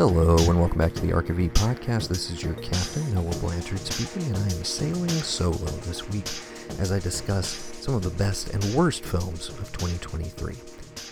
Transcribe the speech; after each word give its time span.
Hello, 0.00 0.34
and 0.48 0.58
welcome 0.58 0.78
back 0.78 0.94
to 0.94 1.02
the 1.02 1.12
ARK 1.12 1.28
of 1.28 1.38
E 1.38 1.50
podcast. 1.50 2.08
This 2.08 2.30
is 2.30 2.42
your 2.42 2.54
captain, 2.54 3.14
Noah 3.14 3.34
Blanchard 3.34 3.80
speaking, 3.80 4.26
and 4.28 4.38
I 4.38 4.44
am 4.44 4.64
sailing 4.64 5.10
solo 5.10 5.58
this 5.58 6.08
week 6.08 6.24
as 6.80 6.90
I 6.90 6.98
discuss 6.98 7.48
some 7.82 7.94
of 7.94 8.02
the 8.02 8.08
best 8.08 8.48
and 8.54 8.64
worst 8.74 9.04
films 9.04 9.50
of 9.50 9.58
2023. 9.72 10.56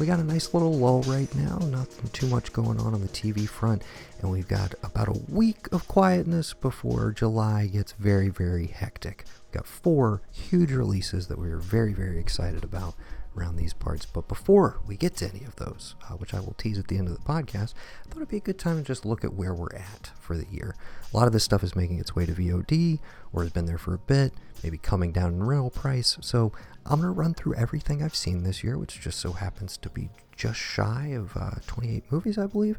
We 0.00 0.06
got 0.06 0.20
a 0.20 0.24
nice 0.24 0.54
little 0.54 0.72
lull 0.72 1.02
right 1.02 1.32
now, 1.34 1.58
nothing 1.58 2.08
too 2.14 2.28
much 2.28 2.50
going 2.54 2.80
on 2.80 2.94
on 2.94 3.02
the 3.02 3.08
TV 3.08 3.46
front, 3.46 3.82
and 4.22 4.30
we've 4.30 4.48
got 4.48 4.72
about 4.82 5.08
a 5.08 5.20
week 5.28 5.70
of 5.70 5.86
quietness 5.86 6.54
before 6.54 7.12
July 7.12 7.66
gets 7.66 7.92
very, 7.92 8.30
very 8.30 8.68
hectic. 8.68 9.26
We've 9.48 9.60
got 9.60 9.66
four 9.66 10.22
huge 10.32 10.72
releases 10.72 11.26
that 11.26 11.38
we 11.38 11.50
are 11.50 11.58
very, 11.58 11.92
very 11.92 12.18
excited 12.18 12.64
about 12.64 12.94
around 13.38 13.56
these 13.56 13.72
parts. 13.72 14.06
But 14.06 14.28
before 14.28 14.80
we 14.86 14.96
get 14.96 15.16
to 15.16 15.28
any 15.28 15.44
of 15.44 15.56
those, 15.56 15.94
uh, 16.08 16.14
which 16.14 16.34
I 16.34 16.40
will 16.40 16.54
tease 16.58 16.78
at 16.78 16.88
the 16.88 16.98
end 16.98 17.08
of 17.08 17.14
the 17.14 17.22
podcast, 17.22 17.74
I 18.04 18.08
thought 18.08 18.16
it'd 18.16 18.28
be 18.28 18.38
a 18.38 18.40
good 18.40 18.58
time 18.58 18.76
to 18.76 18.82
just 18.82 19.04
look 19.04 19.24
at 19.24 19.34
where 19.34 19.54
we're 19.54 19.74
at 19.74 20.10
for 20.18 20.36
the 20.36 20.46
year. 20.50 20.74
A 21.12 21.16
lot 21.16 21.26
of 21.26 21.32
this 21.32 21.44
stuff 21.44 21.62
is 21.62 21.76
making 21.76 21.98
its 21.98 22.14
way 22.14 22.26
to 22.26 22.32
VOD 22.32 22.98
or 23.32 23.42
has 23.42 23.52
been 23.52 23.66
there 23.66 23.78
for 23.78 23.94
a 23.94 23.98
bit, 23.98 24.32
maybe 24.62 24.78
coming 24.78 25.12
down 25.12 25.34
in 25.34 25.42
rental 25.44 25.70
price. 25.70 26.18
So 26.20 26.52
I'm 26.86 27.00
going 27.00 27.12
to 27.12 27.18
run 27.18 27.34
through 27.34 27.54
everything 27.54 28.02
I've 28.02 28.14
seen 28.14 28.42
this 28.42 28.64
year, 28.64 28.76
which 28.78 29.00
just 29.00 29.20
so 29.20 29.32
happens 29.32 29.76
to 29.78 29.88
be 29.88 30.10
just 30.36 30.58
shy 30.58 31.08
of 31.08 31.36
uh, 31.36 31.56
28 31.66 32.10
movies, 32.10 32.38
I 32.38 32.46
believe. 32.46 32.78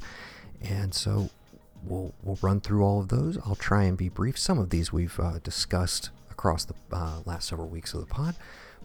And 0.61 0.93
so 0.93 1.29
we'll, 1.83 2.13
we'll 2.23 2.39
run 2.41 2.61
through 2.61 2.83
all 2.83 2.99
of 2.99 3.09
those. 3.09 3.37
I'll 3.45 3.55
try 3.55 3.83
and 3.83 3.97
be 3.97 4.09
brief. 4.09 4.37
Some 4.37 4.59
of 4.59 4.69
these 4.69 4.91
we've 4.91 5.19
uh, 5.19 5.39
discussed 5.43 6.09
across 6.29 6.65
the 6.65 6.73
uh, 6.91 7.21
last 7.25 7.49
several 7.49 7.67
weeks 7.67 7.93
of 7.93 7.99
the 8.01 8.05
pod 8.05 8.35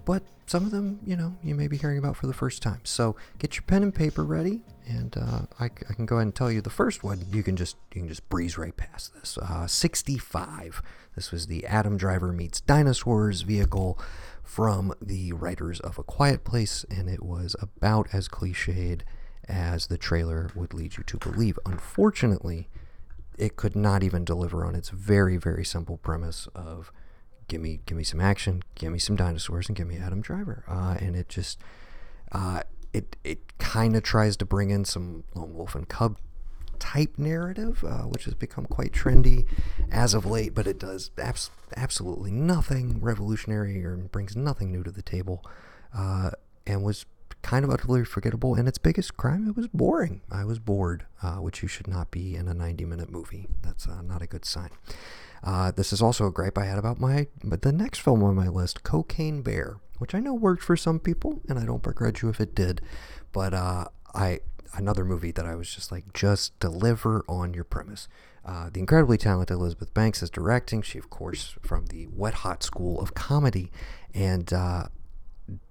but 0.05 0.23
some 0.47 0.65
of 0.65 0.71
them, 0.71 1.01
you 1.07 1.17
know, 1.17 1.37
you 1.43 1.55
may 1.55 1.69
be 1.69 1.77
hearing 1.77 1.99
about 1.99 2.17
for 2.17 2.27
the 2.27 2.35
first 2.35 2.63
time. 2.63 2.81
So 2.85 3.17
get 3.39 3.57
your 3.57 3.63
pen 3.63 3.83
and 3.83 3.95
paper 3.95 4.25
ready, 4.25 4.63
and 4.87 5.17
uh, 5.17 5.43
I, 5.59 5.67
I, 5.67 5.95
can 5.95 6.05
go 6.05 6.17
ahead 6.17 6.27
and 6.27 6.35
tell 6.35 6.51
you 6.51 6.61
the 6.61 6.71
first 6.71 7.03
one. 7.03 7.25
You 7.31 7.43
can 7.43 7.57
just 7.57 7.77
you 7.95 8.03
can 8.03 8.09
just 8.09 8.29
breeze 8.29 8.59
right 8.59 8.77
past 8.77 9.15
this. 9.15 9.39
Uh, 9.39 9.67
65. 9.67 10.83
This 11.15 11.31
was 11.31 11.47
the 11.47 11.65
Adam 11.65 11.97
Driver 11.97 12.33
meets 12.33 12.61
dinosaurs 12.61 13.43
vehicle 13.43 13.99
from 14.43 14.93
the 15.01 15.33
writers 15.33 15.81
of 15.81 15.99
A 15.99 16.03
Quiet 16.03 16.45
Place, 16.45 16.85
and 16.91 17.09
it 17.09 17.23
was 17.23 17.57
about 17.61 18.09
as 18.13 18.29
cliched 18.29 19.03
as 19.49 19.87
the 19.87 19.99
trailer 19.99 20.51
would 20.55 20.75
lead 20.75 20.97
you 20.97 21.05
to 21.05 21.17
believe. 21.17 21.59
Unfortunately, 21.65 22.69
it 23.39 23.57
could 23.57 23.75
not 23.77 24.03
even 24.03 24.25
deliver 24.25 24.65
on 24.65 24.75
its 24.75 24.91
very 24.91 25.39
very 25.39 25.65
simple 25.65 25.97
premise 25.97 26.49
of 26.55 26.93
give 27.49 27.61
me 27.61 27.81
give 27.87 27.97
me 27.97 28.05
some 28.05 28.21
action, 28.21 28.63
give 28.75 28.93
me 28.93 28.99
some 28.99 29.17
dinosaurs, 29.17 29.69
and 29.69 29.77
give 29.77 29.87
me 29.87 29.99
Adam 29.99 30.21
Driver. 30.21 30.65
Uh, 30.69 30.97
and 31.01 31.17
it 31.17 31.29
just 31.29 31.59
uh, 32.33 32.63
it 32.93 33.17
it 33.25 33.59
kind 33.59 33.97
of 33.97 34.03
tries 34.03 34.37
to 34.39 34.45
bring 34.45 34.71
in 34.71 34.85
some 34.85 35.25
lone 35.35 35.55
wolf 35.55 35.75
and 35.75 35.89
cub 35.89 36.19
type 36.79 37.19
narrative, 37.19 37.85
uh, 37.85 38.03
which 38.03 38.25
has 38.25 38.35
become 38.35 38.67
quite 38.67 38.93
trendy 38.93 39.47
as 39.91 40.15
of 40.15 40.27
late. 40.27 40.55
But 40.55 40.67
it 40.67 40.79
does 40.79 41.11
abs- 41.19 41.51
absolutely 41.77 42.31
nothing 42.31 43.01
revolutionary 43.01 43.85
or 43.85 43.97
brings 43.97 44.37
nothing 44.37 44.73
new 44.73 44.83
to 44.83 44.91
the 44.91 45.03
table, 45.03 45.45
uh, 45.97 46.31
and 46.67 46.83
was 46.83 47.07
kind 47.43 47.65
of 47.65 47.71
utterly 47.71 48.05
forgettable. 48.05 48.55
And 48.55 48.67
its 48.67 48.79
biggest 48.79 49.17
crime, 49.17 49.49
it 49.49 49.57
was 49.57 49.69
boring. 49.69 50.23
I 50.31 50.45
was 50.45 50.59
bored, 50.59 51.07
uh, 51.23 51.37
which 51.37 51.63
you 51.63 51.69
should 51.69 51.87
not 51.87 52.11
be 52.11 52.37
in 52.37 52.49
a 52.49 52.55
90 52.55 52.85
minute 52.87 53.11
movie. 53.11 53.49
That's 53.63 53.87
uh, 53.87 54.03
not 54.03 54.23
a 54.23 54.27
good 54.27 54.45
sign. 54.45 54.71
Uh, 55.45 55.71
this 55.71 55.93
is 55.93 56.01
also 56.01 56.27
a 56.27 56.33
gripe 56.33 56.57
I 56.57 56.65
had 56.65 56.79
about 56.79 56.99
my 56.99 57.29
but 57.45 57.63
the 57.63 57.73
next 57.73 58.01
film 58.01 58.23
on 58.23 58.35
my 58.35 58.49
list, 58.49 58.83
Cocaine 58.83 59.43
Bear, 59.43 59.77
which 59.99 60.15
I 60.15 60.21
know 60.21 60.35
worked 60.35 60.63
for 60.63 60.77
some 60.77 60.99
people, 60.99 61.41
and 61.49 61.59
I 61.59 61.67
don't 61.67 61.83
begrudge 61.83 62.23
you 62.23 62.31
if 62.31 62.41
it 62.41 62.55
did. 62.55 62.81
But 63.33 63.53
uh, 63.53 63.87
I 64.15 64.41
another 64.77 65.05
movie 65.05 65.31
that 65.33 65.47
I 65.47 65.55
was 65.55 65.73
just 65.73 65.93
like, 65.93 66.13
just 66.13 66.59
deliver 66.59 67.25
on 67.29 67.55
your 67.55 67.65
premise. 67.65 68.09
Uh, 68.45 68.69
the 68.73 68.81
incredibly 68.81 69.17
talented 69.17 69.57
Elizabeth 69.57 69.95
Banks 69.95 70.23
is 70.23 70.31
directing. 70.31 70.83
She, 70.83 70.99
of 70.99 71.11
course, 71.11 71.57
from 71.63 71.87
the 71.87 72.09
Wet 72.09 72.35
Hot 72.35 72.63
School 72.63 73.01
of 73.01 73.15
Comedy, 73.15 73.71
and 74.13 74.53
uh, 74.53 74.89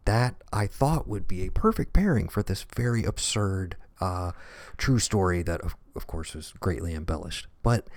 that 0.05 0.35
I 0.51 0.67
thought 0.67 1.07
would 1.07 1.27
be 1.27 1.45
a 1.45 1.51
perfect 1.51 1.93
pairing 1.93 2.29
for 2.29 2.43
this 2.43 2.65
very 2.75 3.03
absurd 3.03 3.75
uh, 4.01 4.31
true 4.77 4.99
story 4.99 5.43
that, 5.43 5.61
of, 5.61 5.75
of 5.95 6.07
course, 6.07 6.33
was 6.33 6.53
greatly 6.59 6.93
embellished. 6.93 7.47
But 7.61 7.87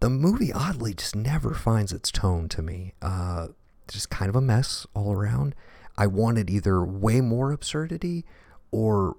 the 0.00 0.10
movie 0.10 0.52
oddly 0.52 0.94
just 0.94 1.16
never 1.16 1.54
finds 1.54 1.92
its 1.92 2.10
tone 2.10 2.48
to 2.50 2.62
me. 2.62 2.94
Uh, 3.00 3.48
just 3.88 4.10
kind 4.10 4.28
of 4.28 4.36
a 4.36 4.40
mess 4.40 4.86
all 4.94 5.12
around. 5.12 5.54
I 5.96 6.06
wanted 6.06 6.50
either 6.50 6.84
way 6.84 7.20
more 7.20 7.52
absurdity 7.52 8.24
or, 8.70 9.16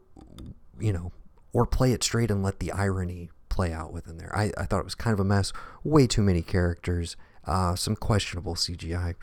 you 0.80 0.92
know, 0.92 1.12
or 1.54 1.66
play 1.66 1.94
it 1.94 2.04
straight 2.04 2.30
and 2.30 2.44
let 2.44 2.60
the 2.60 2.72
irony 2.72 3.30
play 3.48 3.72
out 3.72 3.94
within 3.94 4.18
there. 4.18 4.36
I, 4.36 4.52
I 4.58 4.66
thought 4.66 4.80
it 4.80 4.86
was 4.86 4.96
kind 4.96 5.14
of 5.14 5.20
a 5.20 5.24
mess. 5.24 5.54
Way 5.84 6.08
too 6.08 6.22
many 6.22 6.42
characters, 6.42 7.16
uh, 7.46 7.76
some 7.76 7.96
questionable 7.96 8.56
CGI, 8.56 9.16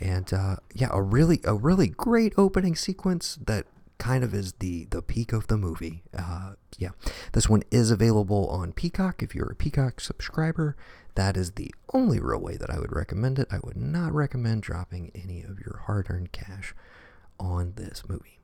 and 0.00 0.32
uh, 0.32 0.56
yeah, 0.74 0.88
a 0.90 1.02
really 1.02 1.40
a 1.44 1.54
really 1.54 1.88
great 1.88 2.32
opening 2.38 2.74
sequence 2.74 3.38
that 3.46 3.66
kind 4.04 4.22
of 4.22 4.34
is 4.34 4.52
the 4.58 4.84
the 4.90 5.00
peak 5.00 5.32
of 5.32 5.46
the 5.46 5.56
movie. 5.56 6.02
Uh, 6.16 6.52
yeah, 6.76 6.90
this 7.32 7.48
one 7.48 7.62
is 7.70 7.90
available 7.90 8.46
on 8.48 8.70
Peacock 8.70 9.22
if 9.22 9.34
you're 9.34 9.52
a 9.52 9.56
Peacock 9.56 9.98
subscriber. 9.98 10.76
That 11.14 11.38
is 11.38 11.52
the 11.52 11.74
only 11.94 12.20
real 12.20 12.40
way 12.40 12.58
that 12.58 12.68
I 12.68 12.78
would 12.78 12.94
recommend 12.94 13.38
it. 13.38 13.48
I 13.50 13.60
would 13.64 13.78
not 13.78 14.12
recommend 14.12 14.62
dropping 14.62 15.10
any 15.14 15.40
of 15.42 15.58
your 15.58 15.84
hard 15.86 16.08
earned 16.10 16.32
cash 16.32 16.74
on 17.40 17.72
this 17.76 18.02
movie. 18.06 18.40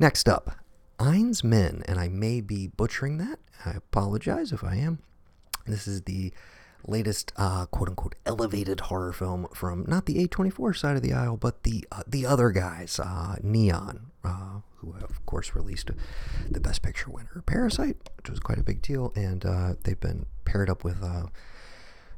Next 0.00 0.28
up, 0.28 0.56
Enys 0.98 1.44
Men, 1.44 1.84
and 1.86 2.00
I 2.00 2.08
may 2.08 2.40
be 2.40 2.66
butchering 2.66 3.18
that. 3.18 3.38
I 3.64 3.74
apologize 3.74 4.50
if 4.50 4.64
I 4.64 4.74
am. 4.74 4.98
This 5.64 5.86
is 5.86 6.02
the 6.02 6.32
latest 6.86 7.32
uh, 7.36 7.66
quote 7.66 7.88
unquote 7.88 8.14
elevated 8.26 8.80
horror 8.80 9.12
film 9.12 9.46
from 9.54 9.84
not 9.86 10.06
the 10.06 10.26
A24 10.26 10.76
side 10.76 10.96
of 10.96 11.02
the 11.02 11.12
aisle, 11.12 11.36
but 11.36 11.62
the 11.62 11.84
uh, 11.92 12.02
the 12.06 12.26
other 12.26 12.50
guys, 12.50 12.98
uh, 13.00 13.36
Neon, 13.42 14.10
uh, 14.24 14.60
who 14.76 14.94
of 15.02 15.24
course 15.26 15.54
released 15.54 15.90
the 16.50 16.60
Best 16.60 16.82
Picture 16.82 17.10
winner, 17.10 17.42
Parasite, 17.46 17.96
which 18.16 18.30
was 18.30 18.40
quite 18.40 18.58
a 18.58 18.64
big 18.64 18.82
deal, 18.82 19.12
and 19.14 19.44
uh, 19.44 19.74
they've 19.84 20.00
been 20.00 20.26
paired 20.44 20.68
up 20.68 20.84
with 20.84 21.02
uh, 21.02 21.26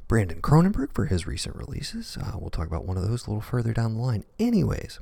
Brandon 0.07 0.41
Cronenberg 0.41 0.93
for 0.93 1.05
his 1.05 1.27
recent 1.27 1.55
releases. 1.55 2.17
We'll 2.35 2.49
talk 2.49 2.67
about 2.67 2.85
one 2.85 2.97
of 2.97 3.07
those 3.07 3.25
a 3.25 3.29
little 3.29 3.41
further 3.41 3.73
down 3.73 3.95
the 3.95 4.01
line. 4.01 4.23
Anyways, 4.39 4.99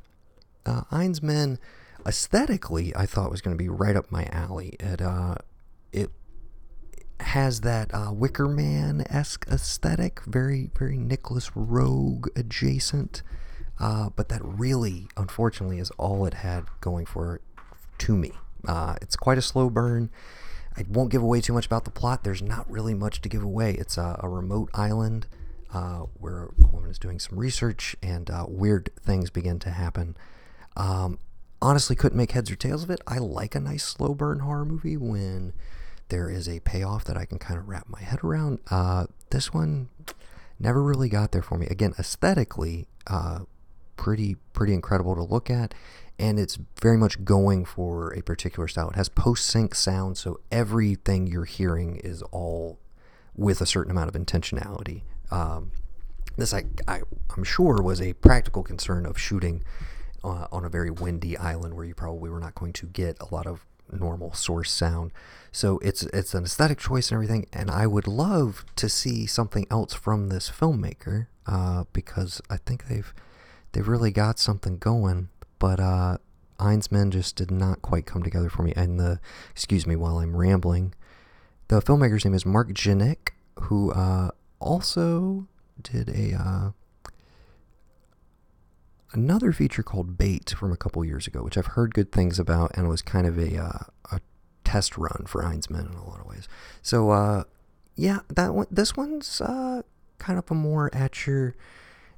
uh, 0.66 0.82
Enys 0.90 1.22
Men 1.22 1.58
aesthetically, 2.06 2.94
I 2.94 3.06
thought 3.06 3.30
was 3.30 3.40
going 3.40 3.56
to 3.56 3.62
be 3.62 3.68
right 3.68 3.96
up 3.96 4.10
my 4.10 4.24
alley. 4.30 4.76
It 4.80 5.00
uh, 5.00 5.36
it 5.92 6.10
has 7.34 7.62
that 7.62 7.92
uh, 7.92 8.12
Wicker 8.12 8.46
Man 8.46 9.04
esque 9.10 9.44
aesthetic, 9.50 10.20
very 10.24 10.70
very 10.78 10.96
Nicolas 10.96 11.50
Roeg 11.50 12.28
adjacent. 12.36 13.24
Uh, 13.80 14.10
but 14.14 14.28
that 14.28 14.40
really, 14.44 15.08
unfortunately, 15.16 15.80
is 15.80 15.90
all 15.98 16.24
it 16.26 16.34
had 16.34 16.64
going 16.80 17.04
for 17.04 17.34
it 17.34 17.42
to 17.98 18.16
me. 18.16 18.30
Uh, 18.68 18.94
it's 19.02 19.16
quite 19.16 19.36
a 19.36 19.42
slow 19.42 19.68
burn. 19.68 20.10
I 20.76 20.84
won't 20.88 21.10
give 21.10 21.22
away 21.22 21.40
too 21.40 21.52
much 21.52 21.66
about 21.66 21.84
the 21.84 21.90
plot. 21.90 22.22
There's 22.22 22.40
not 22.40 22.70
really 22.70 22.94
much 22.94 23.20
to 23.22 23.28
give 23.28 23.42
away. 23.42 23.72
It's 23.72 23.98
a, 23.98 24.20
a 24.22 24.28
remote 24.28 24.70
island 24.72 25.26
uh, 25.72 26.04
where 26.20 26.44
a 26.44 26.66
woman 26.66 26.88
is 26.88 27.00
doing 27.00 27.18
some 27.18 27.36
research 27.36 27.96
and 28.00 28.30
uh, 28.30 28.46
weird 28.48 28.90
things 29.02 29.30
begin 29.30 29.58
to 29.58 29.70
happen. 29.70 30.16
Um, 30.76 31.18
honestly, 31.60 31.96
couldn't 31.96 32.16
make 32.16 32.30
heads 32.30 32.48
or 32.48 32.54
tails 32.54 32.84
of 32.84 32.90
it. 32.90 33.00
I 33.08 33.18
like 33.18 33.56
a 33.56 33.60
nice 33.60 33.82
slow 33.82 34.14
burn 34.14 34.38
horror 34.38 34.64
movie 34.64 34.96
when 34.96 35.52
there 36.14 36.30
is 36.30 36.48
a 36.48 36.60
payoff 36.60 37.02
that 37.04 37.16
I 37.16 37.24
can 37.24 37.40
kind 37.40 37.58
of 37.58 37.68
wrap 37.68 37.88
my 37.88 38.00
head 38.00 38.22
around. 38.22 38.60
Uh, 38.70 39.06
this 39.30 39.52
one 39.52 39.88
never 40.60 40.80
really 40.80 41.08
got 41.08 41.32
there 41.32 41.42
for 41.42 41.58
me. 41.58 41.66
Again, 41.66 41.92
aesthetically, 41.98 42.86
uh, 43.08 43.40
pretty 43.96 44.36
pretty 44.52 44.74
incredible 44.74 45.16
to 45.16 45.22
look 45.22 45.50
at 45.50 45.74
and 46.18 46.38
it's 46.38 46.58
very 46.80 46.96
much 46.96 47.24
going 47.24 47.64
for 47.64 48.12
a 48.14 48.22
particular 48.22 48.68
style. 48.68 48.90
It 48.90 48.96
has 48.96 49.08
post 49.08 49.46
sync 49.46 49.74
sound, 49.74 50.16
so 50.16 50.38
everything 50.52 51.26
you're 51.26 51.44
hearing 51.44 51.96
is 51.96 52.22
all 52.22 52.78
with 53.34 53.60
a 53.60 53.66
certain 53.66 53.90
amount 53.90 54.14
of 54.14 54.20
intentionality. 54.20 55.02
Um, 55.32 55.72
this, 56.36 56.54
I, 56.54 56.66
I, 56.86 57.02
am 57.36 57.42
sure, 57.42 57.82
was 57.82 58.00
a 58.00 58.12
practical 58.12 58.62
concern 58.62 59.06
of 59.06 59.18
shooting 59.18 59.64
uh, 60.22 60.46
on 60.52 60.64
a 60.64 60.68
very 60.68 60.90
windy 60.90 61.36
island 61.36 61.74
where 61.74 61.84
you 61.84 61.94
probably 61.94 62.30
were 62.30 62.40
not 62.40 62.54
going 62.54 62.72
to 62.74 62.86
get 62.86 63.16
a 63.20 63.34
lot 63.34 63.46
of 63.48 63.66
normal 63.90 64.32
source 64.32 64.70
sound. 64.70 65.12
So 65.52 65.78
it's 65.78 66.02
it's 66.04 66.34
an 66.34 66.44
aesthetic 66.44 66.78
choice 66.78 67.10
and 67.10 67.16
everything. 67.16 67.46
And 67.52 67.70
I 67.70 67.86
would 67.86 68.06
love 68.06 68.64
to 68.76 68.88
see 68.88 69.26
something 69.26 69.66
else 69.70 69.94
from 69.94 70.28
this 70.28 70.50
filmmaker 70.50 71.26
uh, 71.46 71.84
because 71.92 72.40
I 72.50 72.56
think 72.58 72.88
they've 72.88 73.12
they've 73.72 73.86
really 73.86 74.10
got 74.10 74.38
something 74.38 74.78
going 74.78 75.28
but 75.64 75.80
uh, 75.80 76.18
Enys 76.60 76.92
Men 76.92 77.10
just 77.10 77.36
did 77.36 77.50
not 77.50 77.80
quite 77.80 78.04
come 78.04 78.22
together 78.22 78.50
for 78.50 78.62
me. 78.62 78.74
And 78.76 79.00
the, 79.00 79.18
excuse 79.50 79.86
me 79.86 79.96
while 79.96 80.18
I'm 80.18 80.36
rambling, 80.36 80.92
the 81.68 81.80
filmmaker's 81.80 82.24
name 82.24 82.34
is 82.34 82.44
Mark 82.44 82.72
Jenkin, 82.74 83.16
who 83.60 83.90
uh, 83.92 84.30
also 84.60 85.46
did 85.82 86.10
a 86.10 86.34
uh, 86.34 86.70
another 89.14 89.52
feature 89.52 89.82
called 89.82 90.18
Bait 90.18 90.54
from 90.56 90.72
a 90.72 90.76
couple 90.76 91.04
years 91.04 91.26
ago, 91.26 91.42
which 91.42 91.56
I've 91.56 91.66
heard 91.66 91.94
good 91.94 92.12
things 92.12 92.38
about, 92.38 92.72
and 92.74 92.88
was 92.88 93.02
kind 93.02 93.26
of 93.26 93.38
a 93.38 93.56
uh, 93.58 93.78
a 94.12 94.20
test 94.64 94.96
run 94.96 95.24
for 95.26 95.42
Enys 95.42 95.70
Men 95.70 95.86
in 95.86 95.94
a 95.94 96.08
lot 96.08 96.20
of 96.20 96.26
ways. 96.26 96.48
So 96.82 97.10
uh, 97.10 97.44
yeah, 97.96 98.20
that 98.28 98.54
one. 98.54 98.66
This 98.70 98.96
one's 98.96 99.40
uh, 99.40 99.82
kind 100.18 100.38
of 100.38 100.50
a 100.50 100.54
more 100.54 100.94
at 100.94 101.26
your 101.26 101.54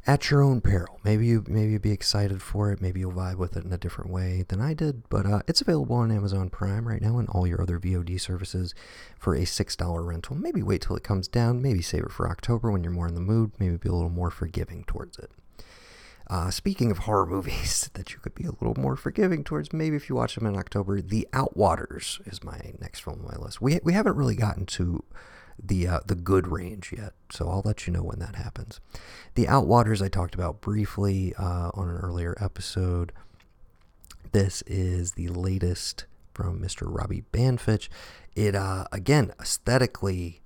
at 0.07 0.31
your 0.31 0.41
own 0.41 0.61
peril. 0.61 1.01
Maybe 1.05 1.27
you 1.27 1.45
maybe 1.49 1.73
you'll 1.73 1.81
be 1.81 1.91
excited 1.91 2.41
for 2.41 2.71
it. 2.71 2.81
Maybe 2.81 3.01
you'll 3.01 3.13
vibe 3.13 3.37
with 3.37 3.57
it 3.57 3.65
in 3.65 3.73
a 3.73 3.79
different 3.79 4.11
way 4.11 4.45
than 4.49 4.61
I 4.61 4.73
did. 4.73 5.09
But 5.09 5.27
uh, 5.27 5.43
it's 5.49 5.61
available 5.61 5.97
on 5.97 6.13
Amazon 6.13 6.49
Prime 6.49 6.87
right 6.87 7.03
now 7.03 7.19
and 7.19 7.29
all 7.29 7.47
your 7.47 7.61
other 7.61 7.79
VOD 7.79 8.21
services 8.21 8.75
for 9.19 9.35
a 9.35 9.45
six 9.45 9.77
dollar 9.77 10.03
rental. 10.03 10.37
Maybe 10.37 10.63
wait 10.63 10.83
till 10.83 10.97
it 10.97 11.03
comes 11.03 11.29
down. 11.29 11.61
Maybe 11.61 11.83
save 11.83 12.05
it 12.05 12.13
for 12.13 12.29
October 12.29 12.71
when 12.71 12.83
you're 12.85 12.93
more 12.93 13.09
in 13.09 13.15
the 13.15 13.21
mood. 13.21 13.53
Maybe 13.59 13.77
be 13.77 13.89
a 13.89 13.93
little 13.93 14.09
more 14.09 14.31
forgiving 14.31 14.85
towards 14.85 15.19
it. 15.19 15.31
Uh, 16.29 16.51
speaking 16.51 16.91
of 16.91 16.99
horror 16.99 17.27
movies 17.27 17.89
that 17.95 18.13
you 18.13 18.19
could 18.19 18.35
be 18.35 18.45
a 18.45 18.51
little 18.51 18.75
more 18.77 18.97
forgiving 18.97 19.45
towards, 19.45 19.73
maybe 19.73 19.97
if 19.97 20.09
you 20.09 20.17
watch 20.17 20.35
them 20.35 20.47
in 20.47 20.57
October, 20.57 21.01
The 21.01 21.29
Outwaters 21.33 22.27
is 22.27 22.43
my 22.43 22.73
next 22.81 23.01
film 23.01 23.21
on 23.21 23.33
my 23.33 23.45
list. 23.45 23.61
We 23.61 23.81
we 23.85 23.93
haven't 23.93 24.17
really 24.17 24.37
gotten 24.37 24.67
to 24.67 25.05
the 25.63 25.87
uh, 25.87 26.01
the 26.07 26.15
good 26.15 26.49
range 26.49 26.93
yet, 26.97 27.13
so 27.31 27.49
I'll 27.49 27.63
let 27.65 27.87
you 27.87 27.93
know 27.93 28.03
when 28.03 28.19
that 28.19 28.37
happens. 28.37 28.81
The 29.35 29.47
Outwaters 29.47 30.05
I 30.05 30.09
talked 30.09 30.35
about 30.35 30.61
briefly 30.61 31.35
uh, 31.39 31.71
on 31.75 31.89
an 31.89 31.97
earlier 31.97 32.37
episode. 32.41 33.13
This 34.33 34.63
is 34.63 35.13
the 35.13 35.29
latest 35.29 36.07
from 36.35 36.61
Mr. 36.61 36.83
Robbie 36.87 37.25
Banfitch. 37.33 37.89
It 38.35 38.55
uh, 38.55 38.85
again 38.93 39.33
aesthetically 39.41 40.43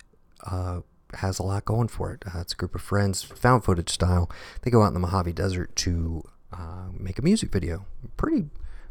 uh, 0.46 0.80
has 1.16 1.38
a 1.38 1.42
lot 1.42 1.64
going 1.64 1.88
for 1.88 2.12
it. 2.12 2.24
Uh, 2.26 2.40
it's 2.40 2.52
a 2.52 2.56
group 2.56 2.74
of 2.74 2.82
friends, 2.82 3.22
found 3.22 3.64
footage 3.64 3.90
style. 3.90 4.30
They 4.62 4.70
go 4.70 4.82
out 4.82 4.88
in 4.88 4.94
the 4.94 5.00
Mojave 5.00 5.32
Desert 5.32 5.74
to 5.76 6.22
uh, 6.52 6.88
make 6.92 7.18
a 7.18 7.22
music 7.22 7.52
video. 7.52 7.86
Pretty 8.16 8.46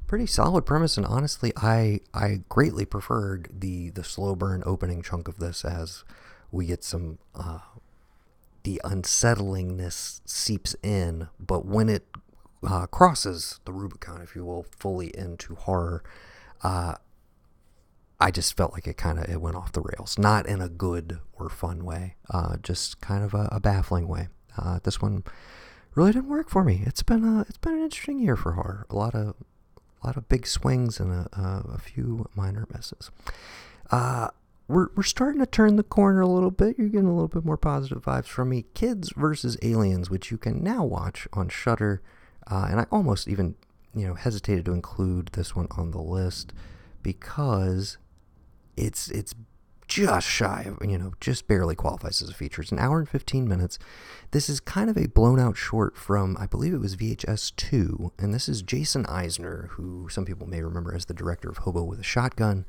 pretty 0.09 0.25
solid 0.25 0.65
premise 0.65 0.97
and 0.97 1.05
honestly 1.05 1.53
I 1.55 1.99
I 2.15 2.41
greatly 2.49 2.83
preferred 2.83 3.47
the 3.53 3.91
the 3.91 4.03
slow 4.03 4.35
burn 4.35 4.63
opening 4.65 5.03
chunk 5.03 5.27
of 5.27 5.37
this 5.37 5.63
as 5.63 6.03
we 6.51 6.65
get 6.65 6.83
some 6.83 7.19
uh, 7.35 7.59
the 8.63 8.81
unsettlingness 8.83 10.21
seeps 10.25 10.75
in 10.81 11.27
but 11.39 11.63
when 11.63 11.89
it 11.89 12.07
uh, 12.67 12.87
crosses 12.87 13.59
the 13.65 13.71
Rubicon 13.71 14.23
if 14.23 14.35
you 14.35 14.43
will 14.43 14.65
fully 14.79 15.15
into 15.15 15.53
horror 15.53 16.03
uh, 16.63 16.95
I 18.19 18.31
just 18.31 18.57
felt 18.57 18.73
like 18.73 18.87
it 18.87 18.97
kind 18.97 19.17
of 19.17 19.29
it 19.29 19.41
went 19.41 19.55
off 19.55 19.71
the 19.71 19.81
rails 19.81 20.17
not 20.17 20.45
in 20.45 20.61
a 20.61 20.69
good 20.69 21.19
or 21.33 21.49
fun 21.49 21.85
way 21.85 22.15
uh, 22.29 22.57
just 22.61 23.01
kind 23.01 23.23
of 23.23 23.33
a, 23.33 23.49
a 23.51 23.59
baffling 23.59 24.07
way 24.07 24.27
uh, 24.57 24.79
this 24.83 25.01
one 25.01 25.23
really 25.95 26.11
didn't 26.11 26.29
work 26.29 26.49
for 26.49 26.63
me 26.63 26.83
it's 26.85 27.03
been 27.03 27.23
a, 27.23 27.41
it's 27.41 27.57
been 27.57 27.73
an 27.73 27.83
interesting 27.83 28.19
year 28.19 28.35
for 28.35 28.53
horror 28.53 28.85
a 28.89 28.95
lot 28.95 29.15
of 29.15 29.35
a 30.01 30.07
lot 30.07 30.17
of 30.17 30.29
big 30.29 30.47
swings 30.47 30.99
and 30.99 31.11
a, 31.11 31.29
a, 31.33 31.73
a 31.75 31.77
few 31.77 32.29
minor 32.35 32.67
misses. 32.73 33.11
Uh, 33.91 34.29
we're, 34.67 34.87
we're 34.95 35.03
starting 35.03 35.39
to 35.39 35.45
turn 35.45 35.75
the 35.75 35.83
corner 35.83 36.21
a 36.21 36.27
little 36.27 36.51
bit. 36.51 36.77
You're 36.77 36.89
getting 36.89 37.07
a 37.07 37.13
little 37.13 37.27
bit 37.27 37.43
more 37.43 37.57
positive 37.57 38.03
vibes 38.03 38.27
from 38.27 38.49
me. 38.49 38.65
Kids 38.73 39.11
versus 39.15 39.57
Aliens, 39.61 40.09
which 40.09 40.31
you 40.31 40.37
can 40.37 40.63
now 40.63 40.83
watch 40.83 41.27
on 41.33 41.49
Shudder, 41.49 42.01
uh, 42.49 42.67
and 42.69 42.79
I 42.79 42.85
almost 42.91 43.27
even 43.27 43.55
you 43.95 44.07
know 44.07 44.13
hesitated 44.13 44.65
to 44.65 44.73
include 44.73 45.29
this 45.33 45.55
one 45.55 45.67
on 45.71 45.91
the 45.91 46.01
list 46.01 46.53
because 47.01 47.97
it's 48.79 49.09
it's 49.09 49.35
just 49.87 50.27
shy 50.27 50.67
of, 50.67 50.87
you 50.87 50.97
know, 50.97 51.13
just 51.19 51.47
barely 51.47 51.75
qualifies 51.75 52.21
as 52.21 52.29
a 52.29 52.33
feature. 52.33 52.61
It's 52.61 52.71
an 52.71 52.77
hour 52.77 52.99
and 52.99 53.09
15 53.09 53.47
minutes. 53.47 53.79
This 54.31 54.47
is 54.47 54.59
kind 54.59 54.87
of 54.87 54.97
a 54.97 55.07
blown 55.07 55.39
out 55.39 55.57
short 55.57 55.97
from, 55.97 56.37
I 56.39 56.45
believe 56.45 56.75
it 56.75 56.79
was 56.79 56.95
VHS 56.95 57.55
2. 57.55 58.13
And 58.19 58.31
this 58.31 58.47
is 58.47 58.61
Jason 58.61 59.07
Eisner, 59.07 59.69
who 59.71 60.07
some 60.07 60.25
people 60.25 60.47
may 60.47 60.61
remember 60.61 60.93
as 60.93 61.05
the 61.05 61.15
director 61.15 61.49
of 61.49 61.59
Hobo 61.59 61.83
with 61.83 61.99
a 61.99 62.03
Shotgun. 62.03 62.65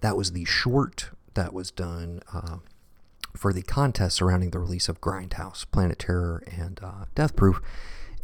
That 0.00 0.16
was 0.16 0.32
the 0.32 0.44
short 0.44 1.10
that 1.34 1.54
was 1.54 1.70
done 1.70 2.20
uh, 2.34 2.56
for 3.36 3.52
the 3.52 3.62
contest 3.62 4.16
surrounding 4.16 4.50
the 4.50 4.58
release 4.58 4.88
of 4.88 5.00
Grindhouse, 5.00 5.70
Planet 5.70 6.00
Terror, 6.00 6.42
and 6.50 6.80
uh, 6.82 7.04
Death 7.14 7.36
Proof. 7.36 7.60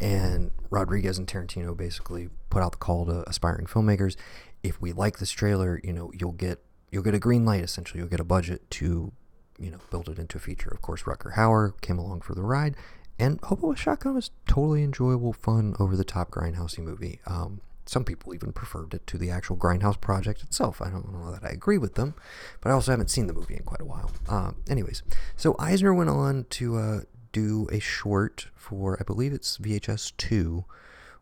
And 0.01 0.51
Rodriguez 0.69 1.17
and 1.17 1.29
Tarantino 1.29 1.77
basically 1.77 2.29
put 2.51 2.61
out 2.61 2.73
the 2.73 2.79
call 2.79 3.07
to 3.07 3.23
aspiring 3.29 3.67
filmmakers 3.67 4.17
if 4.63 4.81
we 4.81 4.93
like 4.93 5.19
this 5.19 5.31
trailer, 5.31 5.81
you 5.83 5.93
know, 5.93 6.11
you'll 6.15 6.33
get 6.33 6.65
you'll 6.93 7.03
get 7.03 7.15
a 7.15 7.19
green 7.19 7.45
light 7.45 7.65
essentially. 7.65 7.99
You'll 7.99 8.09
get 8.09 8.21
a 8.21 8.25
budget 8.25 8.71
to, 8.73 9.11
you 9.59 9.71
know, 9.71 9.79
build 9.91 10.09
it 10.09 10.21
into 10.21 10.37
a 10.37 10.41
feature. 10.41 10.71
Of 10.71 10.83
course, 10.83 11.03
Rutger 11.03 11.35
Hauer 11.35 11.81
came 11.81 11.99
along 11.99 12.21
for 12.21 12.37
the 12.37 12.43
ride, 12.43 12.77
and 13.19 13.41
Hobo 13.43 13.69
with 13.69 13.79
Shotgun 13.81 14.15
was 14.15 14.31
totally 14.47 14.85
enjoyable, 14.85 15.33
fun, 15.33 15.75
over 15.81 15.97
the 15.97 16.05
top 16.05 16.31
grindhousey 16.31 16.79
movie. 16.79 17.21
Um, 17.27 17.63
some 17.85 18.05
people 18.05 18.35
even 18.35 18.53
preferred 18.53 18.95
it 18.95 19.07
to 19.09 19.19
the 19.19 19.31
actual 19.31 19.57
Grindhouse 19.57 20.01
project 20.01 20.43
itself. 20.43 20.81
I 20.81 20.89
don't 20.89 21.13
know 21.13 21.33
that 21.33 21.45
I 21.45 21.49
agree 21.49 21.79
with 21.79 21.95
them, 21.95 22.15
but 22.61 22.71
I 22.71 22.73
also 22.73 22.93
haven't 22.93 23.11
seen 23.11 23.27
the 23.27 23.33
movie 23.33 23.57
in 23.57 23.65
quite 23.65 23.81
a 23.81 23.85
while. 23.85 24.11
Uh, 24.29 24.53
anyways, 24.69 25.03
so 25.37 25.57
Eisner 25.59 25.93
went 25.93 26.11
on 26.11 26.47
to 26.51 26.77
uh, 26.77 27.01
do 27.33 27.69
a 27.73 27.81
short 27.81 28.47
for, 28.55 28.97
I 29.01 29.05
believe 29.05 29.33
it's 29.33 29.59
VHS 29.59 30.13
2, 30.17 30.65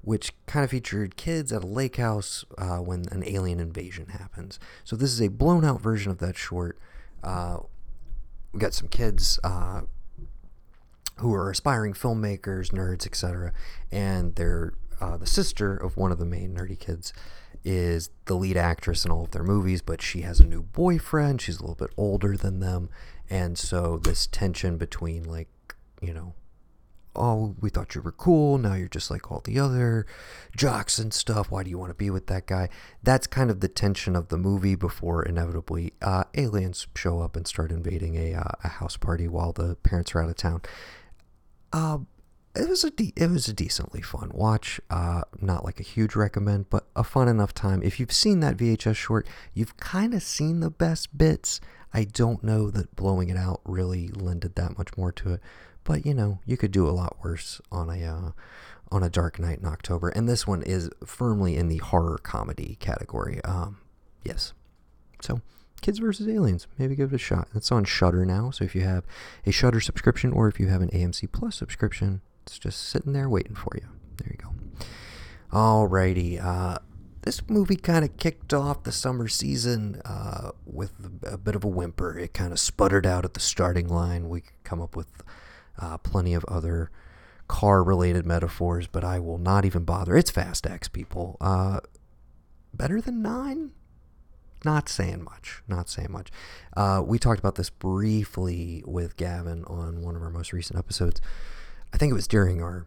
which 0.03 0.33
kind 0.47 0.65
of 0.65 0.71
featured 0.71 1.17
kids 1.17 1.53
at 1.53 1.63
a 1.63 1.67
lake 1.67 1.97
house 1.97 2.45
uh, 2.59 2.79
when 2.79 3.05
an 3.11 3.23
alien 3.27 3.61
invasion 3.61 4.07
happens. 4.09 4.59
So 4.85 4.97
this 4.97 5.11
is 5.13 5.21
a 5.21 5.29
blown 5.29 5.65
out 5.65 5.81
version 5.81 6.11
of 6.11 6.19
that 6.19 6.37
short. 6.37 6.79
Uh, 7.23 7.59
we 8.53 8.61
got 8.61 8.75
some 8.75 8.89
kids 8.89 9.39
uh, 9.45 9.83
who 11.19 11.35
are 11.35 11.51
aspiring 11.51 11.93
filmmakers, 11.93 12.71
nerds, 12.71 13.07
etc., 13.07 13.53
and 13.93 14.35
they're 14.35 14.73
uh, 15.01 15.17
the 15.17 15.27
sister 15.27 15.75
of 15.77 15.97
one 15.97 16.13
of 16.13 16.19
the 16.19 16.27
main 16.27 16.55
nerdy 16.55 16.79
kids 16.79 17.13
is 17.65 18.11
the 18.27 18.35
lead 18.35 18.57
actress 18.57 19.05
in 19.05 19.11
all 19.11 19.25
of 19.25 19.31
their 19.31 19.43
movies, 19.43 19.83
but 19.83 20.01
she 20.03 20.23
has 20.23 20.41
a 20.41 20.47
new 20.47 20.63
boyfriend. 20.63 21.41
She's 21.41 21.59
a 21.59 21.63
little 21.63 21.75
bit 21.75 21.91
older 21.97 22.37
than 22.37 22.61
them, 22.61 22.91
and 23.29 23.59
so 23.59 23.99
this 23.99 24.27
tension 24.27 24.77
between 24.77 25.25
like 25.25 25.49
you 26.01 26.13
know 26.15 26.35
oh, 27.17 27.55
we 27.61 27.71
thought 27.71 27.95
you 27.95 28.03
were 28.03 28.13
cool. 28.13 28.59
Now 28.59 28.75
you're 28.75 28.89
just 28.89 29.11
like 29.11 29.31
all 29.31 29.41
the 29.45 29.59
other 29.59 30.07
jocks 30.57 30.99
and 30.99 31.13
stuff. 31.13 31.51
Why 31.51 31.63
do 31.63 31.71
you 31.71 31.79
want 31.79 31.91
to 31.91 31.95
be 31.95 32.11
with 32.11 32.27
that 32.29 32.47
guy? 32.47 32.69
That's 33.03 33.27
kind 33.27 33.51
of 33.51 33.61
the 33.61 33.69
tension 33.69 34.17
of 34.17 34.29
the 34.29 34.39
movie 34.39 34.75
before 34.75 35.23
inevitably 35.23 35.95
uh, 36.03 36.25
aliens 36.35 36.87
show 36.95 37.21
up 37.21 37.37
and 37.37 37.47
start 37.47 37.73
invading 37.73 38.17
a, 38.17 38.35
uh, 38.35 38.53
a 38.65 38.69
house 38.69 38.97
party 38.97 39.29
while 39.29 39.53
the 39.53 39.77
parents 39.77 40.15
are 40.15 40.23
out 40.23 40.31
of 40.31 40.37
town. 40.37 40.63
Uh, 41.73 41.99
it 42.55 42.69
was 42.69 42.83
a 42.83 42.91
de- 42.91 43.13
it 43.17 43.31
was 43.31 43.47
a 43.47 43.53
decently 43.53 44.03
fun 44.03 44.31
watch. 44.35 44.81
Uh, 44.91 45.23
not 45.41 45.65
like 45.65 45.79
a 45.79 45.85
huge 45.85 46.17
recommend, 46.17 46.69
but 46.69 46.87
a 46.97 47.05
fun 47.05 47.29
enough 47.29 47.55
time. 47.55 47.83
If 47.83 48.01
you've 48.01 48.13
seen 48.13 48.41
that 48.41 48.57
VHS 48.57 48.97
short, 48.97 49.29
you've 49.55 49.77
kind 49.77 50.15
of 50.15 50.23
seen 50.23 50.61
the 50.61 50.71
best 50.71 51.17
bits. 51.17 51.61
I 51.93 52.05
don't 52.05 52.43
know 52.43 52.71
that 52.71 52.95
blowing 52.97 53.29
it 53.29 53.37
out 53.37 53.61
really 53.65 54.09
lended 54.09 54.57
that 54.57 54.77
much 54.79 54.97
more 54.97 55.13
to 55.13 55.35
it. 55.35 55.41
But 55.85 56.05
you 56.07 56.15
know, 56.15 56.41
you 56.45 56.57
could 56.57 56.73
do 56.73 56.89
a 56.89 56.91
lot 56.91 57.17
worse 57.23 57.61
on 57.71 57.91
a 57.91 58.05
uh, 58.05 58.31
on 58.91 59.03
a 59.03 59.11
dark 59.11 59.39
night 59.39 59.59
in 59.59 59.67
October, 59.67 60.09
and 60.09 60.29
this 60.29 60.47
one 60.47 60.63
is 60.63 60.91
firmly 61.05 61.57
in 61.57 61.69
the 61.69 61.79
horror 61.79 62.19
comedy 62.19 62.77
category. 62.81 63.43
Um, 63.45 63.79
yes, 64.25 64.53
so 65.21 65.41
Kids 65.81 65.99
versus 65.99 66.29
Aliens, 66.29 66.67
maybe 66.79 66.95
give 66.95 67.13
it 67.13 67.17
a 67.17 67.19
shot. 67.19 67.49
It's 67.55 67.73
on 67.73 67.85
Shudder 67.85 68.27
now, 68.27 68.51
so 68.51 68.65
if 68.65 68.75
you 68.75 68.83
have 68.83 69.05
a 69.47 69.51
Shudder 69.51 69.81
subscription 69.81 70.33
or 70.33 70.49
if 70.49 70.61
you 70.61 70.67
have 70.67 70.83
an 70.83 70.91
AMC 70.91 71.33
Plus 71.33 71.57
subscription, 71.57 72.21
it's 72.45 72.59
just 72.59 72.89
sitting 72.89 73.13
there 73.13 73.29
waiting 73.29 73.55
for 73.55 73.73
you. 73.75 73.89
There 74.17 74.31
you 74.31 74.37
go. 74.37 74.87
Alrighty, 75.57 76.43
uh, 76.45 76.79
this 77.23 77.49
movie 77.49 77.77
kind 77.77 78.05
of 78.05 78.17
kicked 78.19 78.53
off 78.53 78.83
the 78.83 78.93
summer 78.93 79.27
season 79.29 80.01
uh, 80.05 80.51
with 80.67 80.93
a 81.23 81.39
bit 81.39 81.55
of 81.55 81.65
a 81.65 81.69
whimper. 81.69 82.19
It 82.19 82.35
kind 82.35 82.53
of 82.53 82.61
sputtered 82.61 83.07
out 83.07 83.25
at 83.25 83.35
the 83.35 83.41
starting 83.41 83.89
line. 83.89 84.29
We 84.29 84.43
come 84.65 84.81
up 84.81 84.97
with 84.97 85.23
uh, 85.81 85.99
plenty 85.99 86.35
of 86.35 86.45
other 86.47 86.91
car 87.49 87.83
related 87.83 88.25
metaphors, 88.25 88.87
but 88.87 89.05
I 89.05 89.19
will 89.19 89.39
not 89.39 89.65
even 89.65 89.85
bother. 89.85 90.17
It's 90.17 90.31
Fast 90.31 90.67
X, 90.67 90.89
people. 90.89 91.37
Uh, 91.41 91.81
better 92.73 93.01
than 93.01 93.23
nine? 93.23 93.73
Not 94.65 94.89
saying 94.89 95.25
much. 95.25 95.63
Not 95.67 95.89
saying 95.89 96.13
much. 96.13 96.31
Uh, 96.77 97.03
we 97.05 97.19
talked 97.19 97.41
about 97.41 97.55
this 97.55 97.71
briefly 97.71 98.83
with 98.87 99.17
Gavin 99.17 99.65
on 99.65 100.03
one 100.03 100.17
of 100.17 100.23
our 100.23 100.31
most 100.31 100.53
recent 100.53 100.79
episodes. 100.79 101.21
I 101.93 101.97
think 101.97 102.11
it 102.11 102.15
was 102.15 102.29
during 102.29 102.63
our 102.63 102.87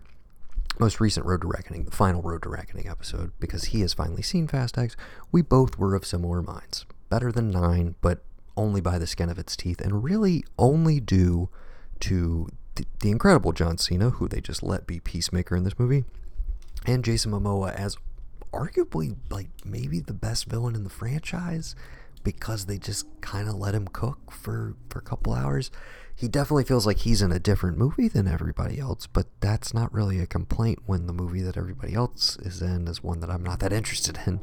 most 0.79 0.99
recent 0.99 1.25
Road 1.25 1.41
to 1.41 1.47
Reckoning, 1.47 1.85
the 1.85 1.91
final 1.91 2.21
Road 2.21 2.43
to 2.43 2.49
Reckoning 2.49 2.87
episode, 2.87 3.31
because 3.39 3.65
he 3.65 3.81
has 3.81 3.93
finally 3.93 4.21
seen 4.21 4.47
Fast 4.47 4.77
X. 4.77 4.95
We 5.31 5.41
both 5.41 5.77
were 5.77 5.95
of 5.95 6.05
similar 6.05 6.41
minds. 6.41 6.85
Better 7.09 7.31
than 7.31 7.51
nine, 7.51 7.95
but 8.01 8.23
only 8.55 8.81
by 8.81 8.97
the 8.97 9.07
skin 9.07 9.29
of 9.29 9.39
its 9.39 9.55
teeth, 9.55 9.81
and 9.81 10.03
really 10.03 10.43
only 10.57 10.99
due 10.99 11.49
to 12.01 12.49
the, 12.75 13.09
incredible 13.09 13.53
John 13.53 13.77
Cena, 13.77 14.11
who 14.11 14.27
they 14.27 14.41
just 14.41 14.63
let 14.63 14.87
be 14.87 14.99
Peacemaker 14.99 15.55
in 15.55 15.63
this 15.63 15.77
movie, 15.77 16.05
and 16.85 17.03
Jason 17.03 17.31
Momoa 17.31 17.73
as 17.73 17.97
arguably 18.51 19.15
like 19.29 19.47
maybe 19.65 19.99
the 19.99 20.13
best 20.13 20.45
villain 20.45 20.75
in 20.75 20.83
the 20.83 20.89
franchise 20.89 21.75
because 22.23 22.65
they 22.65 22.77
just 22.77 23.05
kind 23.21 23.49
of 23.49 23.55
let 23.55 23.75
him 23.75 23.87
cook 23.87 24.31
for, 24.31 24.75
for 24.89 24.99
a 24.99 25.03
couple 25.03 25.33
hours. 25.33 25.71
He 26.15 26.27
definitely 26.27 26.63
feels 26.63 26.85
like 26.85 26.99
he's 26.99 27.21
in 27.21 27.31
a 27.31 27.39
different 27.39 27.77
movie 27.77 28.07
than 28.07 28.27
everybody 28.27 28.79
else, 28.79 29.07
but 29.07 29.27
that's 29.39 29.73
not 29.73 29.93
really 29.93 30.19
a 30.19 30.27
complaint 30.27 30.79
when 30.85 31.07
the 31.07 31.13
movie 31.13 31.41
that 31.41 31.57
everybody 31.57 31.93
else 31.95 32.37
is 32.37 32.61
in 32.61 32.87
is 32.87 33.03
one 33.03 33.19
that 33.21 33.29
I'm 33.29 33.43
not 33.43 33.59
that 33.59 33.73
interested 33.73 34.19
in. 34.25 34.41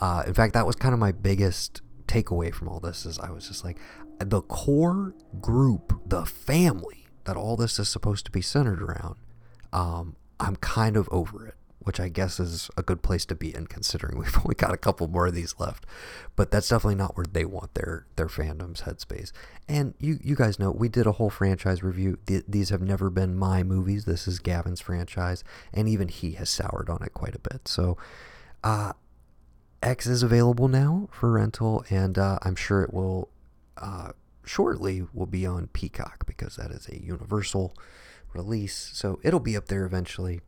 Uh, 0.00 0.24
in 0.26 0.34
fact, 0.34 0.54
that 0.54 0.66
was 0.66 0.74
kind 0.74 0.92
of 0.92 0.98
my 1.00 1.12
biggest 1.12 1.80
takeaway 2.06 2.52
from 2.52 2.68
all 2.68 2.80
this 2.80 3.06
is 3.06 3.18
I 3.20 3.30
was 3.30 3.48
just 3.48 3.64
like, 3.64 3.78
the 4.18 4.42
core 4.42 5.14
group, 5.40 6.00
the 6.06 6.26
family 6.26 7.03
that 7.24 7.36
all 7.36 7.56
this 7.56 7.78
is 7.78 7.88
supposed 7.88 8.24
to 8.26 8.30
be 8.30 8.42
centered 8.42 8.82
around, 8.82 9.16
um, 9.72 10.16
I'm 10.40 10.56
kind 10.56 10.96
of 10.96 11.08
over 11.10 11.46
it, 11.46 11.54
which 11.80 12.00
I 12.00 12.08
guess 12.08 12.38
is 12.38 12.70
a 12.76 12.82
good 12.82 13.02
place 13.02 13.24
to 13.26 13.34
be 13.34 13.54
in 13.54 13.66
considering 13.66 14.18
we've 14.18 14.36
only 14.38 14.54
got 14.54 14.72
a 14.74 14.78
couple 14.78 15.08
more 15.08 15.26
of 15.26 15.34
these 15.34 15.54
left. 15.58 15.86
But 16.36 16.50
that's 16.50 16.68
definitely 16.68 16.96
not 16.96 17.16
where 17.16 17.26
they 17.30 17.44
want 17.44 17.74
their 17.74 18.06
their 18.16 18.28
fandom's 18.28 18.82
headspace. 18.82 19.32
And 19.68 19.94
you 19.98 20.18
you 20.22 20.34
guys 20.34 20.58
know 20.58 20.70
we 20.70 20.88
did 20.88 21.06
a 21.06 21.12
whole 21.12 21.30
franchise 21.30 21.82
review. 21.82 22.18
Th- 22.26 22.44
these 22.46 22.70
have 22.70 22.82
never 22.82 23.10
been 23.10 23.36
my 23.36 23.62
movies. 23.62 24.04
This 24.04 24.26
is 24.28 24.38
Gavin's 24.38 24.80
franchise, 24.80 25.44
and 25.72 25.88
even 25.88 26.08
he 26.08 26.32
has 26.32 26.50
soured 26.50 26.88
on 26.90 27.02
it 27.02 27.14
quite 27.14 27.34
a 27.34 27.38
bit. 27.38 27.68
So, 27.68 27.96
uh, 28.62 28.92
X 29.82 30.06
is 30.06 30.22
available 30.22 30.68
now 30.68 31.08
for 31.12 31.32
rental, 31.32 31.84
and 31.90 32.18
uh, 32.18 32.38
I'm 32.42 32.56
sure 32.56 32.82
it 32.82 32.92
will 32.94 33.28
uh, 33.76 34.12
shortly 34.44 35.06
will 35.12 35.26
be 35.26 35.46
on 35.46 35.68
Peacock 35.68 36.26
because 36.26 36.56
that 36.56 36.70
is 36.70 36.88
a 36.88 37.02
Universal 37.02 37.74
release. 38.32 38.90
So 38.92 39.20
it'll 39.22 39.40
be 39.40 39.56
up 39.56 39.66
there 39.66 39.84
eventually. 39.84 40.40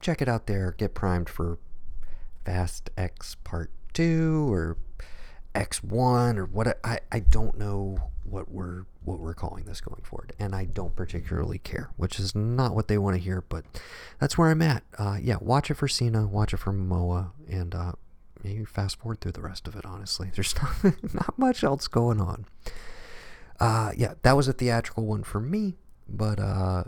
Check 0.00 0.22
it 0.22 0.28
out 0.28 0.46
there. 0.46 0.74
Get 0.78 0.94
primed 0.94 1.28
for 1.28 1.58
Fast 2.44 2.90
X 2.96 3.36
Part 3.44 3.70
2 3.94 4.52
or 4.52 4.78
X1 5.54 6.38
or 6.38 6.46
what 6.46 6.78
I, 6.84 7.00
I 7.10 7.20
don't 7.20 7.58
know 7.58 7.98
what 8.22 8.50
we're 8.50 8.84
what 9.04 9.18
we're 9.18 9.34
calling 9.34 9.64
this 9.64 9.80
going 9.80 10.02
forward 10.02 10.34
and 10.38 10.54
I 10.54 10.66
don't 10.66 10.94
particularly 10.94 11.58
care 11.58 11.90
which 11.96 12.20
is 12.20 12.34
not 12.34 12.74
what 12.74 12.88
they 12.88 12.98
want 12.98 13.16
to 13.16 13.22
hear 13.22 13.42
but 13.48 13.64
that's 14.20 14.36
where 14.36 14.50
I'm 14.50 14.62
at 14.62 14.84
uh, 14.98 15.16
yeah 15.20 15.36
watch 15.40 15.70
it 15.70 15.74
for 15.74 15.88
Cena 15.88 16.26
watch 16.26 16.52
it 16.52 16.58
for 16.58 16.72
Momoa 16.72 17.30
and 17.48 17.74
uh, 17.74 17.92
maybe 18.44 18.64
fast 18.64 18.98
forward 19.00 19.20
through 19.20 19.32
the 19.32 19.40
rest 19.40 19.66
of 19.66 19.74
it 19.74 19.84
honestly 19.84 20.30
there's 20.34 20.54
not, 20.56 20.94
not 21.14 21.38
much 21.38 21.64
else 21.64 21.88
going 21.88 22.20
on 22.20 22.44
uh, 23.60 23.92
yeah 23.96 24.14
that 24.22 24.36
was 24.36 24.48
a 24.48 24.52
theatrical 24.52 25.06
one 25.06 25.22
for 25.22 25.40
me 25.40 25.76
but 26.08 26.40
uh, 26.40 26.84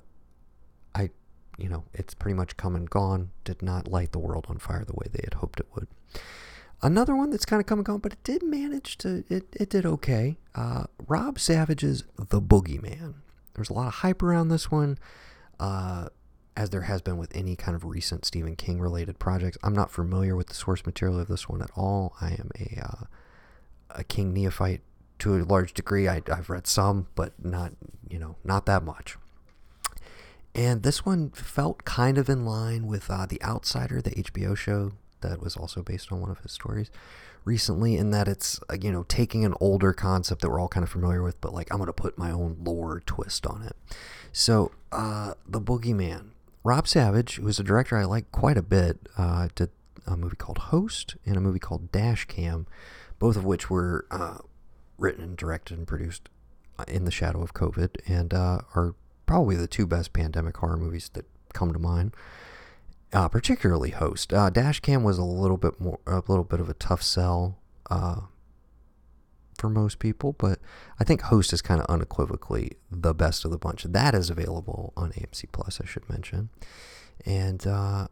I, 0.94 1.10
you 1.58 1.68
know, 1.68 1.84
it's 1.92 2.14
pretty 2.14 2.34
much 2.34 2.56
come 2.56 2.74
and 2.74 2.88
gone. 2.88 3.30
Did 3.44 3.62
not 3.62 3.88
light 3.88 4.12
the 4.12 4.18
world 4.18 4.46
on 4.48 4.58
fire 4.58 4.84
the 4.84 4.94
way 4.94 5.06
they 5.12 5.20
had 5.22 5.34
hoped 5.34 5.60
it 5.60 5.66
would. 5.74 5.88
Another 6.82 7.14
one 7.14 7.30
that's 7.30 7.44
kind 7.44 7.60
of 7.60 7.66
come 7.66 7.80
and 7.80 7.86
gone, 7.86 7.98
but 7.98 8.14
it 8.14 8.24
did 8.24 8.42
manage 8.42 8.96
to, 8.98 9.22
it, 9.28 9.44
it 9.52 9.68
did 9.68 9.84
okay. 9.84 10.38
Uh, 10.54 10.84
Rob 11.06 11.38
Savage's 11.38 12.04
The 12.16 12.40
Boogeyman. 12.40 13.16
There's 13.54 13.68
a 13.68 13.74
lot 13.74 13.88
of 13.88 13.94
hype 13.94 14.22
around 14.22 14.48
this 14.48 14.70
one, 14.70 14.96
uh, 15.58 16.08
as 16.56 16.70
there 16.70 16.82
has 16.82 17.02
been 17.02 17.18
with 17.18 17.36
any 17.36 17.54
kind 17.54 17.74
of 17.74 17.84
recent 17.84 18.24
Stephen 18.24 18.56
King 18.56 18.80
related 18.80 19.18
projects. 19.18 19.58
I'm 19.62 19.74
not 19.74 19.90
familiar 19.90 20.34
with 20.34 20.46
the 20.46 20.54
source 20.54 20.86
material 20.86 21.20
of 21.20 21.28
this 21.28 21.50
one 21.50 21.60
at 21.60 21.70
all. 21.76 22.16
I 22.18 22.30
am 22.30 22.50
a, 22.58 22.80
uh, 22.82 23.04
a 23.90 24.04
King 24.04 24.32
neophyte 24.32 24.80
to 25.20 25.36
a 25.36 25.44
large 25.44 25.74
degree. 25.74 26.08
I, 26.08 26.22
I've 26.30 26.50
read 26.50 26.66
some, 26.66 27.06
but 27.14 27.32
not, 27.44 27.72
you 28.08 28.18
know, 28.18 28.36
not 28.44 28.66
that 28.66 28.82
much. 28.82 29.16
And 30.54 30.82
this 30.82 31.06
one 31.06 31.30
felt 31.30 31.84
kind 31.84 32.18
of 32.18 32.28
in 32.28 32.44
line 32.44 32.86
with 32.86 33.08
uh, 33.10 33.26
The 33.26 33.42
Outsider, 33.42 34.02
the 34.02 34.10
HBO 34.10 34.56
show 34.56 34.92
that 35.20 35.40
was 35.40 35.56
also 35.56 35.82
based 35.82 36.10
on 36.10 36.20
one 36.20 36.30
of 36.30 36.38
his 36.40 36.52
stories 36.52 36.90
recently, 37.44 37.96
in 37.96 38.10
that 38.10 38.26
it's, 38.26 38.60
uh, 38.68 38.76
you 38.80 38.90
know, 38.90 39.04
taking 39.08 39.44
an 39.44 39.54
older 39.60 39.92
concept 39.92 40.42
that 40.42 40.50
we're 40.50 40.60
all 40.60 40.68
kind 40.68 40.84
of 40.84 40.90
familiar 40.90 41.22
with, 41.22 41.40
but 41.40 41.54
like 41.54 41.70
I'm 41.70 41.78
going 41.78 41.86
to 41.86 41.92
put 41.92 42.18
my 42.18 42.30
own 42.30 42.56
lore 42.62 43.00
twist 43.06 43.46
on 43.46 43.62
it. 43.62 43.76
So, 44.32 44.72
uh, 44.92 45.34
The 45.48 45.60
Boogeyman. 45.60 46.30
Rob 46.62 46.86
Savage, 46.86 47.36
who 47.36 47.48
is 47.48 47.58
a 47.58 47.62
director 47.62 47.96
I 47.96 48.04
like 48.04 48.30
quite 48.32 48.58
a 48.58 48.62
bit, 48.62 49.08
uh, 49.16 49.48
did 49.54 49.70
a 50.06 50.16
movie 50.16 50.36
called 50.36 50.58
Host 50.58 51.16
and 51.24 51.36
a 51.36 51.40
movie 51.40 51.58
called 51.58 51.90
Dash 51.90 52.26
Cam, 52.26 52.66
both 53.18 53.36
of 53.36 53.44
which 53.44 53.70
were 53.70 54.04
uh, 54.10 54.38
written 55.00 55.24
and 55.24 55.36
directed 55.36 55.78
and 55.78 55.86
produced 55.86 56.28
uh, 56.78 56.84
in 56.86 57.04
the 57.04 57.10
shadow 57.10 57.42
of 57.42 57.54
COVID 57.54 57.96
and 58.06 58.32
uh, 58.32 58.60
are 58.74 58.94
probably 59.26 59.56
the 59.56 59.66
two 59.66 59.86
best 59.86 60.12
pandemic 60.12 60.56
horror 60.56 60.76
movies 60.76 61.10
that 61.14 61.24
come 61.52 61.72
to 61.72 61.78
mind. 61.78 62.14
Uh, 63.12 63.28
particularly 63.28 63.90
Host. 63.90 64.32
Uh, 64.32 64.50
Dashcam 64.50 65.02
was 65.02 65.18
a 65.18 65.24
little 65.24 65.56
bit 65.56 65.80
more, 65.80 65.98
a 66.06 66.22
little 66.28 66.44
bit 66.44 66.60
of 66.60 66.68
a 66.68 66.74
tough 66.74 67.02
sell 67.02 67.58
uh, 67.90 68.20
for 69.58 69.68
most 69.68 69.98
people, 69.98 70.36
but 70.38 70.60
I 71.00 71.04
think 71.04 71.22
Host 71.22 71.52
is 71.52 71.60
kind 71.60 71.80
of 71.80 71.86
unequivocally 71.86 72.76
the 72.88 73.12
best 73.12 73.44
of 73.44 73.50
the 73.50 73.58
bunch. 73.58 73.82
That 73.82 74.14
is 74.14 74.30
available 74.30 74.92
on 74.96 75.10
AMC 75.10 75.46
Plus, 75.50 75.80
I 75.82 75.86
should 75.86 76.08
mention, 76.08 76.50
and 77.26 77.66
uh, 77.66 78.06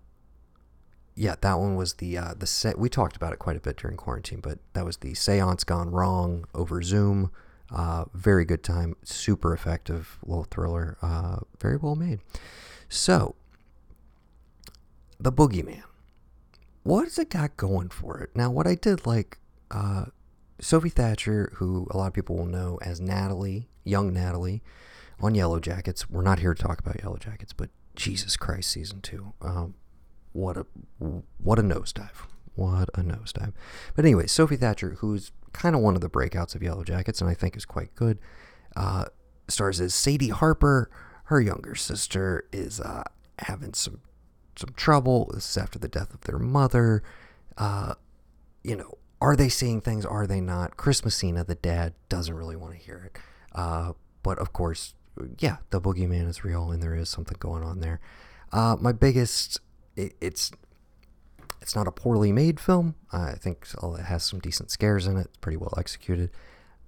yeah, 1.19 1.35
that 1.41 1.59
one 1.59 1.75
was 1.75 1.95
the 1.95 2.17
uh, 2.17 2.35
the 2.39 2.47
set. 2.47 2.79
We 2.79 2.89
talked 2.89 3.17
about 3.17 3.33
it 3.33 3.41
quite 3.41 3.57
a 3.57 3.61
bit 3.61 3.77
during 3.77 3.97
quarantine, 3.97 4.41
but 4.41 4.59
that 4.75 4.85
was 4.85 4.99
the 4.99 5.15
Seance 5.15 5.65
Gone 5.65 5.91
Wrong 5.91 6.45
over 6.55 6.81
Zoom. 6.81 7.33
Uh, 7.71 8.05
very 8.15 8.45
good 8.45 8.63
time, 8.63 8.95
super 9.03 9.53
effective 9.53 10.19
little 10.25 10.45
thriller, 10.45 10.97
uh, 11.03 11.39
very 11.61 11.77
well 11.77 11.97
made. 11.97 12.21
So, 12.89 13.35
The 15.21 15.33
Boogeyman. 15.33 15.83
What 16.83 17.05
has 17.05 17.19
it 17.19 17.29
got 17.29 17.59
going 17.59 17.91
for 17.91 18.21
it? 18.21 18.31
Now, 18.35 18.51
what 18.51 18.67
I 18.67 18.75
did 18.75 19.05
like, 19.05 19.39
uh, 19.71 20.07
Sophie 20.61 20.89
Thatcher, 20.89 21.53
who 21.57 21.87
a 21.91 21.99
lot 21.99 22.07
of 22.07 22.15
people 22.15 22.37
will 22.37 22.47
know 22.47 22.79
as 22.81 23.01
Natalie, 23.01 23.69
young 23.85 24.15
Natalie, 24.15 24.63
on 25.21 25.35
Yellow 25.35 25.61
Jackets. 25.61 26.09
We're 26.09 26.23
not 26.23 26.39
here 26.39 26.55
to 26.55 26.63
talk 26.63 26.79
about 26.79 27.03
Yellow 27.03 27.19
Jackets, 27.19 27.53
but 27.53 27.69
Jesus 27.97 28.39
Christ, 28.39 28.71
season 28.71 29.03
two. 29.03 29.35
Um, 29.43 29.75
what 30.39 30.57
a 30.57 30.67
what 31.43 31.59
a 31.59 31.63
nosedive. 31.63 32.27
What 32.55 32.89
a 32.95 33.03
nosedive. 33.03 33.53
But 33.95 34.05
anyway, 34.05 34.27
Sophie 34.27 34.57
Thatcher, 34.57 34.97
who's 34.99 35.33
kind 35.53 35.75
of 35.75 35.83
one 35.83 35.95
of 35.95 36.01
the 36.01 36.09
breakouts 36.09 36.55
of 36.55 36.63
Yellow 36.63 36.85
Jackets, 36.85 37.21
and 37.21 37.29
I 37.29 37.35
think 37.35 37.57
is 37.57 37.65
quite 37.65 37.95
good. 37.95 38.19
Uh, 38.77 39.07
stars 39.49 39.81
as 39.81 39.95
Sadie 39.95 40.29
Harper. 40.29 40.91
Her 41.25 41.41
younger 41.41 41.75
sister 41.75 42.49
is 42.53 42.81
uh, 42.81 43.05
having 43.41 43.75
some 43.75 44.01
some 44.57 44.71
trouble. 44.77 45.31
This 45.35 45.51
is 45.51 45.57
after 45.57 45.79
the 45.79 45.89
death 45.89 46.15
of 46.15 46.23
their 46.23 46.39
mother. 46.39 47.03
Uh, 47.57 47.95
you 48.63 48.77
know, 48.77 48.99
are 49.21 49.37
they 49.37 49.49
seeing 49.49 49.81
things? 49.81 50.07
Are 50.07 50.27
they 50.27 50.41
not? 50.41 50.77
Chris 50.77 51.05
Messina, 51.05 51.45
the 51.45 51.57
dad, 51.57 51.95
doesn't 52.09 52.35
really 52.35 52.57
want 52.57 52.73
to 52.75 52.79
hear 52.79 53.11
it. 53.13 53.21
Uh, 53.55 53.93
but 54.23 54.39
of 54.39 54.53
course, 54.53 54.95
yeah, 55.39 55.59
the 55.71 55.81
boogeyman 55.81 56.29
is 56.29 56.45
real, 56.45 56.71
and 56.71 56.83
there 56.83 56.95
is 56.95 57.09
something 57.09 57.37
going 57.41 57.63
on 57.63 57.81
there. 57.81 58.01
Uh, 58.53 58.77
my 58.81 58.93
biggest, 58.93 59.61
it, 59.99 60.15
it's 60.21 60.51
it's 61.61 61.75
not 61.75 61.89
a 61.89 61.93
poorly 61.93 62.33
made 62.33 62.61
film. 62.61 62.95
I 63.13 63.33
think 63.33 63.67
it 63.73 64.05
has 64.05 64.23
some 64.23 64.39
decent 64.39 64.71
scares 64.71 65.07
in 65.07 65.17
it. 65.19 65.27
It's 65.27 65.37
pretty 65.37 65.59
well 65.59 65.75
executed. 65.77 66.31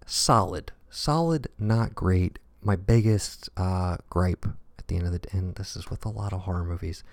Solid. 0.07 0.73
Solid, 0.89 1.49
not 1.59 1.95
great. 1.95 2.39
My 2.63 2.77
biggest 2.77 3.49
uh, 3.57 3.99
gripe 4.09 4.47
at 4.79 4.89
the 4.89 4.97
end 4.97 5.07
of 5.07 5.13
the 5.13 5.19
day, 5.19 5.31
and 5.33 5.55
this 5.57 5.77
is 5.77 5.91
with 5.91 6.05
a 6.05 6.09
lot 6.09 6.33
of 6.33 6.43
horror 6.43 6.65
movies. 6.65 7.05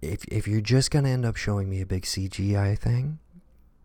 If, 0.00 0.24
if 0.26 0.46
you're 0.46 0.60
just 0.60 0.90
to 0.90 0.98
end 1.04 1.26
up 1.26 1.36
showing 1.36 1.68
me 1.68 1.80
a 1.80 1.86
big 1.86 2.04
CGI 2.04 2.78
thing, 2.78 3.18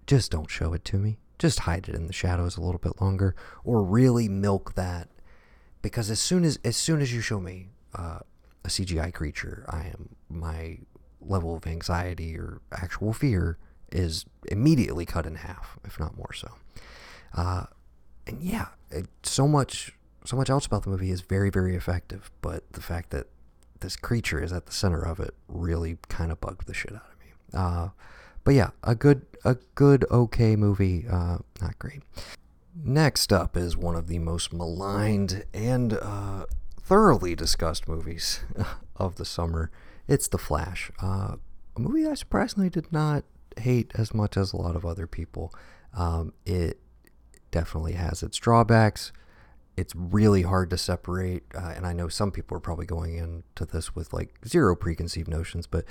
just 0.06 0.32
don't 0.32 0.50
show 0.50 0.74
it 0.74 0.86
to 0.86 0.98
me. 0.98 1.18
Just 1.40 1.62
hide 1.62 1.90
it 1.90 1.96
in 1.96 2.08
the 2.08 2.14
shadows 2.14 2.56
a 2.56 2.62
little 2.62 2.80
bit 2.80 3.02
longer, 3.02 3.36
or 3.64 3.84
really 3.84 4.30
milk 4.30 4.76
that. 4.76 5.10
Because 5.82 6.10
as 6.10 6.20
soon 6.20 6.46
as 6.46 6.60
as 6.64 6.78
soon 6.78 7.02
as 7.02 7.14
you 7.14 7.20
show 7.20 7.40
me 7.40 7.70
uh, 7.96 8.20
a 8.64 8.70
CGI 8.70 9.14
creature, 9.14 9.66
I 9.68 9.88
am 9.88 10.16
my 10.34 10.80
level 11.22 11.56
of 11.56 11.66
anxiety 11.66 12.38
or 12.38 12.62
actual 12.72 13.14
fear 13.14 13.58
is 13.92 14.26
immediately 14.48 15.06
cut 15.06 15.26
in 15.26 15.36
half, 15.36 15.78
if 15.86 16.00
not 16.00 16.18
more 16.18 16.34
so. 16.34 16.50
Uh, 17.34 17.66
and 18.28 18.42
yeah, 18.42 18.68
it, 18.92 19.08
so 19.24 19.48
much, 19.48 19.94
so 20.26 20.36
much 20.36 20.50
else 20.50 20.66
about 20.66 20.84
the 20.84 20.90
movie 20.90 21.12
is 21.12 21.22
very, 21.22 21.50
very 21.50 21.76
effective. 21.76 22.32
But 22.42 22.72
the 22.74 22.82
fact 22.82 23.12
that 23.12 23.28
this 23.80 23.96
creature 23.96 24.42
is 24.42 24.52
at 24.52 24.66
the 24.66 24.72
center 24.72 25.02
of 25.02 25.20
it 25.20 25.34
really 25.48 25.98
kind 26.10 26.32
of 26.32 26.42
bugged 26.42 26.68
the 26.68 26.74
shit 26.74 26.94
out 26.94 27.04
of 27.12 27.20
me. 27.20 27.34
Uh, 27.54 27.90
but 28.44 28.56
yeah, 28.56 28.72
a 28.84 28.96
good, 28.96 29.26
a 29.46 29.58
good, 29.76 30.06
okay 30.10 30.56
movie. 30.56 31.06
Uh, 31.10 31.38
not 31.62 31.78
great. 31.80 32.02
Next 32.76 33.32
up 33.32 33.56
is 33.56 33.78
one 33.78 33.96
of 33.96 34.08
the 34.08 34.20
most 34.20 34.52
maligned 34.52 35.46
and 35.54 35.94
uh, 35.94 36.46
thoroughly 36.82 37.36
discussed 37.36 37.88
movies 37.88 38.42
of 38.96 39.16
the 39.18 39.26
summer. 39.26 39.70
It's 40.08 40.28
The 40.28 40.38
Flash, 40.38 40.92
uh, 41.02 41.36
a 41.76 41.80
movie 41.80 42.06
I 42.06 42.14
surprisingly 42.14 42.70
did 42.70 42.92
not 42.92 43.24
hate 43.58 43.92
as 43.96 44.14
much 44.14 44.36
as 44.36 44.52
a 44.52 44.58
lot 44.58 44.76
of 44.76 44.86
other 44.86 45.08
people. 45.08 45.54
Um, 45.96 46.34
it 46.46 46.80
definitely 47.52 47.94
has 47.94 48.22
its 48.22 48.38
drawbacks. 48.38 49.12
It's 49.78 49.96
really 49.96 50.42
hard 50.42 50.70
to 50.72 50.78
separate, 50.78 51.44
uh, 51.56 51.74
and 51.76 51.88
I 51.88 51.94
know 51.94 52.10
some 52.10 52.32
people 52.32 52.58
are 52.58 52.62
probably 52.62 52.86
going 52.86 53.16
into 53.16 53.66
this 53.66 53.96
with 53.96 54.14
like 54.14 54.36
zero 54.46 54.76
preconceived 54.76 55.30
notions, 55.30 55.68
but 55.68 55.86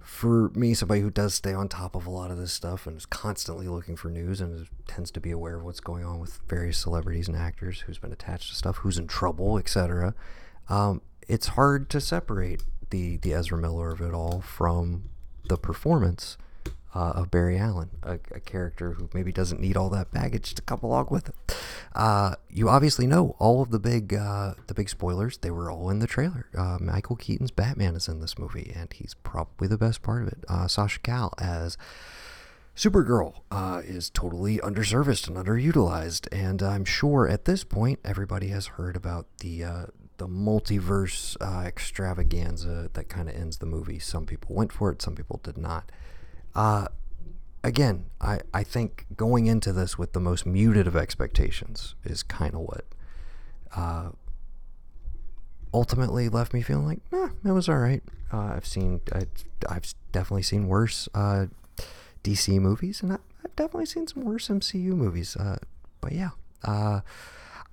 for 0.00 0.50
me, 0.54 0.74
somebody 0.74 1.00
who 1.00 1.10
does 1.10 1.34
stay 1.34 1.52
on 1.52 1.68
top 1.68 1.94
of 1.94 2.06
a 2.06 2.10
lot 2.10 2.32
of 2.32 2.38
this 2.38 2.52
stuff 2.52 2.86
and 2.86 2.96
is 2.96 3.06
constantly 3.06 3.68
looking 3.68 3.94
for 3.94 4.08
news 4.08 4.40
and 4.40 4.66
tends 4.88 5.12
to 5.12 5.20
be 5.20 5.30
aware 5.30 5.56
of 5.56 5.64
what's 5.64 5.78
going 5.78 6.04
on 6.04 6.18
with 6.18 6.40
various 6.48 6.78
celebrities 6.78 7.28
and 7.28 7.36
actors 7.36 7.80
who's 7.80 7.98
been 7.98 8.12
attached 8.12 8.48
to 8.48 8.56
stuff, 8.56 8.78
who's 8.78 8.98
in 8.98 9.06
trouble, 9.06 9.58
etc., 9.58 10.14
um, 10.68 11.02
it's 11.28 11.48
hard 11.48 11.88
to 11.90 12.00
separate 12.00 12.62
the 12.92 13.16
the 13.16 13.34
Ezra 13.34 13.58
Miller 13.58 13.90
of 13.90 14.00
it 14.00 14.14
all 14.14 14.40
from 14.40 15.08
the 15.48 15.56
performance 15.56 16.36
uh, 16.94 17.12
of 17.14 17.30
Barry 17.30 17.58
Allen, 17.58 17.90
a, 18.02 18.18
a, 18.32 18.40
character 18.40 18.92
who 18.92 19.08
maybe 19.14 19.32
doesn't 19.32 19.60
need 19.60 19.78
all 19.78 19.88
that 19.88 20.10
baggage 20.10 20.54
to 20.54 20.62
come 20.62 20.80
along 20.82 21.08
with 21.10 21.30
it. 21.30 21.56
Uh, 21.94 22.34
you 22.50 22.68
obviously 22.68 23.06
know 23.06 23.34
all 23.38 23.62
of 23.62 23.70
the 23.70 23.78
big 23.78 24.12
uh, 24.12 24.54
the 24.66 24.74
big 24.74 24.90
spoilers. 24.90 25.38
They 25.38 25.50
were 25.50 25.70
all 25.70 25.88
in 25.88 26.00
the 26.00 26.06
trailer. 26.06 26.46
Uh, 26.56 26.78
Michael 26.80 27.16
Keaton's 27.16 27.50
Batman 27.50 27.96
is 27.96 28.08
in 28.08 28.20
this 28.20 28.38
movie, 28.38 28.72
and 28.76 28.92
he's 28.92 29.14
probably 29.24 29.68
the 29.68 29.78
best 29.78 30.02
part 30.02 30.22
of 30.22 30.28
it. 30.28 30.44
Uh, 30.48 30.68
Sasha 30.68 31.00
Calle 31.00 31.32
as 31.38 31.78
Supergirl 32.76 33.40
uh, 33.50 33.80
is 33.84 34.10
totally 34.10 34.58
underserviced 34.58 35.28
and 35.28 35.36
underutilized, 35.36 36.28
and 36.30 36.62
I'm 36.62 36.84
sure 36.84 37.26
at 37.26 37.46
this 37.46 37.64
point 37.64 38.00
everybody 38.04 38.48
has 38.48 38.66
heard 38.66 38.96
about 38.96 39.26
the 39.38 39.64
uh, 39.64 39.86
the 40.18 40.26
multiverse 40.26 41.36
uh, 41.40 41.66
extravaganza 41.66 42.90
that 42.92 43.08
kind 43.08 43.28
of 43.28 43.34
ends 43.34 43.58
the 43.58 43.66
movie. 43.66 43.98
Some 43.98 44.26
people 44.26 44.54
went 44.54 44.72
for 44.72 44.90
it, 44.90 45.02
some 45.02 45.14
people 45.14 45.40
did 45.42 45.58
not. 45.58 45.90
Uh, 46.54 46.86
again, 47.64 48.06
I, 48.20 48.40
I 48.52 48.62
think 48.62 49.06
going 49.16 49.46
into 49.46 49.72
this 49.72 49.98
with 49.98 50.12
the 50.12 50.20
most 50.20 50.46
muted 50.46 50.86
of 50.86 50.96
expectations 50.96 51.94
is 52.04 52.22
kind 52.22 52.54
of 52.54 52.60
what 52.60 52.84
uh, 53.74 54.10
ultimately 55.72 56.28
left 56.28 56.52
me 56.52 56.62
feeling 56.62 56.86
like, 56.86 57.00
eh, 57.12 57.28
it 57.44 57.52
was 57.52 57.68
all 57.68 57.78
right. 57.78 58.02
Uh, 58.32 58.54
I've 58.56 58.66
seen, 58.66 59.00
I, 59.12 59.26
I've 59.68 59.94
definitely 60.10 60.42
seen 60.42 60.68
worse 60.68 61.08
uh, 61.14 61.46
DC 62.24 62.58
movies, 62.60 63.02
and 63.02 63.12
I, 63.12 63.18
have 63.42 63.56
definitely 63.56 63.86
seen 63.86 64.06
some 64.06 64.24
worse 64.24 64.48
MCU 64.48 64.92
movies. 64.94 65.36
Uh, 65.36 65.58
but 66.00 66.12
yeah, 66.12 66.30
uh, 66.64 67.00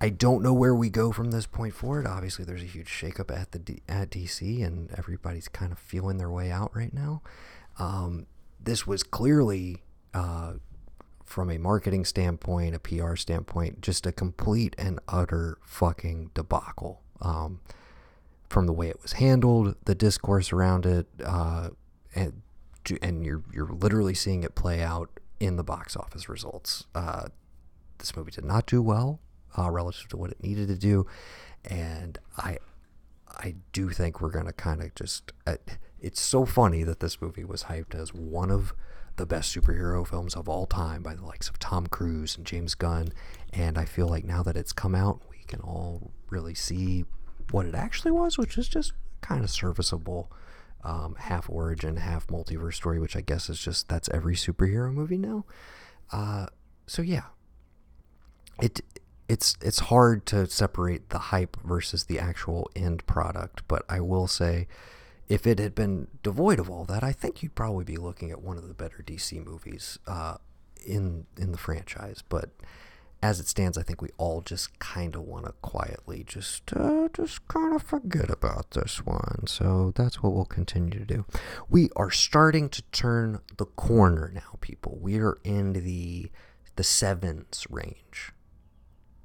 I 0.01 0.09
don't 0.09 0.41
know 0.41 0.53
where 0.53 0.73
we 0.73 0.89
go 0.89 1.11
from 1.11 1.31
this 1.31 1.45
point 1.45 1.73
forward. 1.73 2.07
Obviously, 2.07 2.45
there's 2.45 2.63
a 2.63 2.67
huge 2.67 2.87
shakeup 2.87 3.35
at 3.35 3.51
the 3.51 3.59
D- 3.59 3.81
at 3.87 4.09
DC, 4.09 4.63
and 4.65 4.91
everybody's 4.97 5.49
kind 5.49 5.71
of 5.71 5.79
feeling 5.79 6.17
their 6.17 6.29
way 6.29 6.51
out 6.51 6.73
right 6.75 6.93
now. 6.93 7.21
Um, 7.77 8.25
this 8.63 8.87
was 8.87 9.03
clearly, 9.03 9.83
uh, 10.13 10.53
from 11.25 11.49
a 11.49 11.57
marketing 11.57 12.05
standpoint, 12.05 12.75
a 12.75 12.79
PR 12.79 13.15
standpoint, 13.15 13.81
just 13.81 14.05
a 14.05 14.13
complete 14.13 14.73
and 14.77 14.99
utter 15.09 15.57
fucking 15.63 16.31
debacle. 16.33 17.01
Um, 17.21 17.59
from 18.49 18.65
the 18.65 18.73
way 18.73 18.87
it 18.87 19.01
was 19.01 19.13
handled, 19.13 19.75
the 19.83 19.95
discourse 19.95 20.53
around 20.53 20.85
it, 20.85 21.07
uh, 21.23 21.69
and 22.15 22.41
and 23.01 23.25
you're 23.25 23.43
you're 23.53 23.67
literally 23.67 24.13
seeing 24.13 24.43
it 24.43 24.55
play 24.55 24.81
out 24.81 25.19
in 25.41 25.57
the 25.57 25.63
box 25.63 25.97
office 25.97 26.29
results. 26.29 26.85
Uh, 26.95 27.27
this 27.97 28.15
movie 28.15 28.31
did 28.31 28.45
not 28.45 28.65
do 28.65 28.81
well 28.81 29.19
uh, 29.57 29.69
relative 29.69 30.07
to 30.09 30.17
what 30.17 30.31
it 30.31 30.41
needed 30.43 30.67
to 30.67 30.75
do, 30.75 31.05
and 31.65 32.17
I 32.37 32.59
I 33.27 33.55
do 33.73 33.89
think 33.89 34.21
we're 34.21 34.31
gonna 34.31 34.53
kind 34.53 34.81
of 34.81 34.93
just. 34.95 35.31
Uh, 35.45 35.57
it's 36.01 36.21
so 36.21 36.45
funny 36.45 36.83
that 36.83 37.01
this 37.01 37.21
movie 37.21 37.43
was 37.43 37.63
hyped 37.63 37.93
as 37.93 38.13
one 38.13 38.49
of 38.49 38.73
the 39.17 39.25
best 39.25 39.53
superhero 39.53 40.07
films 40.07 40.33
of 40.33 40.47
all 40.47 40.65
time 40.65 41.03
by 41.03 41.13
the 41.13 41.25
likes 41.25 41.49
of 41.49 41.59
Tom 41.59 41.87
Cruise 41.87 42.37
and 42.37 42.45
James 42.45 42.73
Gunn, 42.73 43.09
and 43.51 43.77
I 43.77 43.83
feel 43.83 44.07
like 44.07 44.23
now 44.23 44.41
that 44.43 44.55
it's 44.55 44.71
come 44.71 44.95
out, 44.95 45.21
we 45.29 45.43
can 45.47 45.59
all 45.59 46.11
really 46.29 46.55
see 46.55 47.03
what 47.51 47.65
it 47.65 47.75
actually 47.75 48.11
was, 48.11 48.37
which 48.37 48.57
is 48.57 48.67
just 48.69 48.93
kind 49.21 49.43
of 49.43 49.49
serviceable 49.49 50.31
um, 50.83 51.15
half 51.19 51.49
origin, 51.49 51.97
half 51.97 52.27
multiverse 52.27 52.75
story, 52.75 52.99
which 52.99 53.15
I 53.15 53.21
guess 53.21 53.49
is 53.49 53.59
just 53.59 53.89
that's 53.89 54.09
every 54.09 54.35
superhero 54.35 54.93
movie 54.93 55.17
now. 55.17 55.45
Uh, 56.11 56.47
so 56.87 57.01
yeah, 57.01 57.25
it 58.61 58.81
it's 59.29 59.55
it's 59.61 59.79
hard 59.79 60.25
to 60.27 60.47
separate 60.47 61.09
the 61.09 61.19
hype 61.19 61.55
versus 61.63 62.05
the 62.05 62.19
actual 62.19 62.69
end 62.75 63.05
product, 63.05 63.63
but 63.67 63.85
I 63.87 64.01
will 64.01 64.27
say. 64.27 64.67
If 65.29 65.45
it 65.45 65.59
had 65.59 65.75
been 65.75 66.07
devoid 66.23 66.59
of 66.59 66.71
all 66.71 66.85
that, 66.85 67.03
I 67.03 67.11
think 67.11 67.43
you'd 67.43 67.53
probably 67.53 67.83
be 67.83 67.97
looking 67.97 68.31
at 68.31 68.41
one 68.41 68.57
of 68.57 68.67
the 68.67 68.73
better 68.73 69.03
DC 69.05 69.45
movies 69.45 69.99
uh, 70.07 70.37
in 70.83 71.27
in 71.37 71.51
the 71.51 71.57
franchise. 71.59 72.23
But 72.27 72.49
as 73.21 73.39
it 73.39 73.47
stands, 73.47 73.77
I 73.77 73.83
think 73.83 74.01
we 74.01 74.09
all 74.17 74.41
just 74.41 74.79
kind 74.79 75.13
of 75.13 75.21
want 75.21 75.45
to 75.45 75.51
quietly 75.61 76.23
just 76.25 76.73
uh, 76.75 77.09
just 77.13 77.47
kind 77.47 77.75
of 77.75 77.83
forget 77.83 78.29
about 78.29 78.71
this 78.71 79.05
one. 79.05 79.45
So 79.45 79.91
that's 79.95 80.23
what 80.23 80.33
we'll 80.33 80.45
continue 80.45 80.97
to 80.97 81.05
do. 81.05 81.25
We 81.69 81.89
are 81.95 82.11
starting 82.11 82.69
to 82.69 82.81
turn 82.91 83.41
the 83.57 83.65
corner 83.65 84.31
now, 84.33 84.57
people. 84.61 84.97
We 85.01 85.19
are 85.19 85.37
in 85.43 85.73
the 85.73 86.31
the 86.75 86.83
sevens 86.83 87.67
range. 87.69 88.31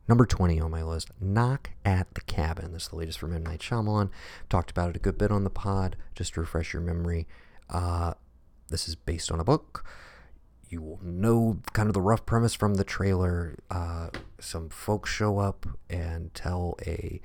Number 0.07 0.27
20 0.27 0.61
on 0.61 0.71
my 0.71 0.83
list, 0.83 1.11
Knock 1.21 1.71
at 1.85 2.13
the 2.15 2.21
Cabin. 2.23 2.73
This 2.73 2.85
is 2.85 2.89
the 2.91 2.97
latest 2.97 3.19
from 3.19 3.35
M. 3.35 3.43
Night 3.43 3.61
Shyamalan. 3.61 4.11
Talked 4.51 4.71
about 4.71 4.91
it 4.91 4.97
a 4.97 5.01
good 5.01 5.17
bit 5.17 5.31
on 5.31 5.45
the 5.45 5.51
pod, 5.51 5.97
just 6.15 6.35
to 6.35 6.41
refresh 6.41 6.73
your 6.75 6.83
memory. 6.83 7.27
Uh, 7.71 8.15
this 8.69 8.89
is 8.89 8.95
based 8.95 9.33
on 9.33 9.41
a 9.41 9.45
book 9.45 9.85
you 10.75 10.83
will 10.83 10.99
know 11.03 11.61
kind 11.73 11.89
of 11.89 11.95
the 11.95 12.01
rough 12.01 12.27
premise 12.27 12.53
from 12.53 12.75
the 12.75 12.85
trailer. 12.85 13.57
Uh, 13.71 14.09
some 14.41 14.69
folks 14.69 15.09
show 15.09 15.39
up 15.39 15.67
and 15.89 16.35
tell 16.35 16.77
a 16.85 17.21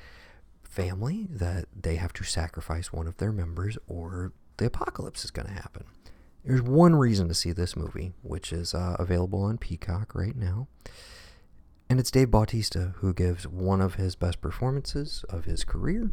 family 0.64 1.28
that 1.32 1.66
they 1.76 1.96
have 1.96 2.14
to 2.14 2.24
sacrifice 2.24 2.94
one 2.94 3.08
of 3.08 3.18
their 3.18 3.32
members 3.32 3.78
or 3.88 4.34
the 4.58 4.66
apocalypse 4.66 5.26
is 5.26 5.32
going 5.32 5.48
to 5.48 5.54
happen. 5.54 5.84
There's 6.46 6.62
one 6.62 6.96
reason 6.96 7.28
to 7.28 7.34
see 7.34 7.52
this 7.52 7.76
movie, 7.76 8.14
which 8.22 8.54
is 8.54 8.74
uh, 8.74 8.96
available 9.00 9.42
on 9.44 9.58
Peacock 9.58 10.14
right 10.14 10.36
now. 10.36 10.68
And 11.90 12.00
it's 12.00 12.12
Dave 12.12 12.30
Bautista 12.30 12.94
who 12.98 13.14
gives 13.14 13.48
one 13.48 13.82
of 13.82 13.96
his 13.96 14.16
best 14.16 14.42
performances 14.42 15.26
of 15.28 15.46
his 15.46 15.64
career. 15.64 16.12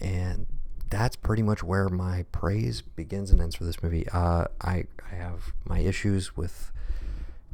And 0.00 0.46
that's 0.90 1.14
pretty 1.14 1.42
much 1.42 1.62
where 1.62 1.88
my 1.88 2.24
praise 2.32 2.82
begins 2.82 3.30
and 3.30 3.40
ends 3.40 3.54
for 3.54 3.64
this 3.64 3.80
movie. 3.82 4.08
Uh, 4.12 4.46
I 4.60 4.84
I 5.10 5.14
have 5.14 5.52
my 5.64 5.78
issues 5.78 6.36
with 6.36 6.72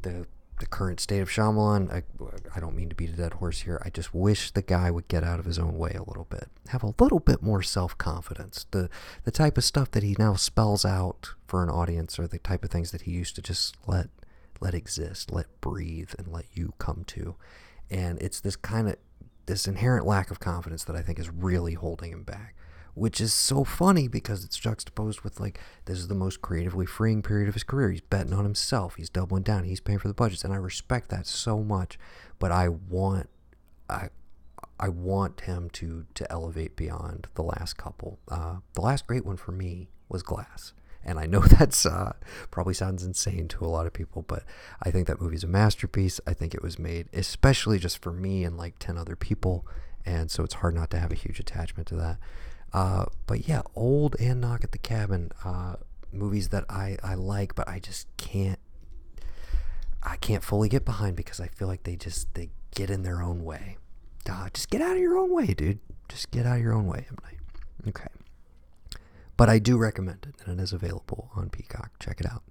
the 0.00 0.26
the 0.60 0.66
current 0.66 1.00
state 1.00 1.20
of 1.20 1.28
Shyamalan. 1.28 1.92
I, 1.92 2.04
I 2.54 2.60
don't 2.60 2.76
mean 2.76 2.88
to 2.88 2.94
beat 2.94 3.10
a 3.10 3.16
dead 3.16 3.34
horse 3.34 3.60
here. 3.62 3.82
I 3.84 3.90
just 3.90 4.14
wish 4.14 4.52
the 4.52 4.62
guy 4.62 4.90
would 4.90 5.08
get 5.08 5.24
out 5.24 5.40
of 5.40 5.44
his 5.46 5.58
own 5.58 5.76
way 5.76 5.90
a 5.90 6.04
little 6.04 6.26
bit, 6.30 6.48
have 6.68 6.84
a 6.84 6.94
little 7.00 7.18
bit 7.18 7.42
more 7.42 7.62
self 7.62 7.98
confidence. 7.98 8.64
The 8.70 8.88
the 9.24 9.30
type 9.30 9.58
of 9.58 9.64
stuff 9.64 9.90
that 9.90 10.02
he 10.02 10.16
now 10.18 10.34
spells 10.34 10.84
out 10.84 11.34
for 11.46 11.62
an 11.62 11.68
audience, 11.70 12.18
or 12.18 12.26
the 12.26 12.38
type 12.38 12.64
of 12.64 12.70
things 12.70 12.90
that 12.92 13.02
he 13.02 13.10
used 13.10 13.34
to 13.36 13.42
just 13.42 13.76
let 13.86 14.08
let 14.64 14.74
exist, 14.74 15.30
let 15.30 15.60
breathe, 15.60 16.10
and 16.18 16.26
let 16.26 16.46
you 16.52 16.74
come 16.78 17.04
to. 17.08 17.36
And 17.90 18.20
it's 18.20 18.40
this 18.40 18.56
kind 18.56 18.88
of 18.88 18.96
this 19.46 19.68
inherent 19.68 20.06
lack 20.06 20.30
of 20.30 20.40
confidence 20.40 20.84
that 20.84 20.96
I 20.96 21.02
think 21.02 21.18
is 21.18 21.30
really 21.30 21.74
holding 21.74 22.10
him 22.10 22.24
back 22.24 22.54
which 22.94 23.20
is 23.20 23.34
so 23.34 23.64
funny 23.64 24.08
because 24.08 24.44
it's 24.44 24.56
juxtaposed 24.56 25.22
with 25.22 25.40
like 25.40 25.60
this 25.84 25.98
is 25.98 26.08
the 26.08 26.14
most 26.14 26.40
creatively 26.40 26.86
freeing 26.86 27.22
period 27.22 27.48
of 27.48 27.54
his 27.54 27.64
career. 27.64 27.90
He's 27.90 28.00
betting 28.00 28.32
on 28.32 28.44
himself. 28.44 28.94
He's 28.94 29.10
doubling 29.10 29.42
down. 29.42 29.64
He's 29.64 29.80
paying 29.80 29.98
for 29.98 30.08
the 30.08 30.14
budgets, 30.14 30.44
and 30.44 30.52
I 30.52 30.56
respect 30.56 31.10
that 31.10 31.26
so 31.26 31.62
much. 31.62 31.98
But 32.38 32.52
I 32.52 32.68
want, 32.68 33.28
I, 33.90 34.08
I 34.78 34.88
want 34.88 35.42
him 35.42 35.70
to 35.70 36.06
to 36.14 36.30
elevate 36.30 36.76
beyond 36.76 37.26
the 37.34 37.42
last 37.42 37.76
couple. 37.76 38.20
Uh, 38.28 38.56
the 38.74 38.80
last 38.80 39.06
great 39.06 39.26
one 39.26 39.36
for 39.36 39.52
me 39.52 39.90
was 40.08 40.22
Glass. 40.22 40.72
And 41.04 41.18
I 41.18 41.26
know 41.26 41.40
that's 41.58 41.86
uh, 41.86 42.14
probably 42.50 42.74
sounds 42.74 43.04
insane 43.04 43.48
to 43.48 43.64
a 43.64 43.66
lot 43.66 43.86
of 43.86 43.92
people, 43.92 44.22
but 44.22 44.44
I 44.82 44.90
think 44.90 45.06
that 45.06 45.20
movie's 45.20 45.44
a 45.44 45.48
masterpiece. 45.48 46.20
I 46.26 46.34
think 46.34 46.54
it 46.54 46.62
was 46.62 46.78
made 46.78 47.08
especially 47.12 47.78
just 47.78 48.02
for 48.02 48.12
me 48.12 48.44
and 48.44 48.56
like 48.56 48.78
10 48.78 48.96
other 48.96 49.16
people. 49.16 49.66
And 50.06 50.30
so 50.30 50.44
it's 50.44 50.54
hard 50.54 50.74
not 50.74 50.90
to 50.90 50.98
have 50.98 51.12
a 51.12 51.16
huge 51.16 51.40
attachment 51.40 51.88
to 51.88 51.96
that. 51.96 52.18
Uh, 52.72 53.06
but 53.26 53.48
yeah, 53.48 53.62
old 53.74 54.16
and 54.20 54.40
Knock 54.40 54.64
at 54.64 54.72
the 54.72 54.78
Cabin, 54.78 55.30
uh, 55.44 55.76
movies 56.12 56.48
that 56.48 56.64
I, 56.68 56.98
I 57.02 57.14
like, 57.14 57.54
but 57.54 57.68
I 57.68 57.78
just 57.78 58.08
can't 58.16 58.58
I 60.04 60.16
can't 60.16 60.44
fully 60.44 60.68
get 60.68 60.84
behind 60.84 61.16
because 61.16 61.40
I 61.40 61.48
feel 61.48 61.66
like 61.66 61.84
they 61.84 61.96
just 61.96 62.34
they 62.34 62.50
get 62.74 62.90
in 62.90 63.02
their 63.02 63.22
own 63.22 63.42
way. 63.42 63.78
Uh, 64.28 64.48
just 64.52 64.70
get 64.70 64.80
out 64.80 64.92
of 64.92 64.98
your 64.98 65.16
own 65.16 65.32
way, 65.32 65.46
dude. 65.46 65.78
Just 66.08 66.30
get 66.30 66.46
out 66.46 66.56
of 66.56 66.62
your 66.62 66.74
own 66.74 66.86
way, 66.86 67.06
M. 67.08 67.16
Night. 67.24 67.38
Okay. 67.88 68.06
But 69.36 69.48
I 69.48 69.58
do 69.58 69.76
recommend 69.76 70.26
it, 70.28 70.34
and 70.44 70.60
it 70.60 70.62
is 70.62 70.72
available 70.72 71.30
on 71.34 71.50
Peacock. 71.50 71.90
Check 71.98 72.20
it 72.20 72.26
out. 72.26 72.42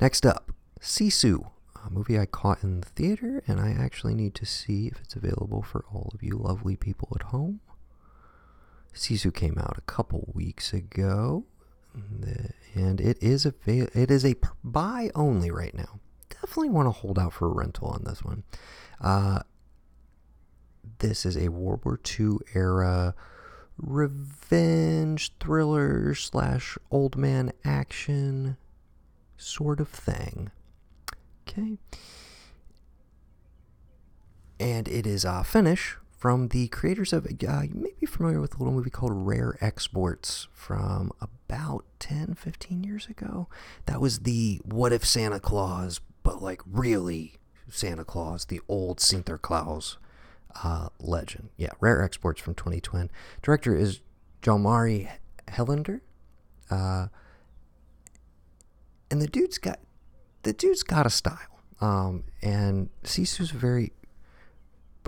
Next 0.00 0.24
up, 0.24 0.52
Sisu, 0.80 1.50
a 1.84 1.90
movie 1.90 2.18
I 2.18 2.26
caught 2.26 2.62
in 2.62 2.80
the 2.80 2.86
theater, 2.86 3.42
and 3.46 3.60
I 3.60 3.70
actually 3.70 4.14
need 4.14 4.34
to 4.36 4.46
see 4.46 4.86
if 4.86 5.00
it's 5.00 5.16
available 5.16 5.62
for 5.62 5.84
all 5.92 6.10
of 6.14 6.22
you 6.22 6.36
lovely 6.36 6.76
people 6.76 7.12
at 7.16 7.28
home. 7.28 7.60
Sisu 8.94 9.34
came 9.34 9.58
out 9.58 9.76
a 9.76 9.82
couple 9.82 10.30
weeks 10.34 10.72
ago, 10.72 11.44
and 12.74 13.00
it 13.00 13.18
is 13.22 13.46
a 13.46 13.54
it 13.66 14.10
is 14.10 14.24
a 14.24 14.36
buy 14.62 15.10
only 15.14 15.50
right 15.50 15.74
now. 15.74 16.00
Definitely 16.28 16.70
want 16.70 16.86
to 16.86 16.92
hold 16.92 17.18
out 17.18 17.32
for 17.32 17.46
a 17.46 17.54
rental 17.54 17.88
on 17.88 18.04
this 18.04 18.22
one. 18.22 18.42
Uh, 19.00 19.40
this 20.98 21.26
is 21.26 21.36
a 21.36 21.48
World 21.48 21.84
War 21.84 21.98
II 22.18 22.38
era 22.54 23.14
revenge 23.78 25.32
thriller 25.38 26.14
slash 26.14 26.78
old 26.90 27.16
man 27.16 27.52
action 27.64 28.56
sort 29.36 29.80
of 29.80 29.88
thing. 29.88 30.50
Okay. 31.48 31.78
And 34.58 34.88
it 34.88 35.06
is 35.06 35.24
uh, 35.24 35.42
Finnish 35.42 35.96
from 36.16 36.48
the 36.48 36.68
creators 36.68 37.12
of, 37.12 37.26
uh, 37.26 37.62
you 37.62 37.74
may 37.74 37.92
be 38.00 38.06
familiar 38.06 38.40
with 38.40 38.54
a 38.54 38.58
little 38.58 38.72
movie 38.72 38.90
called 38.90 39.12
Rare 39.14 39.58
Exports 39.60 40.48
from 40.52 41.12
about 41.20 41.84
10, 42.00 42.34
15 42.34 42.82
years 42.82 43.06
ago. 43.06 43.48
That 43.84 44.00
was 44.00 44.20
the 44.20 44.60
What 44.64 44.92
If 44.92 45.04
Santa 45.04 45.38
Claus, 45.38 46.00
but 46.22 46.42
like 46.42 46.62
really 46.66 47.34
Santa 47.68 48.04
Claus, 48.04 48.46
the 48.46 48.60
old 48.66 48.98
Sinterklaas 48.98 49.98
uh, 50.62 50.88
legend. 51.00 51.50
Yeah, 51.56 51.70
Rare 51.80 52.02
Exports 52.02 52.40
from 52.40 52.54
2020. 52.54 53.10
Director 53.42 53.74
is 53.74 54.00
Jalmari 54.42 55.10
Helander. 55.48 56.00
Uh, 56.70 57.08
and 59.10 59.20
the 59.20 59.26
dude's 59.26 59.58
got 59.58 59.80
the 60.42 60.52
dude's 60.52 60.82
got 60.82 61.06
a 61.06 61.10
style. 61.10 61.60
Um, 61.80 62.24
and 62.42 62.88
Sisu's 63.04 63.50
very 63.50 63.92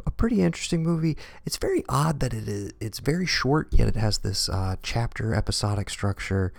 a 0.07 0.11
pretty 0.11 0.43
interesting 0.43 0.83
movie. 0.83 1.17
It's 1.45 1.57
very 1.57 1.85
odd 1.89 2.21
that 2.21 2.33
it 2.33 2.49
is. 2.49 2.73
It's 2.81 2.99
very 3.01 3.27
short, 3.27 3.69
yet 3.73 3.89
it 3.89 3.97
has 3.97 4.19
this 4.19 4.49
uh, 4.49 4.77
chapter 4.83 5.35
episodic 5.35 5.91
structure. 5.91 6.53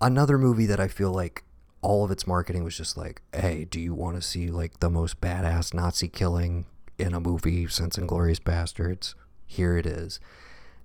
Another 0.00 0.38
movie 0.38 0.66
that 0.66 0.80
I 0.80 0.88
feel 0.88 1.10
like 1.10 1.44
all 1.82 2.04
of 2.04 2.10
its 2.10 2.26
marketing 2.26 2.64
was 2.64 2.76
just 2.76 2.96
like, 2.96 3.22
"Hey, 3.34 3.64
do 3.64 3.80
you 3.80 3.94
want 3.94 4.16
to 4.16 4.22
see 4.22 4.50
like 4.50 4.80
the 4.80 4.90
most 4.90 5.20
badass 5.20 5.74
Nazi 5.74 6.08
killing 6.08 6.66
in 7.00 7.14
a 7.14 7.20
movie 7.20 7.66
since 7.66 7.96
Inglourious 7.96 8.40
Basterds. 8.40 9.14
Here 9.46 9.76
it 9.76 9.86
is." 9.86 10.20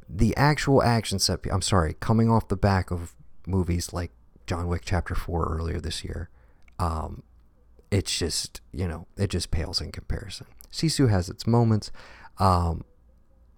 The 0.08 0.36
actual 0.38 0.84
action 0.84 1.20
set. 1.20 1.40
I'm 1.52 1.62
sorry, 1.62 1.96
coming 2.00 2.30
off 2.30 2.48
the 2.48 2.58
back 2.58 2.92
of 2.92 3.16
movies 3.48 3.94
like 3.94 4.12
John 4.48 4.68
Wick 4.68 4.84
Chapter 4.86 5.16
Four 5.16 5.46
earlier 5.46 5.80
this 5.80 6.04
year. 6.04 6.30
Um, 6.80 7.24
it's 7.92 8.18
just 8.18 8.62
you 8.72 8.88
know 8.88 9.08
it 9.18 9.30
just 9.30 9.52
pales 9.52 9.82
in 9.82 9.92
comparison. 9.92 10.48
Sisu 10.72 11.10
has 11.10 11.30
its 11.30 11.48
moments. 11.48 11.92
Um, 12.38 12.84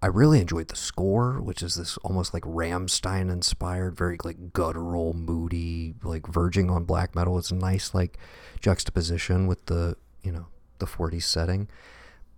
I 0.00 0.06
really 0.06 0.40
enjoyed 0.40 0.68
the 0.68 0.76
score, 0.76 1.40
which 1.40 1.60
is 1.60 1.74
this 1.74 1.96
almost 1.98 2.32
like 2.32 2.44
Rammstein 2.44 3.32
inspired, 3.32 3.96
very 3.96 4.16
like 4.22 4.52
guttural, 4.52 5.12
moody, 5.12 5.94
like 6.04 6.28
verging 6.28 6.70
on 6.70 6.84
black 6.84 7.16
metal. 7.16 7.36
It's 7.36 7.50
a 7.50 7.56
nice 7.56 7.94
like 7.94 8.16
juxtaposition 8.60 9.48
with 9.48 9.66
the 9.66 9.96
you 10.22 10.30
know 10.30 10.46
the 10.78 10.86
40s 10.86 11.24
setting. 11.24 11.68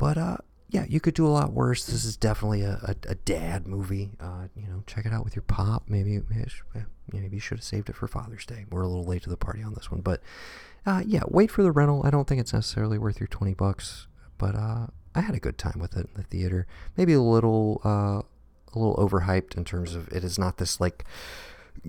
But 0.01 0.19
uh, 0.19 0.39
yeah, 0.71 0.85
you 0.89 0.99
could 0.99 1.15
do 1.15 1.27
a 1.27 1.29
lot 1.29 1.53
worse. 1.53 1.87
This 1.87 2.05
is 2.05 2.17
definitely 2.17 2.63
a, 2.63 2.81
a, 2.83 3.11
a 3.11 3.15
dad 3.15 3.69
movie. 3.69 4.11
Uh, 4.19 4.49
you 4.57 4.67
know, 4.67 4.83
check 4.87 5.07
it 5.07 5.13
out 5.13 5.25
with 5.25 5.37
your 5.37 5.43
pop. 5.43 5.85
Maybe 5.89 6.21
maybe 7.13 7.37
you 7.37 7.41
should 7.41 7.59
have 7.59 7.65
saved 7.65 7.89
it 7.89 7.97
for 7.97 8.09
Father's 8.09 8.47
Day. 8.47 8.65
We're 8.71 8.83
a 8.83 8.89
little 8.89 9.05
late 9.05 9.23
to 9.23 9.31
the 9.31 9.37
party 9.37 9.63
on 9.63 9.75
this 9.75 9.91
one, 9.93 10.01
but 10.01 10.21
uh, 10.85 11.03
yeah, 11.07 11.23
wait 11.29 11.53
for 11.53 11.63
the 11.63 11.71
rental. 11.71 12.03
I 12.05 12.11
don't 12.11 12.27
think 12.27 12.41
it's 12.41 12.53
necessarily 12.53 12.99
worth 12.99 13.21
your 13.21 13.29
20 13.29 13.55
bucks 13.55 14.09
but 14.41 14.57
uh, 14.57 14.87
I 15.15 15.21
had 15.21 15.35
a 15.35 15.39
good 15.39 15.59
time 15.59 15.79
with 15.79 15.97
it 15.97 16.07
in 16.07 16.15
the 16.15 16.23
theater. 16.23 16.67
Maybe 16.97 17.13
a 17.13 17.21
little 17.21 17.83
uh, 17.85 18.23
a 18.73 18.75
little 18.75 18.97
overhyped 18.97 19.57
in 19.57 19.65
terms 19.65 19.95
of 19.95 20.09
it 20.09 20.25
is 20.25 20.39
not 20.39 20.57
this 20.57 20.81
like 20.81 21.05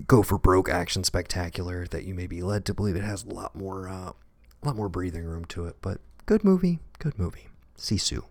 go 0.06 0.22
for 0.22 0.38
broke 0.38 0.68
action 0.68 1.02
spectacular 1.02 1.86
that 1.86 2.04
you 2.04 2.14
may 2.14 2.26
be 2.26 2.42
led 2.42 2.66
to 2.66 2.74
believe. 2.74 2.94
It 2.94 3.04
has 3.04 3.24
a 3.24 3.30
lot 3.30 3.56
more 3.56 3.88
uh, 3.88 4.12
a 4.12 4.66
lot 4.66 4.76
more 4.76 4.90
breathing 4.90 5.24
room 5.24 5.46
to 5.46 5.64
it, 5.64 5.76
but 5.80 5.98
good 6.26 6.44
movie, 6.44 6.80
good 6.98 7.18
movie. 7.18 7.48
Sisu. 7.82 8.22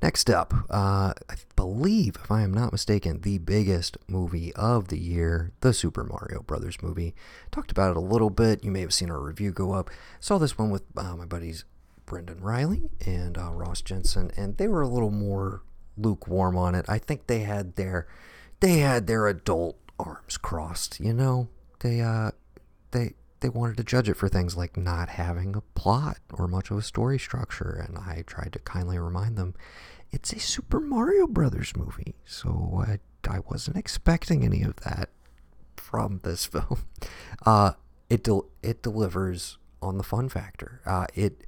Next 0.00 0.30
up, 0.30 0.54
uh, 0.70 1.12
I 1.28 1.34
believe, 1.56 2.16
if 2.22 2.30
I 2.30 2.42
am 2.42 2.54
not 2.54 2.70
mistaken, 2.70 3.20
the 3.22 3.38
biggest 3.38 3.96
movie 4.06 4.54
of 4.54 4.88
the 4.88 4.98
year, 4.98 5.50
the 5.60 5.72
Super 5.72 6.04
Mario 6.04 6.42
Brothers 6.42 6.80
movie. 6.80 7.16
Talked 7.50 7.72
about 7.72 7.90
it 7.90 7.96
a 7.96 8.00
little 8.00 8.30
bit. 8.30 8.62
You 8.62 8.70
may 8.70 8.80
have 8.82 8.94
seen 8.94 9.10
our 9.10 9.20
review 9.20 9.50
go 9.50 9.72
up. 9.72 9.90
Saw 10.20 10.38
this 10.38 10.56
one 10.56 10.70
with 10.70 10.84
uh, 10.96 11.16
my 11.16 11.24
buddies 11.24 11.64
Brendan 12.06 12.40
Riley 12.40 12.90
and 13.04 13.36
uh, 13.36 13.50
Ross 13.52 13.82
Jensen, 13.82 14.30
and 14.36 14.56
they 14.56 14.68
were 14.68 14.82
a 14.82 14.88
little 14.88 15.10
more 15.10 15.62
lukewarm 15.96 16.56
on 16.56 16.76
it. 16.76 16.86
I 16.88 16.98
think 16.98 17.26
they 17.26 17.40
had 17.40 17.74
their 17.74 18.06
they 18.60 18.78
had 18.78 19.06
their 19.06 19.26
adult 19.26 19.78
arms 19.98 20.36
crossed. 20.36 21.00
You 21.00 21.12
know, 21.12 21.48
they 21.80 22.00
uh 22.00 22.30
they 22.92 23.14
they 23.40 23.48
wanted 23.48 23.76
to 23.76 23.84
judge 23.84 24.08
it 24.08 24.14
for 24.14 24.28
things 24.28 24.56
like 24.56 24.76
not 24.76 25.10
having 25.10 25.54
a 25.54 25.60
plot 25.78 26.18
or 26.32 26.48
much 26.48 26.70
of 26.70 26.78
a 26.78 26.82
story 26.82 27.18
structure, 27.18 27.84
and 27.86 27.98
I 27.98 28.24
tried 28.26 28.52
to 28.54 28.58
kindly 28.60 28.98
remind 28.98 29.36
them 29.36 29.54
it's 30.10 30.32
a 30.32 30.40
Super 30.40 30.80
Mario 30.80 31.26
Brothers 31.26 31.76
movie, 31.76 32.14
so 32.24 32.84
I, 32.86 32.98
I 33.28 33.40
wasn't 33.50 33.76
expecting 33.76 34.44
any 34.44 34.62
of 34.62 34.76
that 34.76 35.10
from 35.76 36.20
this 36.22 36.46
film. 36.46 36.84
Uh, 37.44 37.72
it 38.10 38.24
del- 38.24 38.48
it 38.62 38.82
delivers 38.82 39.58
on 39.82 39.98
the 39.98 40.04
fun 40.04 40.28
factor. 40.28 40.80
Uh, 40.84 41.06
it 41.14 41.44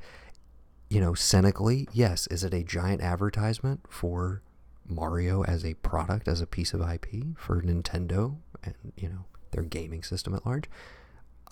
you 0.90 1.00
know, 1.00 1.14
cynically, 1.14 1.88
yes, 1.92 2.26
is 2.26 2.42
it 2.42 2.52
a 2.52 2.64
giant 2.64 3.00
advertisement 3.00 3.80
for 3.88 4.42
Mario 4.86 5.44
as 5.44 5.64
a 5.64 5.74
product, 5.74 6.26
as 6.26 6.40
a 6.40 6.46
piece 6.46 6.74
of 6.74 6.80
IP 6.80 7.38
for 7.38 7.62
Nintendo 7.62 8.36
and, 8.64 8.74
you 8.96 9.08
know, 9.08 9.24
their 9.52 9.62
gaming 9.62 10.02
system 10.02 10.34
at 10.34 10.44
large? 10.44 10.64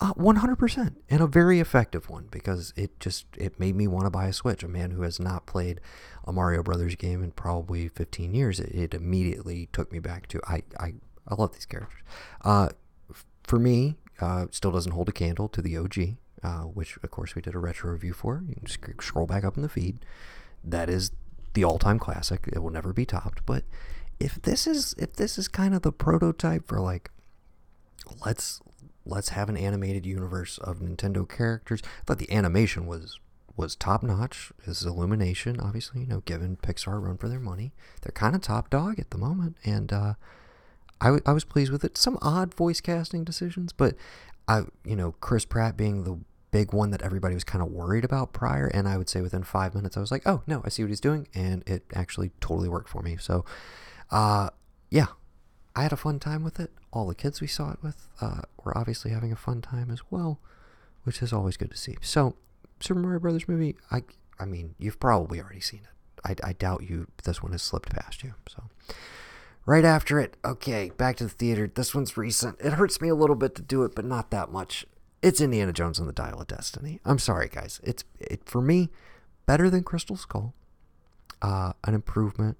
Uh, 0.01 0.13
100% 0.13 0.95
and 1.09 1.21
a 1.21 1.27
very 1.27 1.59
effective 1.59 2.09
one 2.09 2.25
because 2.31 2.73
it 2.77 2.97
just 3.01 3.25
it 3.37 3.59
made 3.59 3.75
me 3.75 3.85
want 3.85 4.05
to 4.05 4.09
buy 4.09 4.27
a 4.27 4.33
switch 4.33 4.63
a 4.63 4.67
man 4.67 4.91
who 4.91 5.01
has 5.01 5.19
not 5.19 5.45
played 5.45 5.81
a 6.25 6.31
mario 6.31 6.63
brothers 6.63 6.95
game 6.95 7.21
in 7.21 7.31
probably 7.31 7.89
15 7.89 8.33
years 8.33 8.61
it, 8.61 8.73
it 8.73 8.93
immediately 8.93 9.67
took 9.73 9.91
me 9.91 9.99
back 9.99 10.27
to 10.27 10.39
i 10.47 10.63
i, 10.79 10.93
I 11.27 11.35
love 11.35 11.51
these 11.51 11.65
characters 11.65 11.99
uh, 12.45 12.69
for 13.43 13.59
me 13.59 13.97
uh, 14.21 14.45
still 14.51 14.71
doesn't 14.71 14.93
hold 14.93 15.09
a 15.09 15.11
candle 15.11 15.49
to 15.49 15.61
the 15.61 15.75
og 15.77 15.97
uh, 16.43 16.61
which 16.61 16.97
of 17.03 17.11
course 17.11 17.35
we 17.35 17.41
did 17.41 17.55
a 17.55 17.59
retro 17.59 17.91
review 17.91 18.13
for. 18.13 18.43
You 18.47 18.55
can 18.55 18.65
just 18.65 18.79
scroll 19.01 19.25
back 19.25 19.43
up 19.43 19.57
in 19.57 19.63
the 19.63 19.69
feed. 19.69 19.99
That 20.63 20.89
is 20.89 21.11
the 21.53 21.63
all-time 21.63 21.99
classic. 21.99 22.49
It 22.51 22.59
will 22.59 22.69
never 22.69 22.93
be 22.93 23.05
topped. 23.05 23.45
But 23.45 23.63
if 24.19 24.41
this 24.41 24.67
is 24.67 24.95
if 24.97 25.13
this 25.13 25.37
is 25.37 25.47
kind 25.47 25.73
of 25.73 25.81
the 25.81 25.91
prototype 25.91 26.67
for 26.67 26.79
like, 26.79 27.11
let's 28.25 28.61
let's 29.05 29.29
have 29.29 29.49
an 29.49 29.57
animated 29.57 30.05
universe 30.05 30.57
of 30.59 30.79
Nintendo 30.79 31.27
characters. 31.27 31.81
I 31.83 31.87
thought 32.05 32.19
the 32.19 32.31
animation 32.31 32.85
was 32.85 33.19
was 33.57 33.75
top 33.75 34.03
notch. 34.03 34.51
Is 34.65 34.85
Illumination, 34.85 35.59
obviously, 35.59 36.01
you 36.01 36.07
know, 36.07 36.21
given 36.21 36.57
Pixar 36.57 36.93
a 36.93 36.99
run 36.99 37.17
for 37.17 37.27
their 37.27 37.39
money. 37.39 37.73
They're 38.01 38.11
kind 38.11 38.35
of 38.35 38.41
top 38.41 38.69
dog 38.69 38.99
at 38.99 39.11
the 39.11 39.17
moment, 39.17 39.57
and 39.65 39.91
uh, 39.91 40.13
I, 41.01 41.05
w- 41.07 41.23
I 41.25 41.33
was 41.33 41.43
pleased 41.43 41.71
with 41.71 41.83
it. 41.83 41.97
Some 41.97 42.17
odd 42.21 42.53
voice 42.53 42.79
casting 42.79 43.23
decisions, 43.23 43.73
but 43.73 43.95
I, 44.47 44.63
you 44.85 44.95
know, 44.95 45.13
Chris 45.19 45.45
Pratt 45.45 45.75
being 45.77 46.03
the 46.03 46.19
big 46.51 46.73
one 46.73 46.91
that 46.91 47.01
everybody 47.01 47.35
was 47.35 47.43
kind 47.43 47.61
of 47.61 47.69
worried 47.69 48.03
about 48.03 48.33
prior. 48.33 48.67
And 48.67 48.87
I 48.87 48.97
would 48.97 49.09
say 49.09 49.21
within 49.21 49.43
five 49.43 49.75
minutes, 49.75 49.95
I 49.95 49.99
was 49.99 50.11
like, 50.11 50.23
oh, 50.25 50.41
no, 50.47 50.61
I 50.65 50.69
see 50.69 50.83
what 50.83 50.89
he's 50.89 50.99
doing. 50.99 51.27
And 51.35 51.63
it 51.67 51.83
actually 51.93 52.31
totally 52.41 52.69
worked 52.69 52.89
for 52.89 53.01
me. 53.01 53.17
So, 53.17 53.45
uh, 54.09 54.49
yeah, 54.89 55.07
I 55.75 55.83
had 55.83 55.93
a 55.93 55.97
fun 55.97 56.19
time 56.19 56.43
with 56.43 56.59
it. 56.59 56.71
All 56.91 57.07
the 57.07 57.15
kids 57.15 57.41
we 57.41 57.47
saw 57.47 57.71
it 57.71 57.79
with 57.81 58.07
uh, 58.21 58.41
were 58.63 58.77
obviously 58.77 59.11
having 59.11 59.31
a 59.31 59.37
fun 59.37 59.61
time 59.61 59.89
as 59.91 60.01
well, 60.09 60.39
which 61.03 61.21
is 61.21 61.31
always 61.31 61.57
good 61.57 61.71
to 61.71 61.77
see. 61.77 61.97
So, 62.01 62.35
Super 62.79 62.99
Mario 62.99 63.19
Brothers 63.19 63.47
movie, 63.47 63.75
I, 63.91 64.03
I 64.39 64.45
mean, 64.45 64.75
you've 64.77 64.99
probably 64.99 65.39
already 65.39 65.61
seen 65.61 65.81
it. 65.83 66.39
I, 66.43 66.49
I 66.49 66.53
doubt 66.53 66.83
you 66.83 67.07
this 67.23 67.41
one 67.41 67.51
has 67.51 67.61
slipped 67.61 67.89
past 67.95 68.23
you. 68.23 68.33
So, 68.49 68.63
right 69.65 69.85
after 69.85 70.19
it, 70.19 70.35
okay, 70.43 70.91
back 70.97 71.17
to 71.17 71.25
the 71.25 71.29
theater. 71.29 71.71
This 71.73 71.93
one's 71.93 72.17
recent. 72.17 72.57
It 72.59 72.73
hurts 72.73 72.99
me 72.99 73.09
a 73.09 73.15
little 73.15 73.35
bit 73.35 73.55
to 73.55 73.61
do 73.61 73.83
it, 73.83 73.95
but 73.95 74.05
not 74.05 74.31
that 74.31 74.51
much 74.51 74.85
it's 75.21 75.41
Indiana 75.41 75.73
Jones 75.73 75.99
and 75.99 76.07
the 76.07 76.13
Dial 76.13 76.39
of 76.39 76.47
Destiny. 76.47 76.99
I'm 77.05 77.19
sorry, 77.19 77.49
guys. 77.49 77.79
It's 77.83 78.03
it 78.19 78.41
for 78.45 78.61
me 78.61 78.89
better 79.45 79.69
than 79.69 79.83
Crystal 79.83 80.15
Skull, 80.15 80.53
uh, 81.41 81.73
an 81.83 81.93
improvement, 81.93 82.57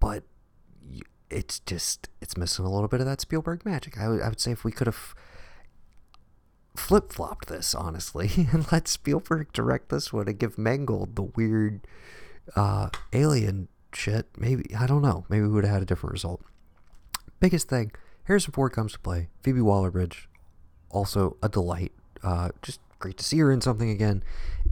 but 0.00 0.24
it's 1.30 1.60
just 1.60 2.08
it's 2.20 2.36
missing 2.36 2.64
a 2.64 2.70
little 2.70 2.88
bit 2.88 3.00
of 3.00 3.06
that 3.06 3.20
Spielberg 3.20 3.64
magic. 3.64 3.98
I 3.98 4.08
would, 4.08 4.22
I 4.22 4.28
would 4.28 4.40
say 4.40 4.52
if 4.52 4.64
we 4.64 4.72
could 4.72 4.86
have 4.86 5.14
flip 6.76 7.12
flopped 7.12 7.48
this 7.48 7.74
honestly 7.74 8.30
and 8.52 8.70
let 8.70 8.88
Spielberg 8.88 9.52
direct 9.52 9.88
this 9.88 10.12
one 10.12 10.28
and 10.28 10.38
give 10.38 10.58
Mangold 10.58 11.16
the 11.16 11.22
weird 11.22 11.80
uh, 12.56 12.88
alien 13.12 13.68
shit, 13.92 14.26
maybe 14.36 14.74
I 14.74 14.86
don't 14.86 15.02
know. 15.02 15.24
Maybe 15.28 15.42
we 15.42 15.48
would 15.48 15.64
have 15.64 15.74
had 15.74 15.82
a 15.82 15.86
different 15.86 16.12
result. 16.12 16.42
Biggest 17.40 17.68
thing. 17.68 17.92
Harrison 18.24 18.52
Ford 18.52 18.72
comes 18.72 18.92
to 18.92 18.98
play. 18.98 19.28
Phoebe 19.42 19.60
Waller-Bridge 19.60 20.28
also 20.90 21.36
a 21.42 21.48
delight. 21.48 21.92
Uh, 22.22 22.50
just 22.62 22.80
great 22.98 23.16
to 23.16 23.24
see 23.24 23.38
her 23.38 23.50
in 23.50 23.60
something 23.60 23.90
again. 23.90 24.22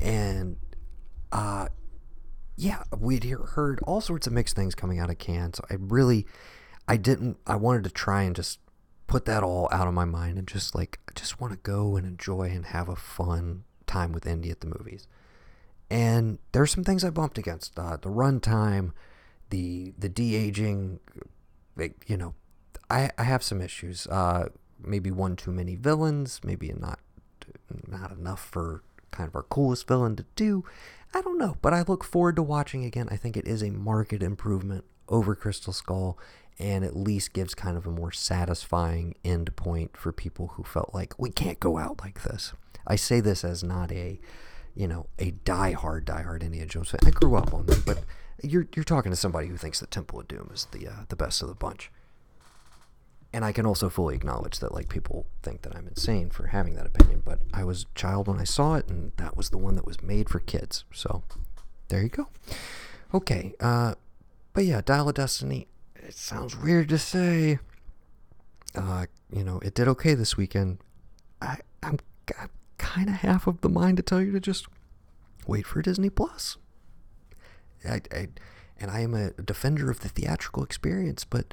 And 0.01 0.57
uh, 1.33 1.69
yeah, 2.57 2.83
we'd 2.99 3.25
hear, 3.25 3.39
heard 3.39 3.81
all 3.83 4.01
sorts 4.01 4.27
of 4.27 4.33
mixed 4.33 4.57
things 4.57 4.75
coming 4.75 4.99
out 4.99 5.11
of 5.11 5.19
Cannes. 5.19 5.55
So 5.55 5.65
I 5.71 5.75
really, 5.79 6.27
I 6.89 6.97
didn't, 6.97 7.37
I 7.47 7.57
wanted 7.57 7.85
to 7.85 7.91
try 7.91 8.23
and 8.23 8.35
just 8.35 8.59
put 9.07 9.25
that 9.27 9.43
all 9.43 9.69
out 9.71 9.87
of 9.87 9.95
my 9.95 10.05
mind 10.05 10.39
and 10.39 10.49
just 10.49 10.75
like, 10.75 10.99
I 11.09 11.13
just 11.15 11.41
want 11.41 11.53
to 11.53 11.59
go 11.59 11.97
and 11.97 12.07
enjoy 12.07 12.45
and 12.45 12.67
have 12.67 12.89
a 12.89 12.97
fun 12.97 13.65
time 13.87 14.13
with 14.13 14.27
Indy 14.27 14.51
at 14.51 14.61
the 14.61 14.67
movies. 14.67 15.07
And 15.91 16.39
there's 16.53 16.73
some 16.73 16.83
things 16.83 17.05
I 17.05 17.11
bumped 17.11 17.39
against. 17.39 17.79
Uh, 17.79 17.97
the 17.97 18.09
runtime, 18.09 18.93
the 19.51 19.95
the 19.97 20.09
de 20.09 20.35
aging, 20.35 20.99
you 22.07 22.17
know, 22.17 22.35
I, 22.91 23.11
I 23.17 23.23
have 23.23 23.45
some 23.45 23.61
issues. 23.61 24.07
Uh, 24.09 24.49
maybe 24.83 25.13
one 25.13 25.37
too 25.37 25.53
many 25.53 25.77
villains, 25.77 26.41
maybe 26.43 26.73
not 26.77 26.99
not 27.87 28.11
enough 28.11 28.45
for 28.45 28.83
kind 29.11 29.29
of 29.29 29.35
our 29.35 29.43
coolest 29.43 29.87
villain 29.89 30.17
to 30.17 30.25
do. 30.35 30.65
I 31.15 31.23
don't 31.23 31.39
know, 31.39 31.57
but 31.63 31.73
I 31.73 31.83
look 31.83 32.05
forward 32.05 32.37
to 32.37 32.43
watching 32.43 32.85
again. 32.85 33.09
I 33.11 33.17
think 33.17 33.37
it 33.37 33.47
is 33.47 33.63
a 33.63 33.71
marked 33.71 34.13
improvement 34.13 34.85
over 35.09 35.35
Crystal 35.35 35.73
Skull 35.73 36.19
and 36.59 36.85
at 36.85 36.97
least 36.97 37.33
gives 37.33 37.55
kind 37.55 37.77
of 37.77 37.87
a 37.87 37.91
more 37.91 38.13
satisfying 38.13 39.15
end 39.25 39.55
point 39.57 39.97
for 39.97 40.13
people 40.13 40.49
who 40.55 40.65
felt 40.65 40.95
like 40.95 41.19
we 41.19 41.31
can't 41.31 41.61
go 41.61 41.79
out 41.79 42.01
like 42.01 42.23
this. 42.23 42.53
I 42.87 42.97
say 42.97 43.21
this 43.21 43.45
as 43.45 43.63
not 43.63 43.93
a, 43.93 44.19
you 44.75 44.89
know, 44.89 45.07
a 45.19 45.33
die-hard, 45.33 46.05
die-hard 46.05 46.43
Indiana 46.43 46.67
Jones 46.67 46.91
fan. 46.91 47.01
I 47.05 47.11
grew 47.11 47.37
up 47.37 47.53
on 47.53 47.67
them, 47.67 47.83
but 47.85 48.05
you're 48.43 48.69
you're 48.75 48.85
talking 48.85 49.13
to 49.13 49.17
somebody 49.17 49.49
who 49.49 49.57
thinks 49.57 49.81
that 49.81 49.91
Temple 49.91 50.21
of 50.21 50.29
Doom 50.29 50.51
is 50.53 50.67
the 50.73 50.89
uh, 50.89 51.05
the 51.09 51.17
best 51.17 51.43
of 51.43 51.49
the 51.49 51.55
bunch. 51.55 51.91
And 53.37 53.45
I 53.45 53.53
can 53.53 53.67
also 53.67 53.91
fully 53.91 54.15
acknowledge 54.15 54.61
that 54.61 54.73
like 54.73 54.89
people 54.89 55.27
think 55.43 55.61
that 55.61 55.77
I'm 55.77 55.87
insane 55.87 56.31
for 56.31 56.47
having 56.47 56.75
that 56.77 56.87
opinion, 56.87 57.21
but 57.23 57.41
I 57.53 57.65
was 57.65 57.83
a 57.83 57.95
child 57.95 58.29
when 58.29 58.39
I 58.39 58.45
saw 58.45 58.77
it, 58.77 58.89
and 58.89 59.13
that 59.19 59.37
was 59.37 59.51
the 59.51 59.59
one 59.59 59.75
that 59.75 59.85
was 59.85 60.03
made 60.03 60.31
for 60.31 60.39
kids. 60.41 60.85
So 60.91 61.23
there 61.89 62.03
you 62.03 62.09
go. 62.09 62.29
Okay, 63.13 63.53
uh, 63.61 63.97
but 64.55 64.65
yeah, 64.65 64.81
Dial 64.83 65.11
of 65.11 65.17
Destiny. 65.17 65.67
It 65.97 66.15
sounds 66.15 66.57
weird 66.57 66.89
to 66.89 66.97
say. 66.97 67.59
Uh, 68.75 69.05
you 69.31 69.45
know, 69.45 69.59
it 69.59 69.75
did 69.75 69.87
okay 69.89 70.15
this 70.15 70.39
weekend. 70.39 70.79
I 71.43 71.59
I'm, 71.83 71.99
I'm 72.39 72.49
kind 72.79 73.11
of 73.11 73.17
half 73.17 73.47
of 73.47 73.61
the 73.61 73.69
mind 73.69 73.99
to 73.99 74.03
tell 74.03 74.23
you 74.23 74.33
to 74.33 74.41
just 74.41 74.67
wait 75.47 75.67
for 75.67 75.83
Disney 75.83 76.09
Plus. 76.09 76.57
I, 77.87 78.01
I 78.11 78.29
and 78.81 78.91
I 78.91 79.01
am 79.01 79.13
a 79.13 79.33
defender 79.33 79.91
of 79.91 80.01
the 80.01 80.09
theatrical 80.09 80.63
experience, 80.63 81.27
but 81.27 81.53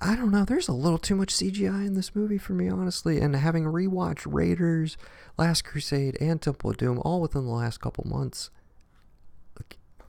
I, 0.00 0.14
don't 0.14 0.30
know. 0.30 0.44
There's 0.44 0.68
a 0.68 0.72
little 0.72 0.98
too 0.98 1.16
much 1.16 1.34
CGI 1.34 1.86
in 1.86 1.94
this 1.94 2.14
movie 2.14 2.38
for 2.38 2.52
me, 2.52 2.68
honestly. 2.68 3.20
And 3.20 3.34
having 3.34 3.64
rewatched 3.64 4.30
Raiders, 4.30 4.96
Last 5.38 5.64
Crusade, 5.64 6.16
and 6.20 6.40
Temple 6.40 6.70
of 6.70 6.76
Doom 6.76 7.00
all 7.04 7.20
within 7.20 7.44
the 7.44 7.50
last 7.52 7.80
couple 7.80 8.06
months, 8.06 8.50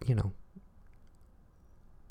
you 0.06 0.16
know, 0.16 0.34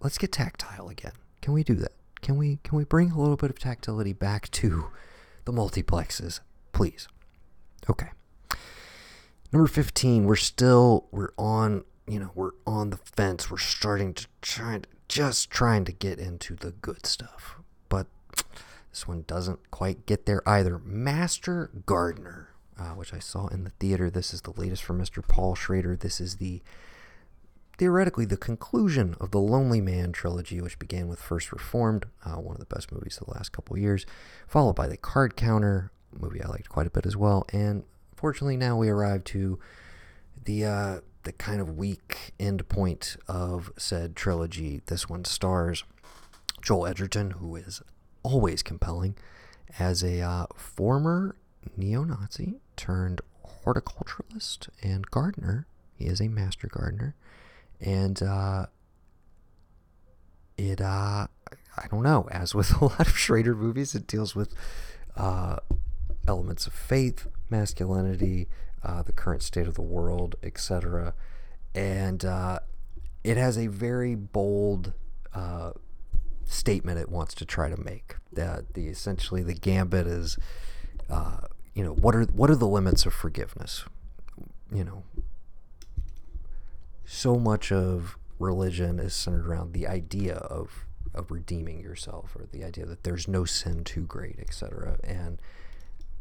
let's 0.01 0.18
get 0.18 0.33
tactile 0.33 0.88
again. 0.88 1.12
Can 1.42 1.55
we 1.55 1.62
do 1.62 1.75
that? 1.77 1.92
Can 2.23 2.37
we 2.37 2.59
can 2.62 2.77
we 2.77 2.85
bring 2.85 3.11
a 3.11 3.18
little 3.18 3.37
bit 3.37 3.51
of 3.51 3.59
tactility 3.59 4.12
back 4.12 4.51
to 4.53 4.88
the 5.44 5.53
multiplexes, 5.53 6.40
please? 6.73 7.09
Okay. 7.88 8.09
Number 9.53 9.66
15, 9.66 10.25
we're 10.25 10.37
still 10.37 11.07
we're 11.11 11.33
on, 11.37 11.85
you 12.07 12.20
know, 12.20 12.31
we're 12.35 12.53
on 12.66 12.90
the 12.90 12.99
fence. 12.99 13.51
We're 13.51 13.59
starting 13.59 14.14
to 14.14 14.27
try 14.42 14.79
to 14.79 14.88
just 15.11 15.51
trying 15.51 15.85
to 15.85 15.92
get 15.92 16.20
into 16.20 16.55
the 16.55 16.70
good 16.70 17.05
stuff. 17.05 17.59
But 17.88 18.07
this 18.90 19.09
one 19.09 19.25
doesn't 19.27 19.70
quite 19.73 20.07
get 20.07 20.25
there 20.25 20.49
either. 20.49 20.79
Master 20.79 21.68
Gardener, 21.85 22.51
uh, 22.79 22.90
which 22.90 23.12
I 23.12 23.18
saw 23.18 23.49
in 23.49 23.64
the 23.64 23.70
theater. 23.70 24.09
This 24.09 24.33
is 24.33 24.42
the 24.42 24.53
latest 24.53 24.85
from 24.85 25.01
Mr. 25.01 25.27
Paul 25.27 25.57
Schrader. 25.57 25.96
This 25.96 26.20
is 26.20 26.37
the 26.37 26.62
theoretically 27.77 28.25
the 28.25 28.37
conclusion 28.37 29.16
of 29.20 29.33
the 29.33 29.40
Lonely 29.40 29.81
Man 29.81 30.12
trilogy, 30.12 30.61
which 30.61 30.79
began 30.79 31.09
with 31.09 31.18
First 31.18 31.51
Reformed, 31.51 32.07
uh, 32.25 32.37
one 32.37 32.55
of 32.55 32.61
the 32.61 32.73
best 32.73 32.92
movies 32.92 33.18
of 33.20 33.27
the 33.27 33.35
last 33.35 33.51
couple 33.51 33.77
years, 33.77 34.07
followed 34.46 34.77
by 34.77 34.87
The 34.87 34.96
Card 34.96 35.35
Counter, 35.35 35.90
movie 36.16 36.40
I 36.40 36.46
liked 36.46 36.68
quite 36.68 36.87
a 36.87 36.90
bit 36.90 37.05
as 37.05 37.16
well, 37.16 37.46
and 37.53 37.83
fortunately 38.14 38.57
now 38.57 38.77
we 38.77 38.88
arrive 38.90 39.25
to 39.25 39.59
the 40.44 40.64
uh, 40.64 41.01
the 41.23 41.33
kind 41.33 41.61
of 41.61 41.77
weak 41.77 42.33
end 42.39 42.69
point 42.69 43.17
of 43.29 43.73
said 43.77 44.17
trilogy. 44.17 44.83
This 44.87 45.09
one 45.09 45.25
stars 45.25 45.85
Joel 46.63 46.87
Edgerton, 46.87 47.33
who 47.33 47.57
is 47.57 47.83
always 48.23 48.63
compelling, 48.63 49.17
as 49.79 50.03
a 50.03 50.21
uh, 50.21 50.47
former 50.55 51.37
neo-Nazi 51.77 52.61
turned 52.77 53.21
horticulturalist 53.65 54.69
and 54.83 55.11
gardener. 55.11 55.67
He 55.95 56.07
is 56.07 56.21
a 56.21 56.29
master 56.29 56.67
gardener 56.67 57.15
and 57.81 58.23
uh, 58.23 58.67
it 60.57 60.81
uh, 60.81 61.27
I 61.77 61.87
don't 61.91 62.03
know. 62.03 62.29
As 62.31 62.55
with 62.55 62.71
a 62.81 62.85
lot 62.85 63.01
of 63.01 63.17
Schrader 63.17 63.55
movies, 63.55 63.95
it 63.95 64.07
deals 64.07 64.35
with 64.35 64.55
uh, 65.17 65.57
elements 66.27 66.67
of 66.67 66.73
faith, 66.73 67.27
masculinity, 67.49 68.49
uh, 68.83 69.03
the 69.03 69.12
current 69.12 69.43
state 69.43 69.66
of 69.66 69.75
the 69.75 69.83
world, 69.83 70.37
etc. 70.43 71.14
And 71.75 72.25
uh, 72.25 72.61
it 73.23 73.37
has 73.37 73.59
a 73.59 73.66
very 73.66 74.14
bold 74.14 74.93
uh, 75.35 75.73
statement 76.45 76.99
it 76.99 77.09
wants 77.09 77.35
to 77.35 77.45
try 77.45 77.69
to 77.69 77.81
make. 77.81 78.16
That 78.33 78.75
the 78.75 78.88
essentially 78.88 79.43
the 79.43 79.55
gambit 79.55 80.07
is, 80.07 80.38
uh, 81.09 81.40
you 81.75 81.85
know, 81.85 81.93
what 81.93 82.14
are 82.14 82.25
what 82.25 82.51
are 82.51 82.57
the 82.57 82.66
limits 82.66 83.07
of 83.07 83.12
forgiveness? 83.12 83.85
You 84.73 84.85
know, 84.85 85.03
so 87.05 87.37
much 87.37 87.73
of 87.73 88.16
religion 88.38 88.99
is 88.99 89.14
centered 89.14 89.47
around 89.47 89.73
the 89.73 89.87
idea 89.87 90.37
of 90.37 90.87
of 91.12 91.31
redeeming 91.31 91.81
yourself 91.81 92.37
or 92.37 92.47
the 92.53 92.64
idea 92.64 92.87
that 92.87 93.03
there's 93.03 93.27
no 93.27 93.45
sin 93.45 93.85
too 93.85 94.03
great, 94.03 94.38
etc. 94.38 94.99
And 95.03 95.40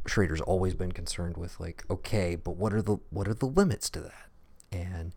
Schrader's 0.10 0.42
always 0.42 0.76
been 0.76 0.92
concerned 0.92 1.38
with 1.38 1.60
like, 1.60 1.84
okay, 1.90 2.36
but 2.36 2.56
what 2.58 2.74
are 2.74 2.82
the 2.82 2.98
what 3.10 3.28
are 3.28 3.34
the 3.34 3.46
limits 3.46 3.90
to 3.92 4.02
that? 4.02 4.30
And 4.72 5.16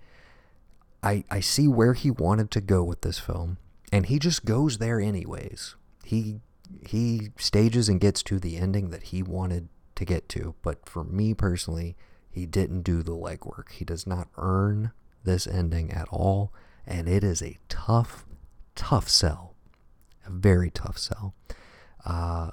I 1.03 1.25
I 1.31 1.41
see 1.41 1.69
where 1.69 1.95
he 1.95 2.11
wanted 2.11 2.51
to 2.53 2.61
go 2.61 2.83
with 2.85 3.03
this 3.03 3.19
film, 3.19 3.59
and 3.93 4.07
he 4.07 4.19
just 4.19 4.45
goes 4.45 4.79
there 4.79 5.01
anyways. 5.01 5.75
He 6.05 6.41
he 6.87 7.31
stages 7.37 7.89
and 7.89 8.01
gets 8.01 8.23
to 8.25 8.39
the 8.39 8.57
ending 8.57 8.91
that 8.91 9.05
he 9.05 9.23
wanted 9.23 9.69
to 9.97 10.05
get 10.05 10.29
to, 10.31 10.55
but 10.63 10.89
for 10.89 11.05
me 11.05 11.35
personally, 11.35 11.97
he 12.31 12.47
didn't 12.47 12.83
do 12.83 13.03
the 13.03 13.17
legwork. 13.17 13.73
He 13.73 13.85
does 13.85 14.07
not 14.07 14.29
earn 14.37 14.93
this 15.25 15.47
ending 15.47 15.91
at 15.93 16.09
all, 16.11 16.53
and 16.87 17.09
it 17.09 17.23
is 17.23 17.43
a 17.43 17.59
tough, 17.69 18.25
tough 18.75 19.09
sell. 19.09 19.55
A 20.27 20.31
very 20.31 20.71
tough 20.71 20.99
sell. 20.99 21.35
Uh, 22.05 22.53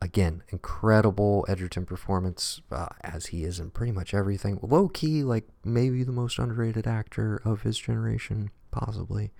again, 0.00 0.42
incredible 0.50 1.44
Edgerton 1.48 1.86
performance, 1.86 2.60
uh, 2.70 2.88
as 3.02 3.26
he 3.26 3.44
is 3.44 3.58
in 3.58 3.70
pretty 3.70 3.92
much 3.92 4.14
everything. 4.14 4.58
Low 4.62 4.88
key, 4.88 5.22
like 5.22 5.46
maybe 5.64 6.02
the 6.02 6.12
most 6.12 6.38
underrated 6.38 6.86
actor 6.86 7.40
of 7.44 7.62
his 7.62 7.78
generation, 7.78 8.50
possibly. 8.70 9.32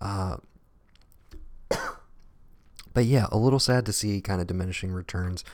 Uh, 0.00 0.36
but 2.94 3.04
yeah, 3.04 3.26
a 3.30 3.38
little 3.38 3.58
sad 3.58 3.86
to 3.86 3.92
see 3.92 4.20
kind 4.20 4.40
of 4.40 4.46
diminishing 4.46 4.92
returns 4.92 5.44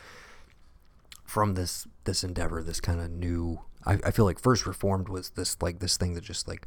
from 1.25 1.55
this 1.55 1.87
this 2.05 2.25
endeavor, 2.25 2.63
this 2.63 2.81
kind 2.81 3.01
of 3.01 3.11
new 3.11 3.61
I, 3.85 3.99
I 4.05 4.11
feel 4.11 4.25
like 4.25 4.39
First 4.39 4.67
Reformed 4.67 5.09
was 5.09 5.31
this 5.31 5.57
like 5.61 5.81
this 5.81 5.97
thing 5.97 6.15
that 6.15 6.25
just 6.25 6.47
like 6.47 6.67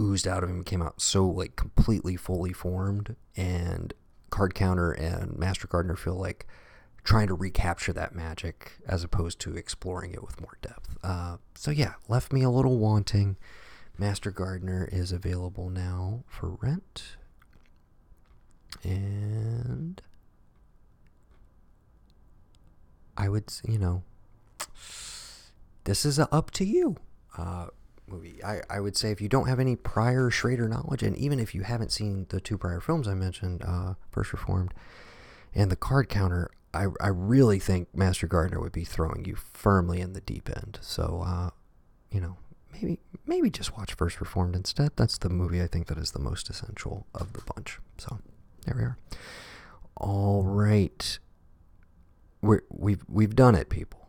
oozed 0.00 0.26
out 0.26 0.42
of 0.42 0.50
him, 0.50 0.64
came 0.64 0.82
out 0.82 1.00
so 1.00 1.26
like 1.26 1.56
completely 1.56 2.16
fully 2.16 2.52
formed, 2.52 3.16
and 3.36 3.92
Card 4.30 4.54
Counter 4.54 4.92
and 4.92 5.38
Master 5.38 5.66
Gardener 5.66 5.96
feel 5.96 6.16
like 6.16 6.46
trying 7.08 7.26
to 7.26 7.32
recapture 7.32 7.90
that 7.94 8.14
magic 8.14 8.72
as 8.86 9.02
opposed 9.02 9.40
to 9.40 9.56
exploring 9.56 10.12
it 10.12 10.22
with 10.22 10.38
more 10.42 10.58
depth. 10.60 10.94
Uh, 11.02 11.38
so 11.54 11.70
yeah, 11.70 11.94
left 12.06 12.34
me 12.34 12.42
a 12.42 12.50
little 12.50 12.76
wanting. 12.76 13.38
Master 13.96 14.30
Gardener 14.30 14.86
is 14.92 15.10
available 15.10 15.70
now 15.70 16.24
for 16.28 16.58
rent. 16.60 17.16
And 18.84 20.02
I 23.16 23.30
would, 23.30 23.50
you 23.66 23.78
know, 23.78 24.02
this 25.84 26.04
is 26.04 26.18
up 26.18 26.50
to 26.50 26.64
you 26.66 26.96
uh, 27.38 27.68
movie. 28.06 28.44
I, 28.44 28.60
I 28.68 28.80
would 28.80 28.98
say 28.98 29.12
if 29.12 29.22
you 29.22 29.30
don't 29.30 29.48
have 29.48 29.58
any 29.58 29.76
prior 29.76 30.28
Schrader 30.28 30.68
knowledge, 30.68 31.02
and 31.02 31.16
even 31.16 31.40
if 31.40 31.54
you 31.54 31.62
haven't 31.62 31.90
seen 31.90 32.26
the 32.28 32.38
two 32.38 32.58
prior 32.58 32.80
films 32.80 33.08
I 33.08 33.14
mentioned, 33.14 33.62
uh, 33.66 33.94
First 34.10 34.34
Reformed 34.34 34.74
and 35.54 35.70
The 35.70 35.76
Card 35.76 36.10
Counter, 36.10 36.50
I, 36.74 36.86
I 37.00 37.08
really 37.08 37.58
think 37.58 37.94
Master 37.94 38.26
Gardener 38.26 38.60
would 38.60 38.72
be 38.72 38.84
throwing 38.84 39.24
you 39.24 39.36
firmly 39.36 40.00
in 40.00 40.12
the 40.12 40.20
deep 40.20 40.48
end. 40.48 40.78
So, 40.82 41.22
uh, 41.26 41.50
you 42.10 42.20
know, 42.20 42.36
maybe 42.72 42.98
maybe 43.26 43.50
just 43.50 43.76
watch 43.76 43.94
First 43.94 44.20
Reformed 44.20 44.54
instead. 44.54 44.90
That's 44.96 45.18
the 45.18 45.28
movie 45.28 45.62
I 45.62 45.66
think 45.66 45.86
that 45.86 45.98
is 45.98 46.12
the 46.12 46.18
most 46.18 46.50
essential 46.50 47.06
of 47.14 47.32
the 47.32 47.42
bunch. 47.54 47.78
So 47.96 48.18
there 48.66 48.76
we 48.76 48.82
are. 48.82 48.98
All 49.96 50.44
right, 50.44 51.18
we're, 52.40 52.62
we've 52.70 53.02
we've 53.08 53.34
done 53.34 53.54
it, 53.54 53.68
people. 53.68 54.08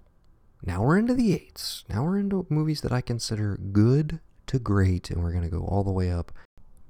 Now 0.64 0.84
we're 0.84 0.98
into 0.98 1.14
the 1.14 1.34
eights. 1.34 1.86
Now 1.90 2.04
we're 2.04 2.20
into 2.20 2.46
movies 2.50 2.82
that 2.82 2.92
I 2.92 3.02
consider 3.02 3.58
good 3.58 4.20
to 4.48 4.60
great, 4.60 5.10
and 5.10 5.24
we're 5.24 5.32
going 5.32 5.44
to 5.44 5.50
go 5.50 5.62
all 5.62 5.84
the 5.84 5.92
way 5.92 6.12
up 6.12 6.32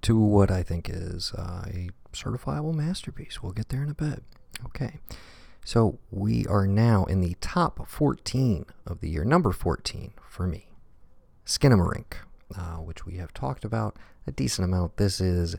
to 0.01 0.17
what 0.17 0.49
I 0.49 0.63
think 0.63 0.89
is 0.89 1.33
uh, 1.33 1.63
a 1.67 1.89
certifiable 2.13 2.73
masterpiece. 2.73 3.43
We'll 3.43 3.51
get 3.51 3.69
there 3.69 3.83
in 3.83 3.89
a 3.89 3.93
bit. 3.93 4.23
Okay. 4.65 4.99
So 5.63 5.99
we 6.09 6.45
are 6.47 6.65
now 6.65 7.05
in 7.05 7.21
the 7.21 7.35
top 7.41 7.87
14 7.87 8.65
of 8.85 9.01
the 9.01 9.09
year. 9.09 9.23
Number 9.23 9.51
14 9.51 10.13
for 10.27 10.47
me 10.47 10.67
Skinamarink, 11.45 12.13
uh, 12.55 12.77
which 12.77 13.05
we 13.05 13.17
have 13.17 13.33
talked 13.33 13.65
about 13.65 13.97
a 14.27 14.31
decent 14.31 14.65
amount. 14.65 14.97
This 14.97 15.19
is 15.19 15.55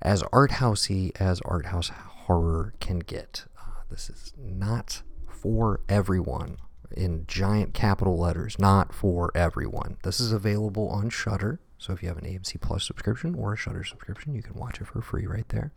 as 0.00 0.22
art 0.32 0.52
housey 0.52 1.12
as 1.20 1.40
art 1.42 1.66
house 1.66 1.88
horror 1.88 2.74
can 2.80 3.00
get. 3.00 3.44
Uh, 3.58 3.82
this 3.90 4.08
is 4.08 4.32
not 4.38 5.02
for 5.28 5.80
everyone 5.88 6.58
in 6.96 7.24
giant 7.26 7.74
capital 7.74 8.18
letters, 8.18 8.58
not 8.58 8.92
for 8.92 9.30
everyone. 9.34 9.96
This 10.02 10.20
is 10.20 10.32
available 10.32 10.88
on 10.88 11.10
Shudder. 11.10 11.60
So 11.78 11.92
if 11.92 12.02
you 12.02 12.08
have 12.08 12.18
an 12.18 12.24
AMC 12.24 12.60
Plus 12.60 12.86
subscription 12.86 13.34
or 13.34 13.54
a 13.54 13.56
Shudder 13.56 13.82
subscription, 13.82 14.34
you 14.34 14.42
can 14.42 14.54
watch 14.54 14.80
it 14.80 14.86
for 14.86 15.00
free 15.02 15.26
right 15.26 15.48
there. 15.48 15.72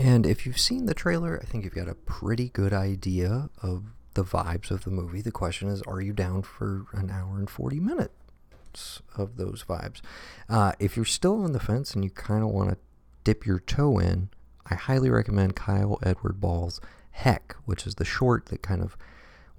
And 0.00 0.24
if 0.24 0.46
you've 0.46 0.58
seen 0.58 0.86
the 0.86 0.94
trailer, 0.94 1.38
I 1.42 1.44
think 1.44 1.62
you've 1.62 1.74
got 1.74 1.86
a 1.86 1.94
pretty 1.94 2.48
good 2.48 2.72
idea 2.72 3.50
of 3.62 3.92
the 4.14 4.24
vibes 4.24 4.70
of 4.70 4.84
the 4.84 4.90
movie. 4.90 5.20
The 5.20 5.30
question 5.30 5.68
is, 5.68 5.82
are 5.82 6.00
you 6.00 6.14
down 6.14 6.40
for 6.40 6.86
an 6.92 7.10
hour 7.10 7.36
and 7.36 7.50
40 7.50 7.80
minutes 7.80 9.02
of 9.18 9.36
those 9.36 9.62
vibes? 9.68 10.00
Uh, 10.48 10.72
if 10.78 10.96
you're 10.96 11.04
still 11.04 11.44
on 11.44 11.52
the 11.52 11.60
fence 11.60 11.92
and 11.92 12.02
you 12.02 12.08
kind 12.08 12.42
of 12.42 12.48
want 12.48 12.70
to 12.70 12.78
dip 13.24 13.44
your 13.44 13.58
toe 13.60 13.98
in, 13.98 14.30
I 14.64 14.74
highly 14.74 15.10
recommend 15.10 15.54
Kyle 15.54 15.98
Edward 16.02 16.40
Ball's 16.40 16.80
Heck, 17.10 17.54
which 17.66 17.86
is 17.86 17.96
the 17.96 18.04
short 18.06 18.46
that 18.46 18.62
kind 18.62 18.80
of 18.80 18.96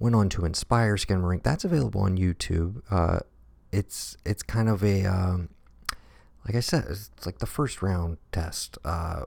went 0.00 0.16
on 0.16 0.28
to 0.30 0.44
inspire 0.44 0.96
Skin 0.96 1.22
Skinamarink. 1.22 1.44
That's 1.44 1.64
available 1.64 2.00
on 2.00 2.18
YouTube. 2.18 2.82
Uh, 2.90 3.20
it's 3.70 4.16
it's 4.24 4.42
kind 4.42 4.68
of 4.68 4.82
a 4.82 5.04
um, 5.04 5.50
like 6.44 6.56
I 6.56 6.60
said, 6.60 6.86
it's 6.88 7.10
like 7.24 7.38
the 7.38 7.46
first 7.46 7.80
round 7.80 8.16
test. 8.32 8.76
Uh, 8.84 9.22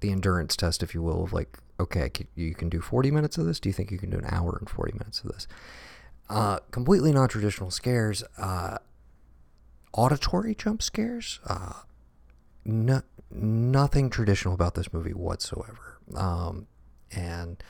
the 0.00 0.10
endurance 0.10 0.56
test, 0.56 0.82
if 0.82 0.94
you 0.94 1.02
will, 1.02 1.24
of 1.24 1.32
like, 1.32 1.58
okay, 1.80 2.10
you 2.34 2.54
can 2.54 2.68
do 2.68 2.80
40 2.80 3.10
minutes 3.10 3.38
of 3.38 3.46
this. 3.46 3.60
Do 3.60 3.68
you 3.68 3.72
think 3.72 3.90
you 3.90 3.98
can 3.98 4.10
do 4.10 4.18
an 4.18 4.26
hour 4.28 4.56
and 4.58 4.68
40 4.68 4.92
minutes 4.92 5.20
of 5.20 5.32
this? 5.32 5.46
Uh, 6.28 6.58
completely 6.70 7.12
non 7.12 7.28
traditional 7.28 7.70
scares, 7.70 8.22
uh, 8.38 8.78
auditory 9.92 10.54
jump 10.54 10.82
scares. 10.82 11.40
Uh, 11.46 11.72
no, 12.64 13.02
nothing 13.30 14.10
traditional 14.10 14.54
about 14.54 14.74
this 14.74 14.92
movie 14.92 15.12
whatsoever. 15.12 15.98
Um, 16.14 16.66
and 17.10 17.62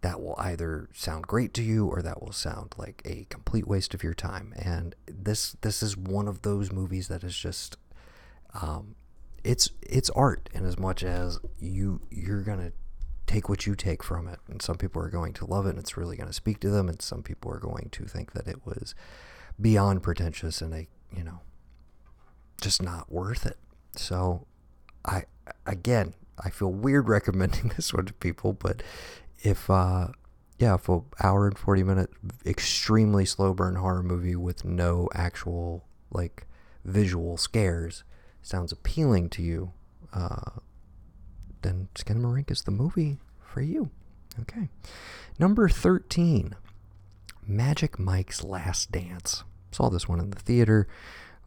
that 0.00 0.20
will 0.20 0.34
either 0.38 0.88
sound 0.92 1.26
great 1.26 1.54
to 1.54 1.62
you 1.62 1.86
or 1.86 2.02
that 2.02 2.20
will 2.20 2.32
sound 2.32 2.74
like 2.76 3.02
a 3.04 3.26
complete 3.30 3.66
waste 3.66 3.94
of 3.94 4.02
your 4.02 4.14
time. 4.14 4.52
And 4.56 4.94
this 5.06 5.56
this 5.60 5.82
is 5.82 5.96
one 5.96 6.28
of 6.28 6.42
those 6.42 6.72
movies 6.72 7.08
that 7.08 7.22
is 7.22 7.36
just 7.36 7.76
um, 8.60 8.96
it's 9.44 9.70
it's 9.82 10.10
art 10.10 10.48
in 10.52 10.64
as 10.64 10.78
much 10.78 11.02
as 11.02 11.38
you 11.58 12.00
you're 12.10 12.42
gonna 12.42 12.72
take 13.26 13.48
what 13.48 13.66
you 13.66 13.74
take 13.74 14.02
from 14.02 14.28
it. 14.28 14.40
And 14.48 14.60
some 14.60 14.76
people 14.76 15.00
are 15.02 15.08
going 15.08 15.32
to 15.34 15.46
love 15.46 15.66
it 15.66 15.70
and 15.70 15.78
it's 15.78 15.96
really 15.96 16.16
going 16.16 16.28
to 16.28 16.34
speak 16.34 16.60
to 16.60 16.70
them 16.70 16.88
and 16.88 17.00
some 17.00 17.22
people 17.22 17.50
are 17.50 17.58
going 17.58 17.88
to 17.92 18.04
think 18.04 18.32
that 18.32 18.46
it 18.46 18.66
was 18.66 18.94
beyond 19.60 20.02
pretentious 20.02 20.60
and 20.60 20.74
a 20.74 20.86
you 21.16 21.24
know 21.24 21.40
just 22.60 22.82
not 22.82 23.10
worth 23.10 23.46
it. 23.46 23.58
So 23.96 24.46
i 25.04 25.24
again 25.66 26.14
i 26.38 26.48
feel 26.48 26.70
weird 26.70 27.08
recommending 27.16 27.72
this 27.76 27.92
one 27.92 28.06
to 28.06 28.12
people 28.14 28.52
but 28.52 28.82
if 29.42 29.68
uh 29.68 30.08
yeah 30.58 30.76
an 30.86 31.02
hour 31.22 31.46
and 31.46 31.58
40 31.58 31.82
minute 31.82 32.10
extremely 32.46 33.24
slow 33.24 33.52
burn 33.52 33.74
horror 33.76 34.02
movie 34.02 34.36
with 34.36 34.64
no 34.64 35.08
actual 35.14 35.84
like 36.12 36.46
visual 36.84 37.36
scares 37.36 38.04
sounds 38.42 38.72
appealing 38.72 39.28
to 39.30 39.42
you, 39.42 39.72
uh, 40.12 40.58
then 41.62 41.88
Skinamarink 41.94 42.50
is 42.50 42.62
the 42.62 42.70
movie 42.70 43.18
for 43.40 43.60
you. 43.60 43.90
Okay. 44.40 44.68
Number 45.38 45.68
13, 45.68 46.54
Magic 47.46 47.98
Mike's 47.98 48.42
Last 48.42 48.92
Dance. 48.92 49.44
Saw 49.70 49.88
this 49.88 50.08
one 50.08 50.20
in 50.20 50.30
the 50.30 50.38
theater. 50.38 50.88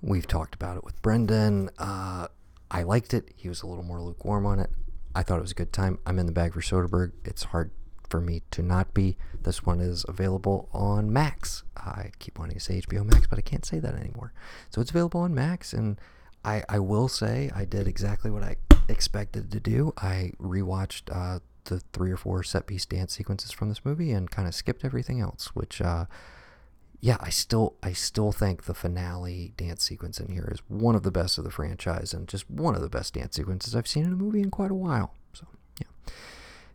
We've 0.02 0.28
talked 0.28 0.56
about 0.56 0.78
it 0.78 0.84
with 0.84 1.02
Brendan. 1.02 1.70
Uh, 1.78 2.28
I 2.70 2.84
liked 2.84 3.14
it. 3.14 3.30
He 3.36 3.50
was 3.50 3.62
a 3.62 3.68
little 3.68 3.84
more 3.84 4.02
lukewarm 4.02 4.46
on 4.46 4.60
it. 4.60 4.70
I 5.14 5.24
thought 5.24 5.40
it 5.40 5.44
was 5.44 5.52
a 5.52 5.56
good 5.56 5.74
time. 5.74 6.00
I'm 6.06 6.20
in 6.20 6.26
the 6.26 6.32
bag 6.32 6.54
for 6.54 6.62
Soderbergh. 6.62 7.14
It's 7.24 7.46
hard 7.46 7.72
for 8.10 8.20
me 8.20 8.44
to 8.52 8.62
not 8.62 8.94
be. 8.94 9.18
This 9.42 9.66
one 9.66 9.80
is 9.80 10.06
available 10.08 10.70
on 10.74 11.12
Max. 11.12 11.64
I 11.78 12.12
keep 12.20 12.38
wanting 12.38 12.58
to 12.58 12.64
say 12.64 12.82
HBO 12.82 13.06
Max, 13.06 13.28
but 13.28 13.40
I 13.40 13.42
can't 13.42 13.66
say 13.66 13.80
that 13.80 13.96
anymore. 13.96 14.34
So 14.70 14.82
it's 14.82 14.92
available 14.92 15.22
on 15.22 15.34
Max, 15.34 15.74
and 15.74 16.00
I, 16.46 16.64
I 16.70 16.80
will 16.80 17.08
say 17.08 17.50
I 17.56 17.66
did 17.66 17.88
exactly 17.88 18.30
what 18.30 18.44
I 18.44 18.56
expected 18.88 19.52
to 19.52 19.60
do. 19.60 19.94
I 19.98 20.32
rewatched 20.40 21.10
uh, 21.12 21.40
the 21.66 21.80
three 21.92 22.12
or 22.12 22.18
four 22.18 22.44
set 22.44 22.68
piece 22.68 22.86
dance 22.86 23.14
sequences 23.14 23.52
from 23.52 23.70
this 23.70 23.84
movie 23.84 24.12
and 24.12 24.30
kind 24.30 24.48
of 24.48 24.54
skipped 24.54 24.86
everything 24.86 25.20
else. 25.20 25.48
Which, 25.56 25.82
uh, 25.82 26.06
yeah, 27.02 27.18
I 27.20 27.32
still 27.32 27.76
I 27.82 27.94
still 27.94 28.32
think 28.32 28.64
the 28.64 28.76
finale 28.76 29.54
dance 29.58 29.84
sequence 29.84 30.20
in 30.20 30.32
here 30.32 30.48
is 30.52 30.60
one 30.68 30.96
of 30.96 31.04
the 31.04 31.12
best 31.12 31.38
of 31.38 31.44
the 31.44 31.52
franchise 31.52 32.14
and 32.14 32.28
just 32.28 32.50
one 32.50 32.76
of 32.76 32.82
the 32.82 32.90
best 32.90 33.16
dance 33.16 33.36
sequences 33.36 33.76
I've 33.76 33.88
seen 33.88 34.06
in 34.06 34.14
a 34.14 34.16
movie 34.16 34.42
in 34.42 34.52
quite 34.52 34.72
a 34.72 34.76
while. 34.76 35.16
So 35.34 35.48
yeah, 35.80 36.14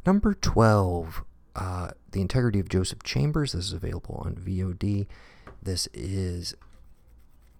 number 0.05 0.35
twelve, 0.35 1.23
uh, 1.55 1.91
the 2.11 2.21
integrity 2.21 2.59
of 2.59 2.69
Joseph 2.69 3.05
Chambers. 3.05 3.53
This 3.53 3.67
is 3.67 3.73
available 3.73 4.21
on 4.25 4.35
VOD. 4.35 5.07
This 5.63 5.89
is 5.95 6.55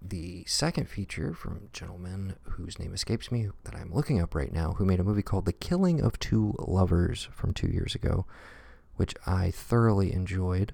the 0.01 0.43
second 0.47 0.89
feature 0.89 1.33
from 1.33 1.69
gentleman 1.73 2.35
whose 2.43 2.79
name 2.79 2.93
escapes 2.93 3.31
me 3.31 3.49
that 3.63 3.75
I'm 3.75 3.93
looking 3.93 4.19
up 4.19 4.33
right 4.33 4.51
now, 4.51 4.73
who 4.73 4.85
made 4.85 4.99
a 4.99 5.03
movie 5.03 5.21
called 5.21 5.45
The 5.45 5.53
Killing 5.53 6.01
of 6.01 6.17
Two 6.17 6.55
Lovers 6.57 7.29
from 7.31 7.53
two 7.53 7.67
years 7.67 7.93
ago, 7.93 8.25
which 8.95 9.13
I 9.27 9.51
thoroughly 9.51 10.11
enjoyed. 10.11 10.73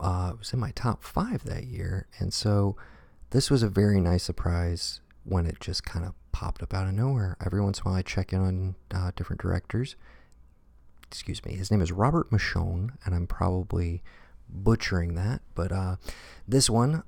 Uh, 0.00 0.30
it 0.32 0.38
was 0.38 0.52
in 0.52 0.58
my 0.58 0.70
top 0.72 1.04
five 1.04 1.44
that 1.44 1.64
year, 1.64 2.06
and 2.18 2.32
so 2.32 2.76
this 3.30 3.50
was 3.50 3.62
a 3.62 3.68
very 3.68 4.00
nice 4.00 4.22
surprise 4.22 5.00
when 5.24 5.46
it 5.46 5.60
just 5.60 5.84
kind 5.84 6.04
of 6.04 6.14
popped 6.32 6.62
up 6.62 6.72
out 6.72 6.86
of 6.86 6.94
nowhere. 6.94 7.36
Every 7.44 7.60
once 7.60 7.78
in 7.78 7.82
a 7.82 7.90
while, 7.90 7.98
I 7.98 8.02
check 8.02 8.32
in 8.32 8.40
on 8.40 8.74
uh, 8.94 9.10
different 9.16 9.42
directors. 9.42 9.96
Excuse 11.08 11.44
me, 11.44 11.54
his 11.54 11.70
name 11.70 11.80
is 11.82 11.92
Robert 11.92 12.32
Michon, 12.32 12.92
and 13.04 13.14
I'm 13.14 13.26
probably 13.26 14.02
butchering 14.48 15.14
that, 15.14 15.42
but 15.54 15.72
uh, 15.72 15.96
this 16.46 16.70
one 16.70 17.02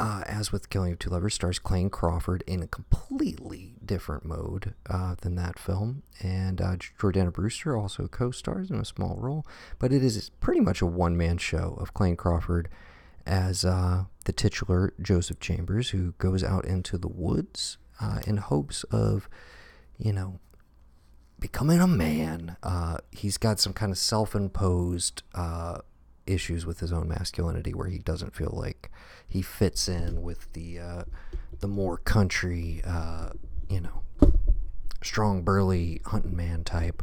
uh, 0.00 0.22
as 0.26 0.52
with 0.52 0.70
Killing 0.70 0.92
of 0.92 0.98
Two 0.98 1.10
Lovers, 1.10 1.34
stars 1.34 1.58
Clayne 1.58 1.90
Crawford 1.90 2.42
in 2.46 2.62
a 2.62 2.66
completely 2.66 3.74
different 3.84 4.24
mode 4.24 4.74
uh, 4.88 5.14
than 5.20 5.36
that 5.36 5.58
film. 5.58 6.02
And 6.20 6.60
uh, 6.60 6.76
Jordana 6.76 7.32
Brewster 7.32 7.76
also 7.76 8.08
co 8.08 8.30
stars 8.30 8.70
in 8.70 8.78
a 8.78 8.84
small 8.84 9.16
role. 9.18 9.46
But 9.78 9.92
it 9.92 10.02
is 10.02 10.30
pretty 10.40 10.60
much 10.60 10.80
a 10.80 10.86
one 10.86 11.16
man 11.16 11.38
show 11.38 11.76
of 11.80 11.94
Clayne 11.94 12.16
Crawford 12.16 12.68
as 13.26 13.64
uh, 13.64 14.04
the 14.24 14.32
titular 14.32 14.92
Joseph 15.00 15.40
Chambers, 15.40 15.90
who 15.90 16.12
goes 16.18 16.42
out 16.42 16.64
into 16.64 16.98
the 16.98 17.08
woods 17.08 17.78
uh, 18.00 18.20
in 18.26 18.38
hopes 18.38 18.84
of, 18.84 19.28
you 19.98 20.12
know, 20.12 20.40
becoming 21.38 21.80
a 21.80 21.86
man. 21.86 22.56
Uh, 22.62 22.98
he's 23.10 23.36
got 23.36 23.60
some 23.60 23.72
kind 23.72 23.92
of 23.92 23.98
self 23.98 24.34
imposed 24.34 25.22
issues 26.26 26.66
with 26.66 26.80
his 26.80 26.92
own 26.92 27.08
masculinity 27.08 27.74
where 27.74 27.88
he 27.88 27.98
doesn't 27.98 28.34
feel 28.34 28.52
like 28.52 28.90
he 29.26 29.42
fits 29.42 29.88
in 29.88 30.22
with 30.22 30.52
the 30.52 30.78
uh, 30.78 31.04
the 31.60 31.68
more 31.68 31.96
country, 31.98 32.82
uh, 32.84 33.30
you 33.68 33.80
know, 33.80 34.02
strong 35.02 35.42
burly 35.42 36.00
hunting 36.06 36.36
man 36.36 36.64
type 36.64 37.02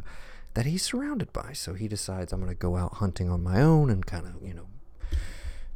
that 0.54 0.66
he's 0.66 0.82
surrounded 0.82 1.32
by. 1.32 1.52
So 1.52 1.74
he 1.74 1.88
decides 1.88 2.32
I'm 2.32 2.40
going 2.40 2.50
to 2.50 2.58
go 2.58 2.76
out 2.76 2.94
hunting 2.94 3.28
on 3.30 3.42
my 3.42 3.60
own 3.60 3.90
and 3.90 4.04
kind 4.04 4.26
of 4.26 4.46
you 4.46 4.54
know 4.54 4.66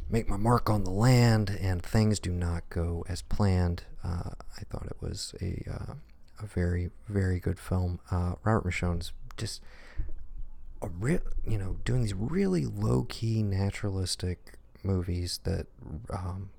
make 0.09 0.29
my 0.29 0.37
mark 0.37 0.69
on 0.71 0.85
the 0.85 0.91
land. 0.91 1.57
And 1.61 1.83
things 1.83 2.19
do 2.19 2.31
not 2.31 2.69
go 2.71 3.05
as 3.09 3.23
planned. 3.23 3.85
Uh, 4.03 4.31
I 4.57 4.63
thought 4.71 4.87
it 4.87 4.97
was 5.01 5.35
a 5.41 5.65
uh, 5.71 5.95
a 6.41 6.47
very 6.47 6.91
very 7.09 7.41
good 7.41 7.59
film. 7.59 8.01
Uh, 8.11 8.35
Robert 8.45 8.67
Michon's 8.67 9.13
just 9.37 9.61
a 10.83 10.89
real, 10.89 11.21
you 11.47 11.59
know, 11.59 11.77
doing 11.85 12.03
these 12.03 12.15
really 12.15 12.67
low 12.67 13.05
key 13.09 13.43
naturalistic 13.43 14.59
movies 14.83 15.41
that 15.45 15.67
um, 16.11 16.51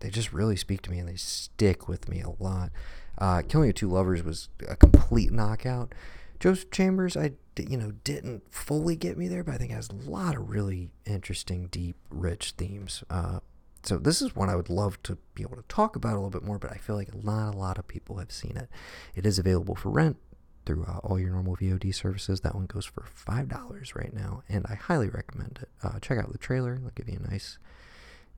they 0.00 0.10
just 0.10 0.32
really 0.32 0.56
speak 0.56 0.82
to 0.82 0.90
me 0.90 0.98
and 0.98 1.08
they 1.08 1.16
stick 1.16 1.88
with 1.88 2.08
me 2.08 2.20
a 2.20 2.30
lot. 2.42 2.70
Uh, 3.18 3.42
Killing 3.42 3.70
of 3.70 3.74
Two 3.74 3.88
Lovers 3.88 4.22
was 4.22 4.48
a 4.68 4.76
complete 4.76 5.32
knockout. 5.32 5.94
Joseph 6.40 6.70
Chambers, 6.70 7.16
I 7.16 7.32
you 7.56 7.76
know 7.76 7.92
didn't 8.02 8.42
fully 8.52 8.96
get 8.96 9.16
me 9.18 9.28
there, 9.28 9.44
but 9.44 9.54
I 9.54 9.58
think 9.58 9.70
has 9.70 9.90
a 9.90 10.10
lot 10.10 10.36
of 10.36 10.50
really 10.50 10.90
interesting, 11.04 11.68
deep, 11.68 11.96
rich 12.10 12.54
themes. 12.56 13.04
Uh, 13.10 13.40
so 13.84 13.98
this 13.98 14.22
is 14.22 14.34
one 14.34 14.48
I 14.48 14.56
would 14.56 14.70
love 14.70 15.02
to 15.04 15.18
be 15.34 15.42
able 15.42 15.56
to 15.56 15.64
talk 15.68 15.96
about 15.96 16.12
a 16.12 16.16
little 16.16 16.30
bit 16.30 16.44
more, 16.44 16.58
but 16.58 16.70
I 16.70 16.76
feel 16.76 16.96
like 16.96 17.14
not 17.24 17.54
a 17.54 17.58
lot 17.58 17.78
of 17.78 17.86
people 17.86 18.18
have 18.18 18.32
seen 18.32 18.56
it. 18.56 18.68
It 19.14 19.26
is 19.26 19.38
available 19.38 19.74
for 19.74 19.90
rent 19.90 20.16
through 20.64 20.84
uh, 20.84 20.98
all 20.98 21.18
your 21.18 21.30
normal 21.30 21.56
VOD 21.56 21.94
services. 21.94 22.40
That 22.40 22.54
one 22.54 22.66
goes 22.66 22.84
for 22.84 23.02
$5 23.02 23.94
right 23.94 24.12
now, 24.12 24.42
and 24.48 24.66
I 24.68 24.74
highly 24.74 25.08
recommend 25.08 25.60
it. 25.62 25.68
Uh, 25.82 25.98
check 26.00 26.18
out 26.18 26.32
the 26.32 26.38
trailer, 26.38 26.74
it'll 26.74 26.90
give 26.90 27.08
you 27.08 27.20
a 27.22 27.30
nice, 27.30 27.58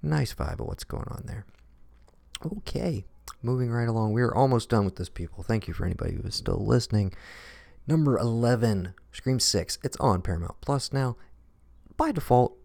nice 0.02 0.34
vibe 0.34 0.60
of 0.60 0.66
what's 0.66 0.84
going 0.84 1.08
on 1.08 1.24
there. 1.26 1.44
Okay, 2.44 3.04
moving 3.42 3.70
right 3.70 3.88
along. 3.88 4.12
We 4.12 4.22
are 4.22 4.34
almost 4.34 4.68
done 4.68 4.84
with 4.84 4.96
this, 4.96 5.08
people. 5.08 5.42
Thank 5.42 5.68
you 5.68 5.74
for 5.74 5.84
anybody 5.84 6.14
who 6.14 6.22
is 6.26 6.34
still 6.34 6.64
listening. 6.64 7.14
Number 7.86 8.18
11, 8.18 8.94
Scream 9.12 9.38
6. 9.38 9.78
It's 9.82 9.96
on 9.98 10.22
Paramount 10.22 10.60
Plus 10.60 10.92
now. 10.92 11.16
By 11.96 12.12
default, 12.12 12.56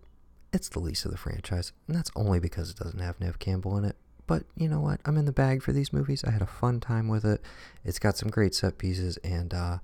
it's 0.51 0.69
the 0.69 0.79
least 0.79 1.05
of 1.05 1.11
the 1.11 1.17
franchise, 1.17 1.73
and 1.87 1.95
that's 1.95 2.11
only 2.15 2.39
because 2.39 2.71
it 2.71 2.77
doesn't 2.77 2.99
have 2.99 3.19
Nev 3.19 3.37
Campbell 3.37 3.77
in 3.77 3.85
it. 3.85 3.95
But 4.29 4.43
you 4.55 4.69
know 4.69 4.79
what? 4.79 5.01
I'm 5.05 5.17
in 5.17 5.25
the 5.25 5.31
bag 5.31 5.63
for 5.63 5.73
these 5.73 5.91
movies. 5.91 6.23
I 6.23 6.29
had 6.29 6.43
a 6.43 6.45
fun 6.45 6.79
time 6.79 7.07
with 7.07 7.25
it. 7.25 7.41
It's 7.83 7.97
got 7.97 8.15
some 8.15 8.29
great 8.29 8.53
set 8.53 8.77
pieces, 8.77 9.17
and 9.23 9.51
uh, 9.55 9.79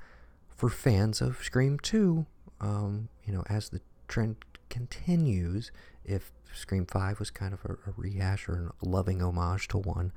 for 0.55 0.69
fans 0.69 1.19
of 1.19 1.43
Scream 1.43 1.79
2, 1.79 2.27
um, 2.61 3.09
you 3.25 3.33
know, 3.33 3.43
as 3.49 3.69
the 3.69 3.81
trend 4.07 4.35
continues. 4.69 5.71
If 6.03 6.31
Scream 6.53 6.85
5 6.85 7.17
was 7.17 7.31
kind 7.31 7.55
of 7.55 7.65
a, 7.65 7.73
a 7.89 7.93
rehash 7.97 8.47
or 8.47 8.71
a 8.79 8.87
loving 8.87 9.19
homage 9.19 9.67
to 9.69 9.79
1, 9.79 10.11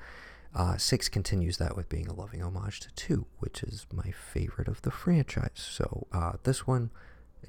uh, 0.54 0.76
6 0.76 1.08
continues 1.08 1.56
that 1.56 1.74
with 1.74 1.88
being 1.88 2.06
a 2.06 2.12
loving 2.12 2.42
homage 2.42 2.80
to 2.80 2.92
2, 2.96 3.24
which 3.38 3.62
is 3.62 3.86
my 3.94 4.10
favorite 4.10 4.68
of 4.68 4.82
the 4.82 4.90
franchise. 4.90 5.52
So 5.54 6.06
uh, 6.12 6.32
this 6.42 6.66
one 6.66 6.90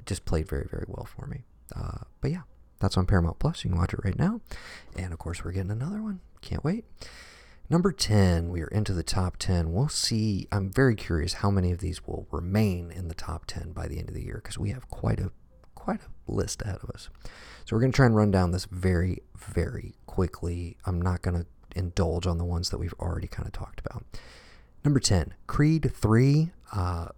just 0.06 0.24
played 0.24 0.48
very, 0.48 0.66
very 0.66 0.86
well 0.88 1.04
for 1.04 1.26
me. 1.26 1.44
Uh, 1.76 2.04
but 2.22 2.30
yeah, 2.30 2.42
that's 2.80 2.96
on 2.96 3.06
Paramount 3.06 3.38
Plus. 3.38 3.64
You 3.64 3.70
can 3.70 3.78
watch 3.78 3.92
it 3.92 4.00
right 4.02 4.18
now. 4.18 4.40
And 4.96 5.12
of 5.12 5.18
course, 5.18 5.44
we're 5.44 5.52
getting 5.52 5.70
another 5.70 6.02
one. 6.02 6.20
Can't 6.40 6.64
wait. 6.64 6.84
Number 7.68 7.92
10, 7.92 8.48
we 8.48 8.62
are 8.62 8.68
into 8.68 8.92
the 8.92 9.04
top 9.04 9.36
10. 9.36 9.72
We'll 9.72 9.88
see. 9.88 10.48
I'm 10.50 10.72
very 10.72 10.96
curious 10.96 11.34
how 11.34 11.50
many 11.50 11.70
of 11.70 11.78
these 11.78 12.04
will 12.04 12.26
remain 12.32 12.90
in 12.90 13.06
the 13.06 13.14
top 13.14 13.46
10 13.46 13.72
by 13.72 13.86
the 13.86 13.98
end 13.98 14.08
of 14.08 14.14
the 14.14 14.24
year 14.24 14.40
because 14.42 14.58
we 14.58 14.70
have 14.70 14.88
quite 14.88 15.20
a 15.20 15.30
quite 15.76 16.00
a 16.00 16.32
list 16.32 16.62
ahead 16.62 16.80
of 16.82 16.90
us. 16.90 17.08
So 17.64 17.74
we're 17.76 17.80
going 17.80 17.92
to 17.92 17.96
try 17.96 18.06
and 18.06 18.16
run 18.16 18.32
down 18.32 18.50
this 18.50 18.64
very 18.64 19.22
very 19.36 19.94
quickly. 20.06 20.76
I'm 20.84 21.00
not 21.00 21.22
going 21.22 21.38
to 21.38 21.46
indulge 21.78 22.26
on 22.26 22.38
the 22.38 22.44
ones 22.44 22.70
that 22.70 22.78
we've 22.78 22.94
already 22.98 23.28
kind 23.28 23.46
of 23.46 23.52
talked 23.52 23.80
about. 23.80 24.04
Number 24.84 24.98
10, 24.98 25.34
Creed 25.46 25.92
3. 25.94 26.50
Uh, 26.72 27.08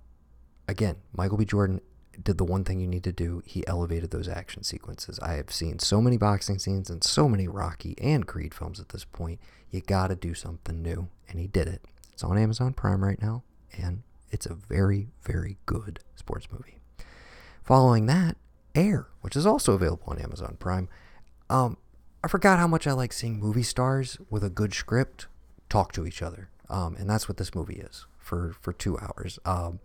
again, 0.68 0.96
Michael 1.14 1.38
B. 1.38 1.44
Jordan 1.44 1.80
did 2.22 2.38
the 2.38 2.44
one 2.44 2.64
thing 2.64 2.80
you 2.80 2.86
need 2.86 3.04
to 3.04 3.12
do. 3.12 3.42
He 3.46 3.66
elevated 3.66 4.10
those 4.10 4.28
action 4.28 4.62
sequences. 4.62 5.18
I 5.20 5.34
have 5.34 5.52
seen 5.52 5.78
so 5.78 6.00
many 6.00 6.16
boxing 6.16 6.58
scenes 6.58 6.90
and 6.90 7.02
so 7.02 7.28
many 7.28 7.48
Rocky 7.48 7.94
and 7.98 8.26
Creed 8.26 8.54
films 8.54 8.80
at 8.80 8.90
this 8.90 9.04
point. 9.04 9.40
You 9.70 9.80
got 9.80 10.08
to 10.08 10.16
do 10.16 10.34
something 10.34 10.82
new, 10.82 11.08
and 11.28 11.38
he 11.38 11.46
did 11.46 11.68
it. 11.68 11.82
It's 12.12 12.22
on 12.22 12.38
Amazon 12.38 12.74
Prime 12.74 13.02
right 13.02 13.20
now, 13.20 13.42
and 13.76 14.02
it's 14.30 14.46
a 14.46 14.54
very, 14.54 15.08
very 15.22 15.56
good 15.66 16.00
sports 16.14 16.48
movie. 16.50 16.78
Following 17.64 18.06
that, 18.06 18.36
Air, 18.74 19.06
which 19.20 19.36
is 19.36 19.46
also 19.46 19.74
available 19.74 20.04
on 20.08 20.18
Amazon 20.18 20.56
Prime. 20.58 20.88
Um, 21.48 21.76
I 22.24 22.28
forgot 22.28 22.58
how 22.58 22.66
much 22.66 22.86
I 22.86 22.92
like 22.92 23.12
seeing 23.12 23.38
movie 23.38 23.62
stars 23.62 24.18
with 24.30 24.44
a 24.44 24.50
good 24.50 24.74
script 24.74 25.26
talk 25.68 25.92
to 25.92 26.06
each 26.06 26.22
other, 26.22 26.50
um, 26.68 26.96
and 26.96 27.08
that's 27.08 27.28
what 27.28 27.36
this 27.36 27.54
movie 27.54 27.80
is 27.80 28.06
for 28.18 28.54
for 28.60 28.72
two 28.72 28.98
hours. 28.98 29.38
Um, 29.44 29.80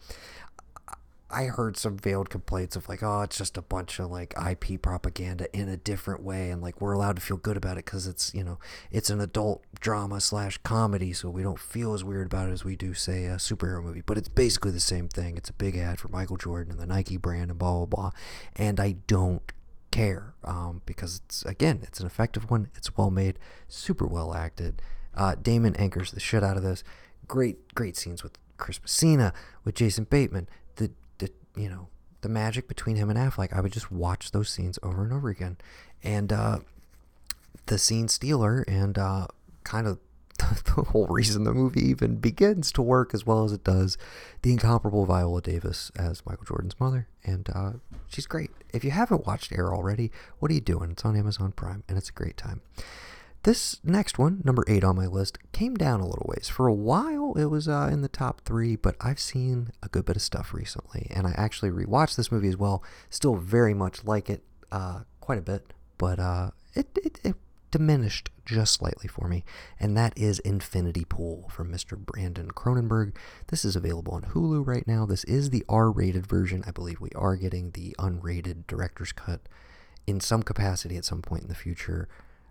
I 1.29 1.45
heard 1.45 1.75
some 1.75 1.97
veiled 1.97 2.29
complaints 2.29 2.77
of 2.77 2.87
like, 2.87 3.03
oh, 3.03 3.21
it's 3.21 3.37
just 3.37 3.57
a 3.57 3.61
bunch 3.61 3.99
of 3.99 4.09
like 4.09 4.33
IP 4.37 4.81
propaganda 4.81 5.53
in 5.53 5.67
a 5.67 5.75
different 5.75 6.23
way, 6.23 6.49
and 6.51 6.61
like 6.61 6.79
we're 6.79 6.93
allowed 6.93 7.17
to 7.17 7.21
feel 7.21 7.35
good 7.35 7.57
about 7.57 7.73
it 7.73 7.85
because 7.85 8.07
it's 8.07 8.33
you 8.33 8.43
know 8.43 8.59
it's 8.91 9.09
an 9.09 9.19
adult 9.19 9.63
drama 9.79 10.21
slash 10.21 10.57
comedy, 10.59 11.11
so 11.11 11.29
we 11.29 11.43
don't 11.43 11.59
feel 11.59 11.93
as 11.93 12.03
weird 12.03 12.27
about 12.27 12.47
it 12.47 12.53
as 12.53 12.63
we 12.63 12.77
do 12.77 12.93
say 12.93 13.25
a 13.25 13.35
superhero 13.35 13.83
movie. 13.83 14.03
But 14.05 14.17
it's 14.17 14.29
basically 14.29 14.71
the 14.71 14.79
same 14.79 15.09
thing. 15.09 15.35
It's 15.35 15.49
a 15.49 15.53
big 15.53 15.75
ad 15.75 15.99
for 15.99 16.07
Michael 16.07 16.37
Jordan 16.37 16.71
and 16.71 16.79
the 16.79 16.87
Nike 16.87 17.17
brand 17.17 17.49
and 17.51 17.59
blah 17.59 17.73
blah 17.73 17.85
blah, 17.85 18.11
and 18.55 18.79
I 18.79 18.93
don't 19.07 19.51
care 19.91 20.33
um, 20.45 20.81
because 20.85 21.21
it's 21.25 21.43
again 21.43 21.81
it's 21.83 21.99
an 21.99 22.05
effective 22.05 22.49
one. 22.49 22.69
It's 22.75 22.95
well 22.95 23.11
made, 23.11 23.37
super 23.67 24.07
well 24.07 24.33
acted. 24.33 24.81
Uh, 25.13 25.35
Damon 25.35 25.75
anchors 25.75 26.11
the 26.11 26.21
shit 26.21 26.43
out 26.43 26.55
of 26.55 26.63
this. 26.63 26.85
Great 27.27 27.73
great 27.75 27.97
scenes 27.97 28.23
with 28.23 28.37
Chris 28.55 28.81
Messina, 28.81 29.33
with 29.65 29.75
Jason 29.75 30.05
Bateman 30.05 30.47
you 31.57 31.69
know, 31.69 31.87
the 32.21 32.29
magic 32.29 32.67
between 32.67 32.95
him 32.95 33.09
and 33.09 33.17
Affleck. 33.17 33.53
I 33.53 33.61
would 33.61 33.73
just 33.73 33.91
watch 33.91 34.31
those 34.31 34.49
scenes 34.49 34.79
over 34.83 35.03
and 35.03 35.13
over 35.13 35.29
again. 35.29 35.57
And 36.03 36.31
uh, 36.31 36.59
the 37.65 37.77
scene 37.77 38.07
stealer 38.07 38.63
and 38.67 38.97
uh, 38.97 39.27
kind 39.63 39.87
of 39.87 39.99
the 40.37 40.83
whole 40.89 41.07
reason 41.07 41.43
the 41.43 41.53
movie 41.53 41.81
even 41.81 42.17
begins 42.17 42.71
to 42.71 42.81
work 42.81 43.13
as 43.13 43.25
well 43.25 43.43
as 43.43 43.51
it 43.51 43.63
does, 43.63 43.97
the 44.43 44.51
incomparable 44.51 45.05
Viola 45.05 45.41
Davis 45.41 45.91
as 45.97 46.25
Michael 46.25 46.45
Jordan's 46.45 46.79
mother. 46.79 47.07
And 47.23 47.49
uh, 47.53 47.71
she's 48.07 48.27
great. 48.27 48.51
If 48.73 48.83
you 48.83 48.91
haven't 48.91 49.25
watched 49.25 49.51
Air 49.51 49.73
already, 49.73 50.11
what 50.39 50.51
are 50.51 50.53
you 50.53 50.61
doing? 50.61 50.91
It's 50.91 51.05
on 51.05 51.15
Amazon 51.15 51.51
Prime 51.51 51.83
and 51.89 51.97
it's 51.97 52.09
a 52.09 52.13
great 52.13 52.37
time. 52.37 52.61
This 53.47 53.79
next 53.81 54.19
one, 54.19 54.41
number 54.43 54.65
eight 54.67 54.83
on 54.83 54.97
my 54.97 55.05
list, 55.05 55.37
came 55.53 55.75
down 55.75 56.01
a 56.01 56.05
little 56.05 56.25
ways. 56.27 56.49
For 56.49 56.67
a 56.67 56.73
while, 56.73 57.33
it 57.37 57.45
was 57.45 57.69
uh, 57.69 57.87
in 57.89 58.01
the 58.01 58.09
top 58.09 58.41
three, 58.41 58.75
but 58.75 58.97
I've 58.99 59.21
seen 59.21 59.69
a 59.81 59.87
good 59.87 60.03
bit 60.03 60.17
of 60.17 60.21
stuff 60.21 60.53
recently, 60.53 61.07
and 61.11 61.25
I 61.25 61.31
actually 61.37 61.71
rewatched 61.71 62.17
this 62.17 62.29
movie 62.29 62.49
as 62.49 62.57
well. 62.57 62.83
Still 63.09 63.37
very 63.37 63.73
much 63.73 64.03
like 64.03 64.29
it, 64.29 64.43
uh, 64.69 65.03
quite 65.21 65.39
a 65.39 65.41
bit, 65.41 65.71
but 65.97 66.19
uh, 66.19 66.51
it, 66.73 66.87
it, 67.01 67.21
it 67.23 67.35
diminished 67.71 68.31
just 68.45 68.73
slightly 68.73 69.07
for 69.07 69.29
me, 69.29 69.45
and 69.79 69.95
that 69.95 70.11
is 70.17 70.39
Infinity 70.39 71.05
Pool 71.05 71.47
from 71.49 71.71
Mr. 71.71 71.97
Brandon 71.97 72.51
Cronenberg. 72.51 73.15
This 73.47 73.63
is 73.63 73.77
available 73.77 74.13
on 74.13 74.23
Hulu 74.23 74.67
right 74.67 74.85
now. 74.85 75.05
This 75.05 75.23
is 75.23 75.51
the 75.51 75.63
R 75.69 75.89
rated 75.89 76.27
version. 76.27 76.65
I 76.67 76.71
believe 76.71 76.99
we 76.99 77.11
are 77.15 77.37
getting 77.37 77.71
the 77.71 77.95
unrated 77.97 78.67
director's 78.67 79.13
cut 79.13 79.39
in 80.05 80.19
some 80.19 80.43
capacity 80.43 80.97
at 80.97 81.05
some 81.05 81.21
point 81.21 81.43
in 81.43 81.47
the 81.47 81.55
future. 81.55 82.09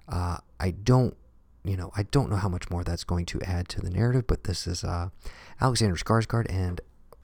Uh, 0.09 0.39
I 0.61 0.71
don't, 0.71 1.17
you 1.65 1.77
know, 1.77 1.91
I 1.97 2.05
don't 2.05 2.31
know 2.31 2.37
how 2.37 2.49
much 2.49 2.71
more 2.71 2.85
that's 2.85 3.05
going 3.05 3.27
to 3.27 3.43
add 3.43 3.69
to 3.71 3.81
the 3.81 3.91
narrative, 3.91 4.27
but 4.27 4.45
this 4.45 4.67
is 4.67 4.85
uh, 4.85 5.09
Alexander 5.61 5.97
Skarsgård 5.97 6.47
and 6.49 6.81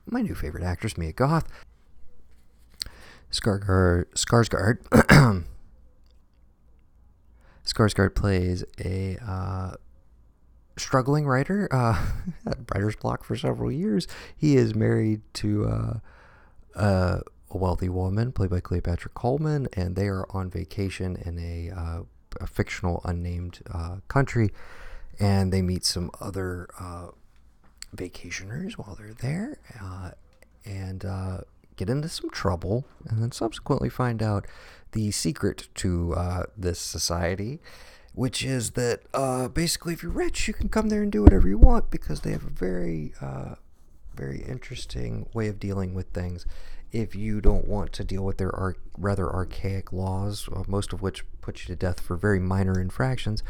my 0.06 0.20
new 0.20 0.34
favorite 0.34 0.64
actress, 0.64 0.98
Mia 0.98 1.12
Goth. 1.12 1.48
Skarsgård, 3.30 4.06
Skarsgård, 4.14 5.44
Skarsgård 7.64 8.14
plays 8.14 8.64
a 8.84 9.16
uh, 9.26 9.74
struggling 10.76 11.26
writer, 11.26 11.68
uh, 11.72 11.92
had 12.44 12.66
writer's 12.74 12.96
block 12.96 13.24
for 13.24 13.36
several 13.36 13.70
years. 13.70 14.06
He 14.36 14.56
is 14.56 14.74
married 14.74 15.22
to 15.34 15.66
uh, 15.66 15.94
a 16.74 17.56
wealthy 17.56 17.88
woman 17.88 18.32
played 18.32 18.50
by 18.50 18.60
Cleopatra 18.60 19.10
Coleman, 19.14 19.68
and 19.74 19.96
they 19.96 20.08
are 20.08 20.26
on 20.30 20.50
vacation 20.50 21.16
in 21.16 21.38
a 21.38 21.70
uh, 21.70 22.02
a 22.40 22.46
fictional 22.46 23.00
unnamed 23.04 23.60
uh, 23.72 23.96
country, 24.08 24.50
and 25.18 25.52
they 25.52 25.62
meet 25.62 25.84
some 25.84 26.10
other 26.20 26.68
uh, 26.78 27.08
vacationers 27.94 28.72
while 28.74 28.96
they're 28.96 29.14
there, 29.14 29.58
uh, 29.80 30.12
and 30.64 31.04
uh, 31.04 31.38
get 31.76 31.90
into 31.90 32.08
some 32.08 32.30
trouble, 32.30 32.84
and 33.08 33.22
then 33.22 33.32
subsequently 33.32 33.88
find 33.88 34.22
out 34.22 34.46
the 34.92 35.10
secret 35.10 35.68
to 35.76 36.14
uh, 36.14 36.44
this 36.56 36.78
society. 36.78 37.60
Which 38.14 38.44
is 38.44 38.72
that 38.72 39.10
basically, 39.54 39.94
if 39.94 40.02
you're 40.02 40.12
rich, 40.12 40.46
you 40.46 40.52
can 40.52 40.68
come 40.68 40.90
there 40.90 41.02
and 41.02 41.10
do 41.10 41.22
whatever 41.22 41.48
you 41.48 41.56
want 41.56 41.90
because 41.90 42.20
they 42.20 42.32
have 42.32 42.44
a 42.44 42.50
very, 42.50 43.14
very 44.14 44.42
interesting 44.42 45.30
way 45.32 45.48
of 45.48 45.58
dealing 45.58 45.94
with 45.94 46.08
things 46.08 46.44
if 46.93 47.14
you 47.14 47.40
don't 47.40 47.66
want 47.66 47.93
to 47.95 48.05
deal 48.05 48.22
with 48.22 48.36
their 48.36 48.55
ar- 48.55 48.76
rather 48.99 49.28
archaic 49.30 49.93
laws, 49.93 50.49
uh, 50.55 50.62
most 50.68 50.93
of 50.93 51.01
which 51.01 51.24
put 51.40 51.61
you 51.61 51.66
to 51.66 51.76
death 51.76 52.01
for 52.01 52.16
very 52.16 52.38
minor 52.38 52.78
infractions, 52.78 53.43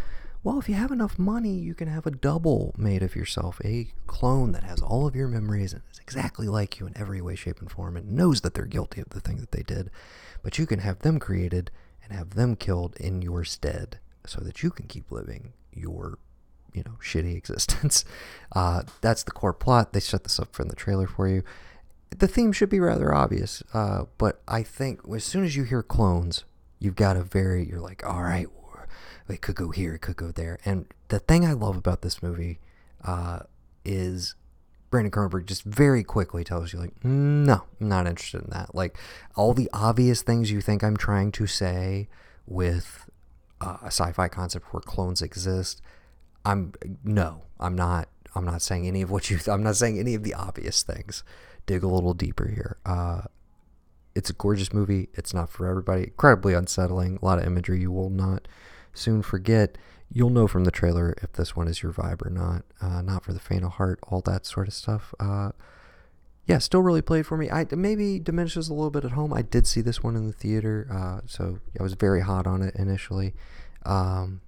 well, 0.44 0.58
if 0.58 0.68
you 0.68 0.74
have 0.74 0.90
enough 0.90 1.18
money, 1.18 1.54
you 1.54 1.74
can 1.74 1.88
have 1.88 2.06
a 2.06 2.10
double 2.10 2.74
made 2.76 3.02
of 3.02 3.14
yourself, 3.14 3.60
a 3.64 3.88
clone 4.06 4.52
that 4.52 4.64
has 4.64 4.80
all 4.80 5.06
of 5.06 5.14
your 5.14 5.28
memories 5.28 5.72
and 5.72 5.82
is 5.92 6.00
exactly 6.00 6.48
like 6.48 6.80
you 6.80 6.86
in 6.86 6.96
every 6.96 7.20
way, 7.20 7.36
shape, 7.36 7.60
and 7.60 7.70
form, 7.70 7.96
and 7.96 8.12
knows 8.12 8.40
that 8.40 8.54
they're 8.54 8.64
guilty 8.64 9.00
of 9.00 9.10
the 9.10 9.20
thing 9.20 9.36
that 9.36 9.52
they 9.52 9.62
did. 9.62 9.90
But 10.42 10.58
you 10.58 10.66
can 10.66 10.80
have 10.80 11.00
them 11.00 11.20
created 11.20 11.70
and 12.02 12.12
have 12.12 12.30
them 12.30 12.56
killed 12.56 12.96
in 12.96 13.22
your 13.22 13.44
stead 13.44 13.98
so 14.26 14.40
that 14.40 14.62
you 14.64 14.70
can 14.70 14.86
keep 14.86 15.12
living 15.12 15.52
your 15.72 16.18
you 16.72 16.82
know 16.84 16.98
shitty 17.00 17.36
existence. 17.36 18.04
Uh, 18.50 18.82
that's 19.00 19.22
the 19.22 19.30
core 19.30 19.54
plot. 19.54 19.92
They 19.92 20.00
set 20.00 20.24
this 20.24 20.40
up 20.40 20.54
from 20.54 20.68
the 20.68 20.76
trailer 20.76 21.06
for 21.06 21.28
you 21.28 21.44
the 22.18 22.28
theme 22.28 22.52
should 22.52 22.68
be 22.68 22.80
rather 22.80 23.14
obvious, 23.14 23.62
uh, 23.72 24.04
but 24.18 24.42
I 24.46 24.62
think 24.62 25.00
as 25.14 25.24
soon 25.24 25.44
as 25.44 25.56
you 25.56 25.64
hear 25.64 25.82
clones, 25.82 26.44
you've 26.78 26.96
got 26.96 27.16
a 27.16 27.22
very 27.22 27.66
you're 27.68 27.80
like, 27.80 28.04
all 28.06 28.22
right, 28.22 28.48
it 29.28 29.40
could 29.40 29.56
go 29.56 29.70
here, 29.70 29.94
it 29.94 30.00
could 30.00 30.16
go 30.16 30.30
there. 30.30 30.58
And 30.64 30.86
the 31.08 31.18
thing 31.18 31.44
I 31.44 31.52
love 31.52 31.76
about 31.76 32.02
this 32.02 32.22
movie 32.22 32.60
uh, 33.04 33.40
is 33.84 34.34
Brandon 34.90 35.10
Cronenberg 35.10 35.46
just 35.46 35.62
very 35.64 36.04
quickly 36.04 36.44
tells 36.44 36.72
you 36.72 36.78
like, 36.78 37.04
no, 37.04 37.64
I'm 37.80 37.88
not 37.88 38.06
interested 38.06 38.42
in 38.42 38.50
that. 38.50 38.74
Like 38.74 38.96
all 39.34 39.54
the 39.54 39.70
obvious 39.72 40.22
things 40.22 40.50
you 40.50 40.60
think 40.60 40.84
I'm 40.84 40.96
trying 40.96 41.32
to 41.32 41.46
say 41.46 42.08
with 42.46 43.08
uh, 43.60 43.78
a 43.82 43.86
sci-fi 43.86 44.28
concept 44.28 44.72
where 44.72 44.80
clones 44.80 45.22
exist, 45.22 45.80
I'm 46.44 46.74
no, 47.04 47.42
I'm 47.58 47.76
not. 47.76 48.08
I'm 48.34 48.46
not 48.46 48.62
saying 48.62 48.86
any 48.86 49.02
of 49.02 49.10
what 49.10 49.30
you. 49.30 49.38
I'm 49.46 49.62
not 49.62 49.76
saying 49.76 49.98
any 49.98 50.14
of 50.14 50.22
the 50.22 50.34
obvious 50.34 50.82
things 50.82 51.22
dig 51.66 51.82
a 51.82 51.88
little 51.88 52.14
deeper 52.14 52.48
here. 52.48 52.78
Uh, 52.84 53.22
it's 54.14 54.30
a 54.30 54.34
gorgeous 54.34 54.72
movie. 54.72 55.08
It's 55.14 55.32
not 55.32 55.48
for 55.50 55.66
everybody. 55.66 56.04
Incredibly 56.04 56.54
unsettling. 56.54 57.18
A 57.20 57.24
lot 57.24 57.38
of 57.38 57.46
imagery 57.46 57.80
you 57.80 57.90
will 57.90 58.10
not 58.10 58.46
soon 58.92 59.22
forget. 59.22 59.78
You'll 60.12 60.30
know 60.30 60.46
from 60.46 60.64
the 60.64 60.70
trailer 60.70 61.14
if 61.22 61.32
this 61.32 61.56
one 61.56 61.68
is 61.68 61.82
your 61.82 61.92
vibe 61.92 62.24
or 62.24 62.30
not. 62.30 62.64
Uh, 62.80 63.00
not 63.00 63.24
for 63.24 63.32
the 63.32 63.40
faint 63.40 63.64
of 63.64 63.72
heart. 63.72 63.98
All 64.02 64.20
that 64.22 64.44
sort 64.44 64.68
of 64.68 64.74
stuff. 64.74 65.14
Uh, 65.18 65.52
yeah, 66.46 66.58
still 66.58 66.82
really 66.82 67.02
played 67.02 67.26
for 67.26 67.36
me. 67.36 67.50
I 67.50 67.66
maybe 67.70 68.18
diminishes 68.18 68.68
a 68.68 68.74
little 68.74 68.90
bit 68.90 69.04
at 69.04 69.12
home. 69.12 69.32
I 69.32 69.42
did 69.42 69.66
see 69.66 69.80
this 69.80 70.02
one 70.02 70.16
in 70.16 70.26
the 70.26 70.32
theater, 70.32 70.88
uh, 70.90 71.20
so 71.26 71.60
I 71.78 71.82
was 71.82 71.94
very 71.94 72.20
hot 72.20 72.46
on 72.46 72.62
it 72.62 72.74
initially. 72.74 73.34
Um, 73.84 74.40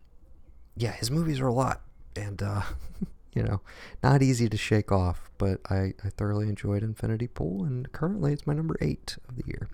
yeah, 0.77 0.93
his 0.93 1.11
movies 1.11 1.41
are 1.41 1.47
a 1.47 1.53
lot, 1.53 1.83
and 2.17 2.43
uh, 2.43 2.63
you 3.35 3.43
know, 3.43 3.61
not 4.03 4.23
easy 4.23 4.49
to 4.49 4.57
shake 4.57 4.93
off, 4.93 5.31
but 5.39 5.61
I, 5.69 5.95
I 6.05 6.09
thoroughly 6.17 6.49
enjoyed 6.49 6.83
Infinity 6.83 7.27
Pool, 7.27 7.65
and 7.65 7.91
currently 7.93 8.33
it's 8.33 8.47
my 8.47 8.55
number 8.55 8.77
eight 8.81 9.17
of 9.29 9.37
the 9.37 9.45
year. 9.47 9.69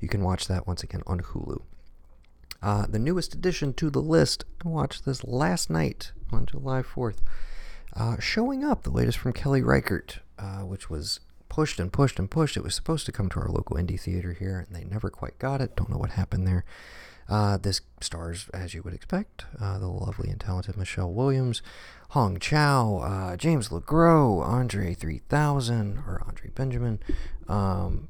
You 0.00 0.08
can 0.08 0.22
watch 0.22 0.48
that 0.48 0.66
once 0.66 0.82
again 0.82 1.02
on 1.06 1.20
Hulu. 1.20 1.62
Uh, 2.62 2.86
the 2.88 2.98
newest 2.98 3.34
addition 3.34 3.74
to 3.74 3.90
the 3.90 4.02
list, 4.02 4.44
I 4.64 4.68
watched 4.68 5.04
this 5.04 5.22
last 5.22 5.70
night 5.70 6.12
on 6.32 6.46
July 6.46 6.82
4th. 6.82 7.18
Uh, 7.94 8.16
showing 8.18 8.64
up, 8.64 8.82
the 8.82 8.90
latest 8.90 9.18
from 9.18 9.32
Kelly 9.32 9.62
Reichardt, 9.62 10.20
uh, 10.38 10.60
which 10.60 10.90
was 10.90 11.20
pushed 11.48 11.80
and 11.80 11.92
pushed 11.92 12.18
and 12.18 12.30
pushed. 12.30 12.56
It 12.56 12.62
was 12.62 12.74
supposed 12.74 13.06
to 13.06 13.12
come 13.12 13.28
to 13.30 13.40
our 13.40 13.48
local 13.48 13.76
indie 13.76 14.00
theater 14.00 14.32
here, 14.32 14.66
and 14.66 14.76
they 14.76 14.84
never 14.84 15.10
quite 15.10 15.38
got 15.38 15.60
it. 15.60 15.76
Don't 15.76 15.90
know 15.90 15.98
what 15.98 16.10
happened 16.10 16.46
there. 16.46 16.64
Uh, 17.28 17.58
this 17.58 17.82
stars, 18.00 18.48
as 18.54 18.72
you 18.72 18.82
would 18.82 18.94
expect, 18.94 19.44
uh, 19.60 19.78
the 19.78 19.86
lovely 19.86 20.30
and 20.30 20.40
talented 20.40 20.76
Michelle 20.76 21.12
Williams, 21.12 21.60
Hong 22.10 22.38
Chau, 22.38 22.98
uh, 22.98 23.36
James 23.36 23.68
LeGros, 23.68 24.42
Andre 24.42 24.94
3000, 24.94 25.98
or 26.06 26.22
Andre 26.26 26.50
Benjamin, 26.50 27.00
um, 27.46 28.08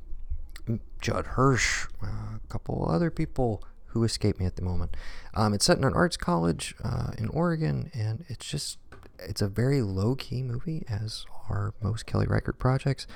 Judd 1.01 1.27
Hirsch, 1.27 1.87
uh, 2.03 2.37
a 2.37 2.49
couple 2.49 2.87
other 2.89 3.11
people 3.11 3.63
who 3.87 4.05
escape 4.05 4.39
me 4.39 4.47
at 4.47 4.57
the 4.57 4.63
moment. 4.63 4.97
Um, 5.35 5.53
it's 5.53 5.65
set 5.65 5.79
in 5.79 5.85
an 5.85 5.95
arts 5.95 6.17
college 6.17 6.75
uh, 6.85 7.13
in 7.19 7.29
Oregon, 7.29 7.91
and 7.95 8.25
it's 8.29 8.47
just 8.47 8.79
it's 9.19 9.43
a 9.43 9.49
very 9.49 9.83
low 9.83 10.15
key 10.15 10.43
movie, 10.43 10.85
as 10.89 11.27
are 11.49 11.75
most 11.83 12.07
Kelly 12.07 12.27
Reichardt 12.27 12.59
projects, 12.59 13.07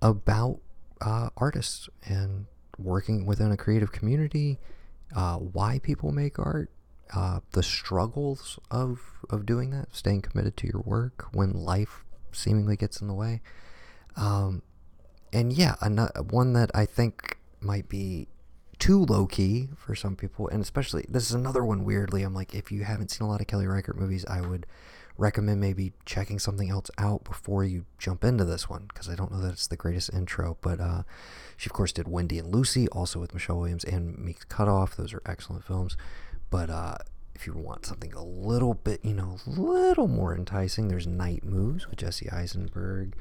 about 0.00 0.60
uh, 1.00 1.30
artists 1.36 1.88
and 2.04 2.46
working 2.78 3.26
within 3.26 3.50
a 3.50 3.56
creative 3.56 3.90
community 3.90 4.58
uh, 5.14 5.36
why 5.36 5.78
people 5.82 6.12
make 6.12 6.38
art, 6.38 6.70
uh, 7.14 7.40
the 7.52 7.62
struggles 7.62 8.58
of 8.70 9.00
of 9.28 9.46
doing 9.46 9.70
that, 9.70 9.94
staying 9.94 10.22
committed 10.22 10.56
to 10.58 10.66
your 10.66 10.82
work 10.84 11.26
when 11.32 11.52
life 11.52 12.04
seemingly 12.32 12.76
gets 12.76 13.00
in 13.00 13.08
the 13.08 13.14
way. 13.14 13.40
Um, 14.16 14.62
and 15.32 15.52
yeah, 15.52 15.76
another, 15.80 16.22
one 16.22 16.52
that 16.54 16.70
I 16.74 16.86
think 16.86 17.38
might 17.60 17.88
be 17.88 18.28
too 18.78 19.04
low 19.04 19.26
key 19.26 19.68
for 19.76 19.94
some 19.94 20.16
people, 20.16 20.48
and 20.48 20.62
especially 20.62 21.04
this 21.08 21.24
is 21.24 21.32
another 21.32 21.64
one. 21.64 21.84
Weirdly, 21.84 22.22
I'm 22.22 22.34
like, 22.34 22.54
if 22.54 22.72
you 22.72 22.84
haven't 22.84 23.10
seen 23.10 23.26
a 23.26 23.30
lot 23.30 23.40
of 23.40 23.46
Kelly 23.46 23.66
Reichardt 23.66 23.98
movies, 23.98 24.24
I 24.26 24.40
would 24.40 24.66
recommend 25.20 25.60
maybe 25.60 25.92
checking 26.06 26.38
something 26.38 26.70
else 26.70 26.90
out 26.98 27.22
before 27.24 27.62
you 27.62 27.84
jump 27.98 28.24
into 28.24 28.44
this 28.44 28.68
one 28.68 28.86
because 28.88 29.08
I 29.08 29.14
don't 29.14 29.30
know 29.30 29.40
that 29.40 29.52
it's 29.52 29.66
the 29.66 29.76
greatest 29.76 30.12
intro. 30.12 30.56
But 30.62 30.80
uh, 30.80 31.02
she, 31.56 31.68
of 31.68 31.74
course, 31.74 31.92
did 31.92 32.08
Wendy 32.08 32.38
and 32.38 32.52
Lucy, 32.52 32.88
also 32.88 33.20
with 33.20 33.34
Michelle 33.34 33.58
Williams 33.58 33.84
and 33.84 34.18
Meek's 34.18 34.44
Cutoff. 34.44 34.96
Those 34.96 35.12
are 35.12 35.22
excellent 35.26 35.64
films. 35.64 35.96
But 36.48 36.70
uh, 36.70 36.96
if 37.34 37.46
you 37.46 37.52
want 37.52 37.86
something 37.86 38.14
a 38.14 38.24
little 38.24 38.74
bit, 38.74 39.04
you 39.04 39.14
know, 39.14 39.36
a 39.46 39.50
little 39.50 40.08
more 40.08 40.34
enticing, 40.34 40.88
there's 40.88 41.06
Night 41.06 41.44
Moves 41.44 41.88
with 41.88 41.98
Jesse 41.98 42.30
Eisenberg 42.30 43.14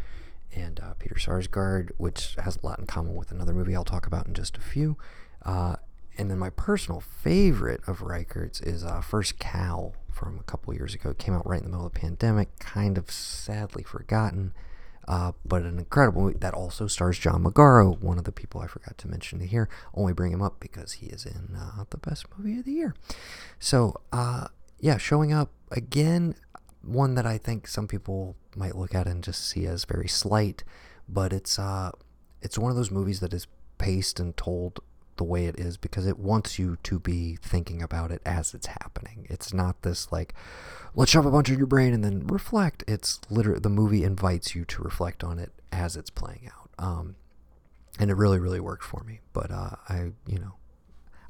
and 0.55 0.79
uh, 0.79 0.93
Peter 0.97 1.15
Sarsgaard, 1.15 1.91
which 1.97 2.35
has 2.43 2.57
a 2.57 2.65
lot 2.65 2.79
in 2.79 2.87
common 2.87 3.15
with 3.15 3.29
another 3.29 3.53
movie 3.53 3.75
I'll 3.75 3.83
talk 3.83 4.07
about 4.07 4.25
in 4.25 4.33
just 4.33 4.57
a 4.57 4.61
few. 4.61 4.97
Uh, 5.45 5.75
and 6.17 6.29
then 6.29 6.39
my 6.39 6.49
personal 6.49 6.99
favorite 7.01 7.81
of 7.87 7.99
Reichardt's 7.99 8.59
is 8.59 8.83
uh, 8.83 8.99
First 9.01 9.39
Cow 9.39 9.93
from 10.19 10.37
a 10.37 10.43
couple 10.43 10.73
years 10.73 10.93
ago. 10.93 11.11
It 11.11 11.17
came 11.17 11.33
out 11.33 11.47
right 11.47 11.59
in 11.59 11.63
the 11.63 11.69
middle 11.69 11.87
of 11.87 11.93
the 11.93 11.99
pandemic, 11.99 12.59
kind 12.59 12.97
of 12.97 13.09
sadly 13.09 13.83
forgotten. 13.83 14.53
Uh, 15.07 15.31
but 15.43 15.63
an 15.63 15.79
incredible 15.79 16.23
movie 16.23 16.37
that 16.37 16.53
also 16.53 16.85
stars 16.85 17.17
John 17.17 17.43
Magaro, 17.43 17.99
one 17.99 18.19
of 18.19 18.25
the 18.25 18.31
people 18.31 18.61
I 18.61 18.67
forgot 18.67 18.95
to 18.99 19.07
mention 19.07 19.39
here. 19.39 19.67
Only 19.95 20.13
bring 20.13 20.31
him 20.31 20.41
up 20.41 20.59
because 20.59 20.93
he 20.93 21.07
is 21.07 21.25
in 21.25 21.55
uh, 21.55 21.85
the 21.89 21.97
best 21.97 22.25
movie 22.37 22.59
of 22.59 22.65
the 22.65 22.73
year. 22.73 22.93
So, 23.57 24.01
uh, 24.11 24.49
yeah, 24.79 24.97
showing 24.97 25.33
up 25.33 25.51
again, 25.71 26.35
one 26.83 27.15
that 27.15 27.25
I 27.25 27.37
think 27.39 27.67
some 27.67 27.87
people 27.87 28.35
might 28.55 28.75
look 28.75 28.93
at 28.93 29.07
and 29.07 29.23
just 29.23 29.47
see 29.47 29.65
as 29.65 29.85
very 29.85 30.07
slight, 30.07 30.63
but 31.07 31.33
it's 31.33 31.57
uh, 31.57 31.91
it's 32.41 32.57
one 32.57 32.69
of 32.69 32.77
those 32.77 32.91
movies 32.91 33.19
that 33.21 33.33
is 33.33 33.47
paced 33.79 34.19
and 34.19 34.37
told 34.37 34.79
the 35.19 35.23
way 35.25 35.45
it 35.45 35.59
is 35.59 35.75
because 35.75 36.07
it 36.07 36.17
wants 36.17 36.57
you 36.57 36.77
to 36.81 36.97
be 36.97 37.37
thinking 37.41 37.83
about 37.83 38.09
it 38.09 38.21
as 38.25 38.53
it's 38.53 38.67
happening. 38.67 39.27
It's 39.29 39.53
not 39.53 39.81
this 39.81 40.11
like, 40.13 40.33
let's 40.95 41.11
shove 41.11 41.25
a 41.25 41.31
bunch 41.31 41.49
in 41.49 41.57
your 41.57 41.67
brain 41.67 41.93
and 41.93 42.03
then 42.03 42.25
reflect. 42.25 42.85
It's 42.87 43.19
literally 43.29 43.59
the 43.59 43.69
movie 43.69 44.05
invites 44.05 44.55
you 44.55 44.63
to 44.63 44.81
reflect 44.81 45.21
on 45.21 45.37
it 45.37 45.51
as 45.73 45.97
it's 45.97 46.09
playing 46.09 46.49
out. 46.55 46.69
Um, 46.79 47.17
and 47.99 48.09
it 48.09 48.13
really, 48.13 48.39
really 48.39 48.61
worked 48.61 48.85
for 48.85 49.03
me. 49.03 49.19
But 49.33 49.51
uh, 49.51 49.71
I, 49.89 50.13
you 50.25 50.39
know, 50.39 50.55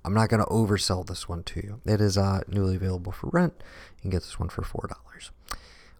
I'm 0.06 0.14
not 0.14 0.30
going 0.30 0.44
to 0.44 0.50
oversell 0.52 1.06
this 1.06 1.28
one 1.28 1.42
to 1.46 1.60
you. 1.60 1.82
It 1.84 2.00
is 2.00 2.16
uh, 2.16 2.42
newly 2.48 2.76
available 2.76 3.12
for 3.12 3.32
rent. 3.34 3.54
You 3.98 4.02
can 4.04 4.12
get 4.12 4.22
this 4.22 4.40
one 4.40 4.50
for 4.50 4.62
$4. 4.62 4.92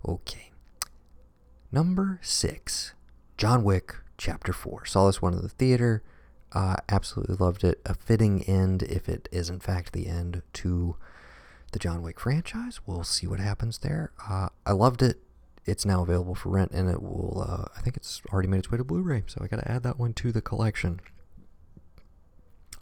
Okay. 0.08 0.52
Number 1.72 2.20
six 2.22 2.94
John 3.36 3.64
Wick, 3.64 3.96
Chapter 4.18 4.54
4. 4.54 4.86
Saw 4.86 5.08
this 5.08 5.24
one 5.24 5.34
in 5.34 5.42
the 5.42 5.50
theater. 5.50 6.04
Uh, 6.52 6.78
absolutely 6.88 7.36
loved 7.36 7.64
it. 7.64 7.80
A 7.86 7.94
fitting 7.94 8.44
end, 8.44 8.84
if 8.84 9.08
it 9.08 9.30
is 9.32 9.50
in 9.50 9.60
fact 9.60 9.94
the 9.94 10.08
end 10.08 10.42
to 10.54 10.96
the 11.72 11.80
John 11.80 12.02
Wick 12.02 12.20
franchise. 12.20 12.80
We'll 12.86 13.04
see 13.04 13.28
what 13.28 13.40
happens 13.40 13.80
there. 13.80 14.12
Uh, 14.28 14.50
I 14.66 14.72
loved 14.72 15.02
it. 15.02 15.20
It's 15.66 15.86
now 15.86 16.02
available 16.02 16.36
for 16.36 16.50
rent, 16.50 16.72
and 16.72 16.90
it 16.90 17.02
will. 17.02 17.46
Uh, 17.48 17.66
I 17.78 17.82
think 17.82 17.96
it's 17.96 18.22
already 18.34 18.48
made 18.48 18.60
its 18.60 18.72
way 18.72 18.78
to 18.78 18.84
Blu-ray, 18.84 19.24
so 19.28 19.42
I 19.44 19.48
got 19.48 19.58
to 19.58 19.72
add 19.72 19.84
that 19.84 20.00
one 20.00 20.14
to 20.14 20.32
the 20.32 20.42
collection. 20.42 21.00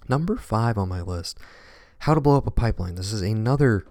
Number 0.07 0.37
five 0.37 0.77
on 0.77 0.87
my 0.87 1.01
list: 1.01 1.37
How 1.99 2.13
to 2.13 2.21
Blow 2.21 2.37
Up 2.37 2.47
a 2.47 2.51
Pipeline. 2.51 2.95
This 2.95 3.11
is 3.11 3.21
another 3.21 3.85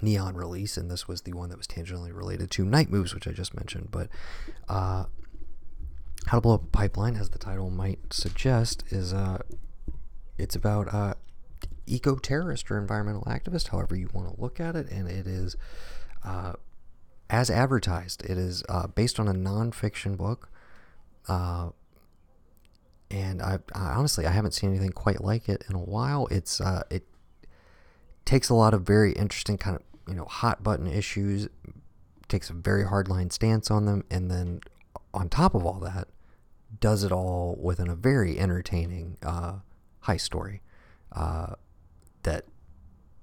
neon 0.00 0.34
release, 0.34 0.78
and 0.78 0.90
this 0.90 1.06
was 1.06 1.22
the 1.22 1.34
one 1.34 1.50
that 1.50 1.58
was 1.58 1.66
tangentially 1.66 2.14
related 2.16 2.50
to 2.52 2.64
Night 2.64 2.88
Moves, 2.88 3.12
which 3.12 3.28
I 3.28 3.32
just 3.32 3.54
mentioned. 3.54 3.88
But 3.90 4.08
uh, 4.66 5.06
how 6.26 6.38
to 6.38 6.40
Blow 6.40 6.54
Up 6.54 6.64
a 6.64 6.66
Pipeline, 6.66 7.16
as 7.16 7.30
the 7.30 7.38
title 7.38 7.70
might 7.70 8.12
suggest, 8.12 8.84
is 8.90 9.12
uh, 9.12 9.38
it's 10.38 10.54
about 10.54 10.92
uh, 10.92 11.14
eco 11.86 12.16
terrorist 12.16 12.70
or 12.70 12.78
environmental 12.78 13.22
activist, 13.22 13.68
however 13.68 13.96
you 13.96 14.08
want 14.12 14.34
to 14.34 14.40
look 14.40 14.60
at 14.60 14.76
it, 14.76 14.88
and 14.90 15.08
it 15.08 15.26
is 15.26 15.56
uh, 16.24 16.52
as 17.28 17.50
advertised. 17.50 18.22
It 18.24 18.38
is 18.38 18.62
uh, 18.68 18.86
based 18.86 19.18
on 19.18 19.28
a 19.28 19.34
nonfiction 19.34 20.16
book, 20.16 20.50
uh, 21.28 21.70
and 23.10 23.42
I, 23.42 23.58
I, 23.74 23.92
honestly 23.92 24.26
I 24.26 24.30
haven't 24.30 24.52
seen 24.52 24.70
anything 24.70 24.92
quite 24.92 25.22
like 25.22 25.48
it 25.48 25.64
in 25.68 25.74
a 25.74 25.80
while. 25.80 26.26
It's 26.30 26.60
uh, 26.60 26.82
it 26.90 27.04
takes 28.24 28.48
a 28.48 28.54
lot 28.54 28.72
of 28.74 28.82
very 28.82 29.12
interesting 29.12 29.58
kind 29.58 29.76
of 29.76 29.82
you 30.06 30.14
know 30.14 30.26
hot 30.26 30.62
button 30.62 30.86
issues, 30.86 31.48
takes 32.28 32.50
a 32.50 32.52
very 32.52 32.84
hard 32.84 33.08
line 33.08 33.30
stance 33.30 33.70
on 33.70 33.86
them, 33.86 34.04
and 34.10 34.30
then 34.30 34.60
on 35.12 35.28
top 35.28 35.54
of 35.54 35.64
all 35.64 35.80
that, 35.80 36.08
does 36.80 37.02
it 37.02 37.12
all 37.12 37.58
within 37.60 37.88
a 37.88 37.96
very 37.96 38.38
entertaining 38.38 39.16
uh, 39.22 39.58
high 40.00 40.16
story 40.16 40.62
uh, 41.12 41.54
that 42.22 42.44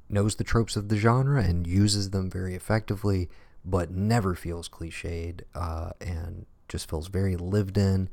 knows 0.10 0.36
the 0.36 0.44
tropes 0.44 0.76
of 0.76 0.90
the 0.90 0.98
genre 0.98 1.42
and 1.42 1.66
uses 1.68 2.12
them 2.12 2.30
very 2.30 2.56
effectively, 2.56 3.30
but 3.64 3.92
never 3.92 4.36
feels 4.36 4.70
cliched 4.70 5.42
uh, 5.56 5.92
and 6.02 6.46
just 6.68 6.90
feels 6.90 7.08
very 7.08 7.36
lived 7.36 7.78
in. 7.78 8.10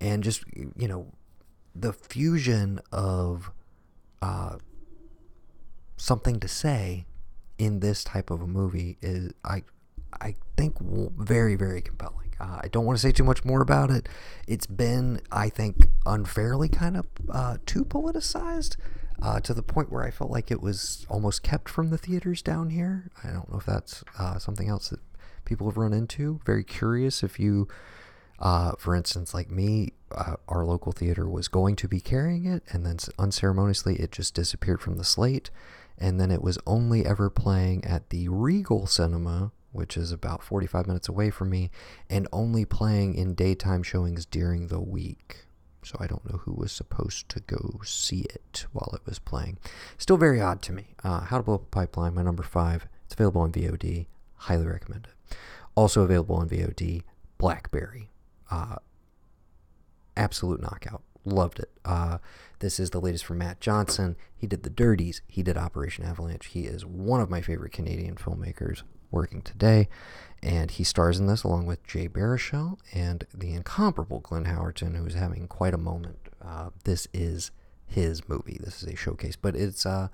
And 0.00 0.22
just, 0.22 0.44
you 0.54 0.88
know, 0.88 1.12
the 1.74 1.92
fusion 1.92 2.80
of 2.90 3.50
uh, 4.22 4.56
something 5.96 6.40
to 6.40 6.48
say 6.48 7.06
in 7.58 7.80
this 7.80 8.02
type 8.02 8.30
of 8.30 8.40
a 8.40 8.46
movie 8.46 8.96
is, 9.02 9.32
I, 9.44 9.62
I 10.20 10.36
think, 10.56 10.76
very, 10.80 11.54
very 11.54 11.82
compelling. 11.82 12.29
Uh, 12.40 12.60
I 12.64 12.68
don't 12.68 12.86
want 12.86 12.98
to 12.98 13.02
say 13.02 13.12
too 13.12 13.24
much 13.24 13.44
more 13.44 13.60
about 13.60 13.90
it. 13.90 14.08
It's 14.48 14.66
been, 14.66 15.20
I 15.30 15.50
think, 15.50 15.88
unfairly 16.06 16.68
kind 16.68 16.96
of 16.96 17.06
uh, 17.30 17.58
too 17.66 17.84
politicized 17.84 18.76
uh, 19.22 19.40
to 19.40 19.52
the 19.52 19.62
point 19.62 19.92
where 19.92 20.02
I 20.02 20.10
felt 20.10 20.30
like 20.30 20.50
it 20.50 20.62
was 20.62 21.06
almost 21.10 21.42
kept 21.42 21.68
from 21.68 21.90
the 21.90 21.98
theaters 21.98 22.40
down 22.42 22.70
here. 22.70 23.10
I 23.22 23.28
don't 23.30 23.50
know 23.52 23.58
if 23.58 23.66
that's 23.66 24.02
uh, 24.18 24.38
something 24.38 24.68
else 24.68 24.88
that 24.88 25.00
people 25.44 25.68
have 25.68 25.76
run 25.76 25.92
into. 25.92 26.40
Very 26.46 26.64
curious 26.64 27.22
if 27.22 27.38
you, 27.38 27.68
uh, 28.38 28.72
for 28.78 28.94
instance, 28.94 29.34
like 29.34 29.50
me, 29.50 29.92
uh, 30.12 30.36
our 30.48 30.64
local 30.64 30.92
theater 30.92 31.28
was 31.28 31.48
going 31.48 31.76
to 31.76 31.88
be 31.88 32.00
carrying 32.00 32.46
it, 32.46 32.62
and 32.70 32.86
then 32.86 32.96
unceremoniously 33.18 33.96
it 33.96 34.12
just 34.12 34.34
disappeared 34.34 34.80
from 34.80 34.96
the 34.96 35.04
slate. 35.04 35.50
And 35.98 36.18
then 36.18 36.30
it 36.30 36.42
was 36.42 36.58
only 36.66 37.04
ever 37.04 37.28
playing 37.28 37.84
at 37.84 38.08
the 38.08 38.28
Regal 38.28 38.86
Cinema 38.86 39.52
which 39.72 39.96
is 39.96 40.12
about 40.12 40.42
45 40.42 40.86
minutes 40.86 41.08
away 41.08 41.30
from 41.30 41.50
me, 41.50 41.70
and 42.08 42.26
only 42.32 42.64
playing 42.64 43.14
in 43.14 43.34
daytime 43.34 43.82
showings 43.82 44.26
during 44.26 44.66
the 44.66 44.80
week. 44.80 45.44
So 45.82 45.96
I 45.98 46.06
don't 46.06 46.30
know 46.30 46.38
who 46.38 46.52
was 46.52 46.72
supposed 46.72 47.28
to 47.30 47.40
go 47.40 47.80
see 47.84 48.20
it 48.20 48.66
while 48.72 48.92
it 48.94 49.06
was 49.06 49.18
playing. 49.18 49.58
Still 49.96 50.16
very 50.18 50.40
odd 50.40 50.60
to 50.62 50.72
me. 50.72 50.94
Uh, 51.02 51.20
How 51.20 51.38
to 51.38 51.42
Blow 51.42 51.54
Up 51.54 51.62
a 51.62 51.66
Pipeline, 51.66 52.14
my 52.14 52.22
number 52.22 52.42
five. 52.42 52.86
It's 53.06 53.14
available 53.14 53.40
on 53.40 53.52
VOD. 53.52 54.06
Highly 54.36 54.66
recommend 54.66 55.08
it. 55.08 55.36
Also 55.74 56.02
available 56.02 56.36
on 56.36 56.48
VOD, 56.48 57.02
Blackberry. 57.38 58.10
Uh, 58.50 58.76
absolute 60.16 60.60
knockout. 60.60 61.02
Loved 61.24 61.60
it. 61.60 61.70
Uh, 61.84 62.18
this 62.58 62.78
is 62.78 62.90
the 62.90 63.00
latest 63.00 63.24
from 63.24 63.38
Matt 63.38 63.60
Johnson. 63.60 64.16
He 64.36 64.46
did 64.46 64.62
The 64.62 64.70
Dirties. 64.70 65.22
He 65.28 65.42
did 65.42 65.56
Operation 65.56 66.04
Avalanche. 66.04 66.46
He 66.46 66.62
is 66.62 66.84
one 66.84 67.20
of 67.20 67.30
my 67.30 67.40
favorite 67.40 67.72
Canadian 67.72 68.16
filmmakers 68.16 68.82
working 69.10 69.42
today. 69.42 69.88
And 70.42 70.70
he 70.70 70.84
stars 70.84 71.18
in 71.18 71.26
this 71.26 71.42
along 71.42 71.66
with 71.66 71.86
Jay 71.86 72.08
Baruchel 72.08 72.78
and 72.94 73.26
the 73.34 73.52
incomparable 73.52 74.20
Glenn 74.20 74.46
Howerton, 74.46 74.96
who 74.96 75.04
is 75.04 75.14
having 75.14 75.46
quite 75.48 75.74
a 75.74 75.78
moment. 75.78 76.18
Uh, 76.42 76.70
this 76.84 77.06
is 77.12 77.50
his 77.86 78.26
movie. 78.28 78.58
This 78.58 78.82
is 78.82 78.88
a 78.88 78.96
showcase, 78.96 79.36
but 79.36 79.54
it's 79.54 79.84
uh, 79.84 80.08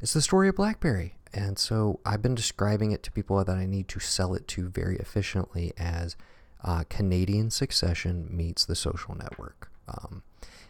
it's 0.00 0.12
the 0.12 0.20
story 0.20 0.48
of 0.48 0.56
BlackBerry, 0.56 1.16
and 1.32 1.58
so 1.58 2.00
I've 2.04 2.20
been 2.20 2.34
describing 2.34 2.90
it 2.90 3.02
to 3.04 3.12
people 3.12 3.42
that 3.42 3.56
I 3.56 3.66
need 3.66 3.88
to 3.88 4.00
sell 4.00 4.34
it 4.34 4.48
to 4.48 4.68
very 4.68 4.96
efficiently 4.96 5.72
as 5.78 6.16
uh, 6.64 6.84
Canadian 6.88 7.50
Succession 7.50 8.28
meets 8.30 8.64
The 8.64 8.74
Social 8.74 9.14
Network. 9.14 9.70
Um, 9.88 10.22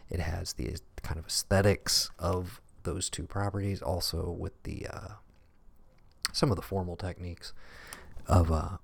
it 0.09 0.19
has 0.19 0.53
the 0.53 0.77
kind 1.01 1.19
of 1.19 1.25
aesthetics 1.25 2.11
of 2.19 2.61
those 2.83 3.09
two 3.09 3.23
properties, 3.23 3.81
also 3.81 4.29
with 4.29 4.61
the 4.63 4.87
uh, 4.91 5.07
some 6.33 6.51
of 6.51 6.57
the 6.57 6.61
formal 6.61 6.97
techniques 6.97 7.53
of 8.27 8.51
uh, 8.51 8.77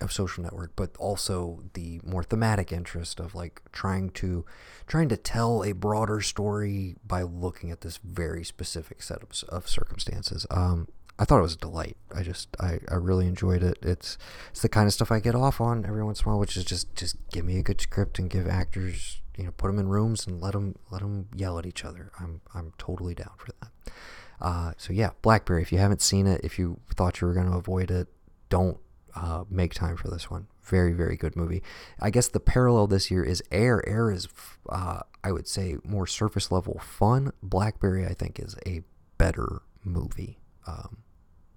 of 0.00 0.12
social 0.12 0.42
network, 0.42 0.72
but 0.76 0.96
also 0.98 1.62
the 1.74 2.00
more 2.04 2.22
thematic 2.22 2.72
interest 2.72 3.20
of 3.20 3.34
like 3.34 3.60
trying 3.72 4.10
to 4.10 4.44
trying 4.86 5.08
to 5.08 5.16
tell 5.16 5.64
a 5.64 5.72
broader 5.72 6.20
story 6.20 6.96
by 7.04 7.22
looking 7.22 7.70
at 7.70 7.80
this 7.80 7.98
very 7.98 8.44
specific 8.44 9.02
set 9.02 9.22
of, 9.22 9.30
of 9.48 9.68
circumstances. 9.68 10.46
Um, 10.50 10.88
I 11.18 11.24
thought 11.26 11.40
it 11.40 11.42
was 11.42 11.54
a 11.54 11.58
delight. 11.58 11.98
I 12.14 12.22
just 12.22 12.56
I, 12.60 12.78
I 12.88 12.94
really 12.94 13.26
enjoyed 13.26 13.62
it. 13.62 13.78
It's 13.82 14.16
it's 14.50 14.62
the 14.62 14.68
kind 14.68 14.86
of 14.86 14.94
stuff 14.94 15.12
I 15.12 15.20
get 15.20 15.34
off 15.34 15.60
on 15.60 15.84
every 15.84 16.02
once 16.02 16.20
in 16.20 16.26
a 16.26 16.28
while, 16.30 16.38
which 16.38 16.56
is 16.56 16.64
just 16.64 16.94
just 16.94 17.16
give 17.30 17.44
me 17.44 17.58
a 17.58 17.62
good 17.62 17.80
script 17.80 18.18
and 18.18 18.30
give 18.30 18.48
actors 18.48 19.20
you 19.36 19.44
know 19.44 19.52
put 19.52 19.68
them 19.68 19.78
in 19.78 19.88
rooms 19.88 20.26
and 20.26 20.40
let 20.40 20.52
them 20.52 20.76
let 20.90 21.02
them 21.02 21.28
yell 21.34 21.58
at 21.58 21.66
each 21.66 21.84
other. 21.84 22.10
I'm 22.18 22.40
I'm 22.54 22.72
totally 22.78 23.14
down 23.14 23.32
for 23.36 23.52
that. 23.60 23.92
Uh, 24.40 24.72
so 24.76 24.92
yeah, 24.92 25.10
Blackberry. 25.22 25.62
If 25.62 25.72
you 25.72 25.78
haven't 25.78 26.02
seen 26.02 26.26
it, 26.26 26.40
if 26.44 26.58
you 26.58 26.80
thought 26.94 27.20
you 27.20 27.26
were 27.26 27.34
going 27.34 27.50
to 27.50 27.56
avoid 27.56 27.90
it, 27.90 28.08
don't 28.48 28.78
uh, 29.14 29.44
make 29.50 29.74
time 29.74 29.96
for 29.96 30.08
this 30.08 30.30
one. 30.30 30.46
Very, 30.62 30.92
very 30.92 31.16
good 31.16 31.36
movie. 31.36 31.62
I 32.00 32.10
guess 32.10 32.28
the 32.28 32.40
parallel 32.40 32.86
this 32.86 33.10
year 33.10 33.24
is 33.24 33.42
Air. 33.50 33.86
Air 33.88 34.10
is, 34.10 34.28
uh, 34.68 35.00
I 35.24 35.32
would 35.32 35.48
say, 35.48 35.76
more 35.84 36.06
surface 36.06 36.50
level 36.50 36.78
fun. 36.78 37.32
Blackberry, 37.42 38.06
I 38.06 38.14
think, 38.14 38.38
is 38.38 38.56
a 38.66 38.82
better 39.18 39.62
movie, 39.84 40.38
um, 40.66 40.98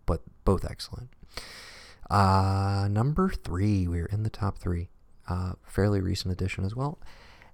but 0.05 0.21
both 0.45 0.65
excellent. 0.69 1.09
Uh, 2.09 2.87
number 2.89 3.29
three, 3.29 3.87
we're 3.87 4.07
in 4.07 4.23
the 4.23 4.29
top 4.29 4.57
three. 4.57 4.89
Uh, 5.29 5.53
fairly 5.63 6.01
recent 6.01 6.31
addition 6.33 6.65
as 6.65 6.75
well. 6.75 6.99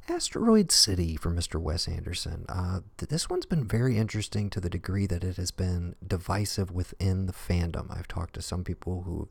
Asteroid 0.10 0.72
City 0.72 1.16
from 1.16 1.36
Mr. 1.36 1.62
Wes 1.62 1.88
Anderson. 1.88 2.45
Uh, 2.49 2.80
th- 2.97 3.10
this 3.10 3.30
one's 3.30 3.45
been 3.45 3.68
very 3.68 3.97
interesting 3.97 4.49
to 4.49 4.60
the 4.60 4.70
degree 4.70 5.05
that 5.05 5.24
it 5.24 5.38
has 5.38 5.51
been 5.51 5.95
divisive 6.05 6.72
within 6.72 7.26
the 7.26 7.34
fandom. 7.34 7.95
I've 7.95 8.07
talked 8.07 8.34
to 8.36 8.41
some 8.41 8.64
people 8.64 9.03
who 9.03 9.30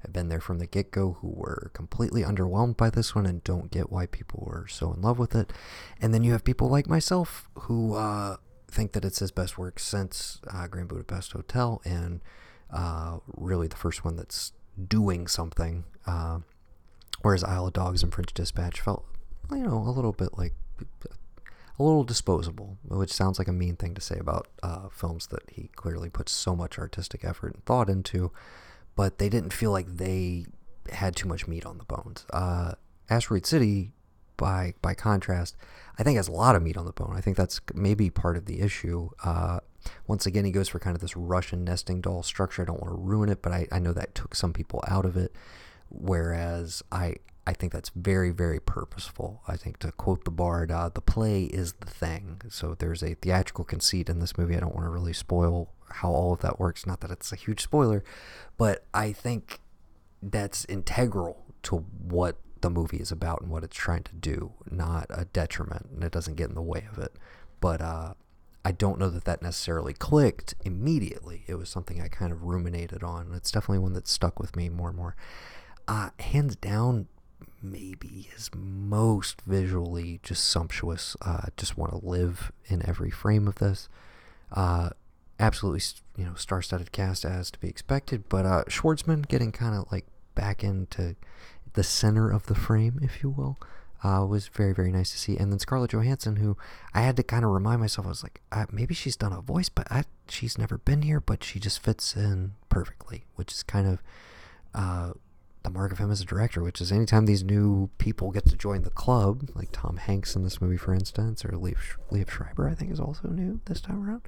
have 0.00 0.12
been 0.12 0.28
there 0.28 0.40
from 0.40 0.58
the 0.58 0.66
get 0.66 0.90
go 0.90 1.18
who 1.20 1.28
were 1.28 1.70
completely 1.74 2.22
underwhelmed 2.22 2.76
by 2.76 2.90
this 2.90 3.14
one 3.14 3.26
and 3.26 3.42
don't 3.44 3.70
get 3.70 3.90
why 3.90 4.06
people 4.06 4.42
were 4.46 4.66
so 4.68 4.92
in 4.92 5.00
love 5.00 5.18
with 5.18 5.34
it. 5.34 5.52
And 6.00 6.12
then 6.12 6.24
you 6.24 6.32
have 6.32 6.44
people 6.44 6.68
like 6.68 6.88
myself 6.88 7.48
who 7.60 7.94
uh, 7.94 8.36
think 8.68 8.92
that 8.92 9.04
it's 9.04 9.20
his 9.20 9.30
best 9.30 9.56
work 9.56 9.78
since 9.78 10.40
uh, 10.52 10.66
Grand 10.66 10.88
Budapest 10.88 11.32
Hotel 11.32 11.80
and 11.84 12.20
uh, 12.70 13.18
really 13.36 13.68
the 13.68 13.76
first 13.76 14.04
one 14.04 14.16
that's 14.16 14.52
doing 14.88 15.26
something. 15.26 15.84
Uh, 16.06 16.40
whereas 17.22 17.44
Isle 17.44 17.68
of 17.68 17.72
Dogs 17.72 18.02
and 18.02 18.12
French 18.12 18.34
Dispatch 18.34 18.80
felt, 18.80 19.06
you 19.50 19.58
know, 19.58 19.78
a 19.78 19.90
little 19.90 20.12
bit 20.12 20.36
like 20.36 20.54
a 21.78 21.82
little 21.82 22.04
disposable, 22.04 22.78
which 22.84 23.12
sounds 23.12 23.38
like 23.38 23.48
a 23.48 23.52
mean 23.52 23.76
thing 23.76 23.94
to 23.94 24.00
say 24.00 24.18
about 24.18 24.48
uh, 24.62 24.88
films 24.88 25.26
that 25.28 25.42
he 25.50 25.70
clearly 25.76 26.08
puts 26.08 26.32
so 26.32 26.56
much 26.56 26.78
artistic 26.78 27.24
effort 27.24 27.54
and 27.54 27.64
thought 27.64 27.90
into 27.90 28.32
but 28.96 29.18
they 29.18 29.28
didn't 29.28 29.52
feel 29.52 29.70
like 29.70 29.86
they 29.86 30.46
had 30.90 31.14
too 31.14 31.28
much 31.28 31.46
meat 31.46 31.64
on 31.64 31.78
the 31.78 31.84
bones. 31.84 32.26
Uh, 32.32 32.72
Asteroid 33.08 33.46
City, 33.46 33.92
by 34.36 34.74
by 34.82 34.94
contrast, 34.94 35.56
I 35.98 36.02
think 36.02 36.16
has 36.16 36.28
a 36.28 36.32
lot 36.32 36.56
of 36.56 36.62
meat 36.62 36.76
on 36.76 36.86
the 36.86 36.92
bone. 36.92 37.12
I 37.14 37.20
think 37.20 37.36
that's 37.36 37.60
maybe 37.74 38.10
part 38.10 38.36
of 38.36 38.46
the 38.46 38.60
issue. 38.60 39.10
Uh, 39.22 39.60
once 40.06 40.26
again, 40.26 40.44
he 40.44 40.50
goes 40.50 40.68
for 40.68 40.80
kind 40.80 40.96
of 40.96 41.00
this 41.00 41.16
Russian 41.16 41.62
nesting 41.62 42.00
doll 42.00 42.22
structure. 42.22 42.62
I 42.62 42.64
don't 42.64 42.80
want 42.80 42.92
to 42.92 43.00
ruin 43.00 43.28
it, 43.28 43.42
but 43.42 43.52
I, 43.52 43.68
I 43.70 43.78
know 43.78 43.92
that 43.92 44.14
took 44.14 44.34
some 44.34 44.52
people 44.52 44.82
out 44.88 45.04
of 45.04 45.16
it. 45.16 45.32
Whereas 45.88 46.82
I 46.90 47.16
I 47.46 47.52
think 47.52 47.72
that's 47.72 47.90
very 47.94 48.30
very 48.30 48.60
purposeful. 48.60 49.42
I 49.46 49.56
think 49.56 49.78
to 49.78 49.92
quote 49.92 50.24
the 50.24 50.30
bard, 50.30 50.70
uh, 50.70 50.90
the 50.92 51.00
play 51.00 51.44
is 51.44 51.74
the 51.74 51.86
thing. 51.86 52.42
So 52.48 52.74
there's 52.74 53.02
a 53.02 53.14
theatrical 53.14 53.64
conceit 53.64 54.08
in 54.08 54.18
this 54.18 54.36
movie. 54.36 54.56
I 54.56 54.60
don't 54.60 54.74
want 54.74 54.86
to 54.86 54.90
really 54.90 55.12
spoil 55.12 55.72
how 55.88 56.10
all 56.10 56.32
of 56.32 56.40
that 56.40 56.58
works. 56.58 56.86
Not 56.86 57.00
that 57.00 57.10
it's 57.10 57.32
a 57.32 57.36
huge 57.36 57.62
spoiler, 57.62 58.02
but 58.56 58.84
I 58.92 59.12
think 59.12 59.60
that's 60.22 60.64
integral 60.64 61.44
to 61.62 61.76
what 61.76 62.36
the 62.60 62.70
movie 62.70 62.96
is 62.96 63.12
about 63.12 63.42
and 63.42 63.50
what 63.50 63.62
it's 63.62 63.76
trying 63.76 64.02
to 64.04 64.14
do, 64.14 64.52
not 64.70 65.06
a 65.10 65.26
detriment, 65.26 65.86
and 65.94 66.02
it 66.02 66.12
doesn't 66.12 66.34
get 66.34 66.48
in 66.48 66.54
the 66.54 66.62
way 66.62 66.86
of 66.90 66.98
it. 66.98 67.12
But 67.60 67.80
uh, 67.80 68.14
I 68.64 68.72
don't 68.72 68.98
know 68.98 69.10
that 69.10 69.24
that 69.24 69.42
necessarily 69.42 69.92
clicked 69.92 70.54
immediately. 70.64 71.44
It 71.46 71.54
was 71.54 71.68
something 71.68 72.00
I 72.00 72.08
kind 72.08 72.32
of 72.32 72.42
ruminated 72.42 73.02
on. 73.04 73.32
It's 73.34 73.52
definitely 73.52 73.78
one 73.78 73.92
that 73.92 74.08
stuck 74.08 74.40
with 74.40 74.56
me 74.56 74.68
more 74.68 74.88
and 74.88 74.96
more. 74.96 75.16
Uh, 75.86 76.10
hands 76.18 76.56
down, 76.56 77.06
maybe 77.62 78.28
his 78.32 78.50
most 78.54 79.40
visually 79.42 80.20
just 80.22 80.48
sumptuous. 80.48 81.16
Uh, 81.22 81.46
just 81.56 81.76
want 81.76 81.92
to 81.92 82.06
live 82.06 82.52
in 82.66 82.86
every 82.86 83.10
frame 83.10 83.48
of 83.48 83.56
this. 83.56 83.88
Uh, 84.52 84.90
absolutely, 85.38 85.82
you 86.16 86.24
know, 86.24 86.34
star-studded 86.34 86.92
cast 86.92 87.24
as 87.24 87.50
to 87.50 87.58
be 87.58 87.68
expected. 87.68 88.28
But 88.28 88.46
uh, 88.46 88.64
Schwartzman 88.68 89.26
getting 89.28 89.52
kind 89.52 89.74
of 89.74 89.90
like 89.90 90.06
back 90.34 90.62
into 90.62 91.16
the 91.72 91.82
center 91.82 92.30
of 92.30 92.46
the 92.46 92.54
frame, 92.54 92.98
if 93.02 93.22
you 93.22 93.30
will, 93.30 93.58
uh, 94.02 94.24
was 94.24 94.48
very 94.48 94.72
very 94.72 94.92
nice 94.92 95.10
to 95.12 95.18
see. 95.18 95.36
And 95.36 95.50
then 95.50 95.58
Scarlett 95.58 95.92
Johansson, 95.92 96.36
who 96.36 96.56
I 96.94 97.00
had 97.02 97.16
to 97.16 97.22
kind 97.22 97.44
of 97.44 97.50
remind 97.50 97.80
myself, 97.80 98.06
I 98.06 98.10
was 98.10 98.22
like, 98.22 98.40
uh, 98.52 98.66
maybe 98.70 98.94
she's 98.94 99.16
done 99.16 99.32
a 99.32 99.40
voice, 99.40 99.68
but 99.68 99.90
I, 99.90 100.04
she's 100.28 100.58
never 100.58 100.78
been 100.78 101.02
here, 101.02 101.20
but 101.20 101.42
she 101.42 101.58
just 101.58 101.82
fits 101.82 102.16
in 102.16 102.52
perfectly, 102.68 103.24
which 103.36 103.52
is 103.52 103.62
kind 103.62 103.86
of. 103.86 104.02
Uh, 104.74 105.12
the 105.66 105.70
mark 105.70 105.92
of 105.92 105.98
him 105.98 106.10
as 106.10 106.20
a 106.20 106.24
director, 106.24 106.62
which 106.62 106.80
is 106.80 106.92
anytime 106.92 107.26
these 107.26 107.42
new 107.42 107.90
people 107.98 108.30
get 108.30 108.46
to 108.46 108.56
join 108.56 108.82
the 108.82 108.90
club, 108.90 109.50
like 109.54 109.68
Tom 109.72 109.96
Hanks 109.96 110.36
in 110.36 110.44
this 110.44 110.60
movie, 110.60 110.76
for 110.76 110.94
instance, 110.94 111.44
or 111.44 111.50
Liev, 111.50 111.76
Liev 112.10 112.30
Schreiber, 112.30 112.68
I 112.68 112.74
think, 112.74 112.92
is 112.92 113.00
also 113.00 113.28
new 113.28 113.60
this 113.66 113.80
time 113.80 114.08
around 114.08 114.22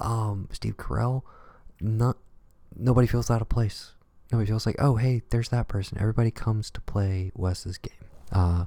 um, 0.00 0.48
Steve 0.52 0.76
Carell, 0.76 1.22
not 1.80 2.16
nobody 2.76 3.06
feels 3.06 3.30
out 3.30 3.40
of 3.40 3.48
place. 3.48 3.92
Nobody 4.32 4.48
feels 4.48 4.66
like, 4.66 4.76
oh, 4.78 4.96
hey, 4.96 5.22
there's 5.30 5.50
that 5.50 5.68
person. 5.68 5.98
Everybody 6.00 6.30
comes 6.30 6.70
to 6.70 6.80
play 6.80 7.30
Wes's 7.34 7.78
game. 7.78 7.92
Uh, 8.32 8.64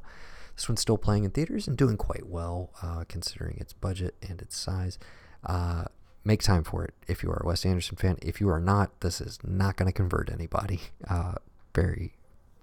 this 0.55 0.70
one's 0.70 0.82
still 0.82 0.97
playing 0.97 1.26
in 1.26 1.32
theaters 1.32 1.68
and 1.68 1.76
doing 1.76 1.97
quite 1.97 2.28
well, 2.28 2.72
uh, 2.82 3.03
considering 3.08 3.58
its 3.60 3.74
budget 3.74 4.16
and 4.28 4.41
its 4.41 4.58
size. 4.58 4.97
Uh, 5.45 5.86
make 6.24 6.41
time 6.41 6.64
for 6.64 6.86
it 6.86 6.93
if 7.08 7.22
you 7.24 7.30
are 7.30 7.41
a 7.43 7.47
Wes 7.47 7.66
Anderson 7.66 7.97
fan. 7.97 8.18
If 8.22 8.39
you 8.39 8.49
are 8.49 8.60
not, 8.60 9.01
this 9.01 9.20
is 9.20 9.39
not 9.43 9.76
going 9.76 9.88
to 9.88 9.93
convert 9.93 10.32
anybody. 10.32 10.80
Uh, 11.08 11.36
very, 11.78 12.13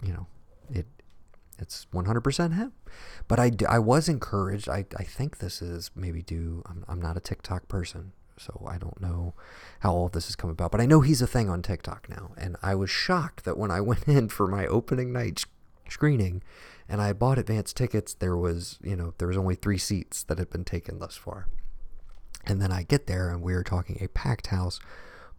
you 0.03 0.11
know, 0.11 0.27
it 0.69 0.85
it's 1.57 1.87
100% 1.93 2.53
him. 2.53 2.73
But 3.29 3.39
I, 3.39 3.51
I 3.69 3.79
was 3.79 4.09
encouraged. 4.09 4.67
I, 4.67 4.85
I 4.97 5.03
think 5.03 5.37
this 5.37 5.61
is 5.61 5.89
maybe 5.95 6.21
due. 6.21 6.61
I'm, 6.65 6.83
I'm 6.89 7.01
not 7.01 7.15
a 7.15 7.21
TikTok 7.21 7.69
person, 7.69 8.11
so 8.37 8.67
I 8.69 8.77
don't 8.77 8.99
know 8.99 9.33
how 9.79 9.93
all 9.93 10.09
this 10.09 10.27
has 10.27 10.35
come 10.35 10.49
about. 10.49 10.71
But 10.71 10.81
I 10.81 10.85
know 10.85 10.99
he's 10.99 11.21
a 11.21 11.27
thing 11.27 11.49
on 11.49 11.61
TikTok 11.61 12.09
now. 12.09 12.31
And 12.37 12.57
I 12.61 12.75
was 12.75 12.89
shocked 12.89 13.45
that 13.45 13.57
when 13.57 13.71
I 13.71 13.79
went 13.89 14.05
in 14.05 14.27
for 14.27 14.47
my 14.47 14.67
opening 14.67 15.13
night 15.13 15.45
screening 15.89 16.43
and 16.89 17.01
I 17.01 17.13
bought 17.13 17.37
advance 17.37 17.71
tickets, 17.71 18.13
there 18.13 18.35
was, 18.35 18.77
you 18.83 18.97
know, 18.97 19.13
there 19.17 19.29
was 19.29 19.37
only 19.37 19.55
three 19.55 19.77
seats 19.77 20.23
that 20.23 20.39
had 20.39 20.49
been 20.49 20.65
taken 20.65 20.99
thus 20.99 21.15
far. 21.15 21.47
And 22.45 22.61
then 22.61 22.71
I 22.71 22.83
get 22.83 23.07
there 23.07 23.29
and 23.29 23.41
we 23.41 23.53
are 23.53 23.63
talking 23.63 23.97
a 24.01 24.09
packed 24.09 24.47
house, 24.47 24.79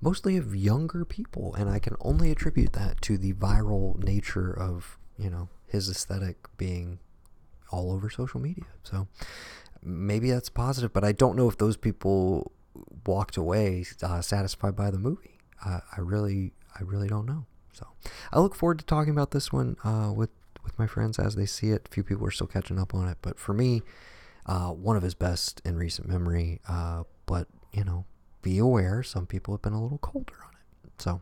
mostly 0.01 0.37
of 0.37 0.55
younger 0.55 1.05
people. 1.05 1.55
And 1.55 1.69
I 1.71 1.79
can 1.79 1.97
only 2.01 2.31
attribute 2.31 2.73
that 2.75 3.01
to 3.03 3.19
the 3.19 3.33
viral 3.33 4.03
nature 4.03 4.53
of, 4.53 4.99
you 5.19 5.31
know, 5.31 5.49
his 5.67 5.89
aesthetic 5.89 6.37
being 6.57 6.99
all 7.71 7.93
over 7.93 8.09
social 8.11 8.41
media. 8.41 8.67
So 8.83 9.09
maybe 9.83 10.31
that's 10.31 10.49
positive, 10.49 10.93
but 10.93 11.05
I 11.05 11.13
don't 11.13 11.37
know 11.37 11.49
if 11.49 11.59
those 11.59 11.77
people 11.77 12.53
walked 13.07 13.37
away 13.37 13.85
uh, 14.03 14.21
satisfied 14.21 14.77
by 14.77 14.91
the 14.91 14.99
movie. 14.99 15.39
Uh, 15.65 15.81
I 15.97 16.01
really, 16.01 16.53
I 16.79 16.83
really 16.83 17.09
don't 17.09 17.27
know. 17.27 17.47
So 17.73 17.87
I 18.33 18.39
look 18.41 18.55
forward 18.55 18.79
to 18.79 18.85
talking 18.85 19.13
about 19.13 19.33
this 19.33 19.53
one 19.53 19.77
uh, 19.85 20.13
with 20.15 20.31
with 20.65 20.79
my 20.79 20.87
friends 20.87 21.19
as 21.19 21.37
they 21.37 21.47
see 21.47 21.71
it. 21.71 21.87
A 21.89 21.95
few 21.95 22.03
people 22.03 22.27
are 22.27 22.31
still 22.31 22.49
catching 22.49 22.79
up 22.79 22.93
on 22.95 23.09
it, 23.09 23.19
but 23.23 23.39
for 23.39 23.55
me, 23.55 23.83
uh, 24.47 24.71
one 24.71 24.97
of 24.97 25.03
his 25.03 25.15
best 25.15 25.63
in 25.65 25.77
recent 25.77 26.09
memory. 26.09 26.61
Uh, 26.69 27.05
but 27.27 27.47
you 27.73 27.85
know, 27.85 28.05
be 28.47 28.59
aware 28.59 29.03
some 29.03 29.27
people 29.27 29.53
have 29.53 29.63
been 29.63 29.73
a 29.73 29.83
little 29.83 29.99
colder 29.99 30.37
on 30.45 30.51
it. 30.85 31.03
So, 31.03 31.21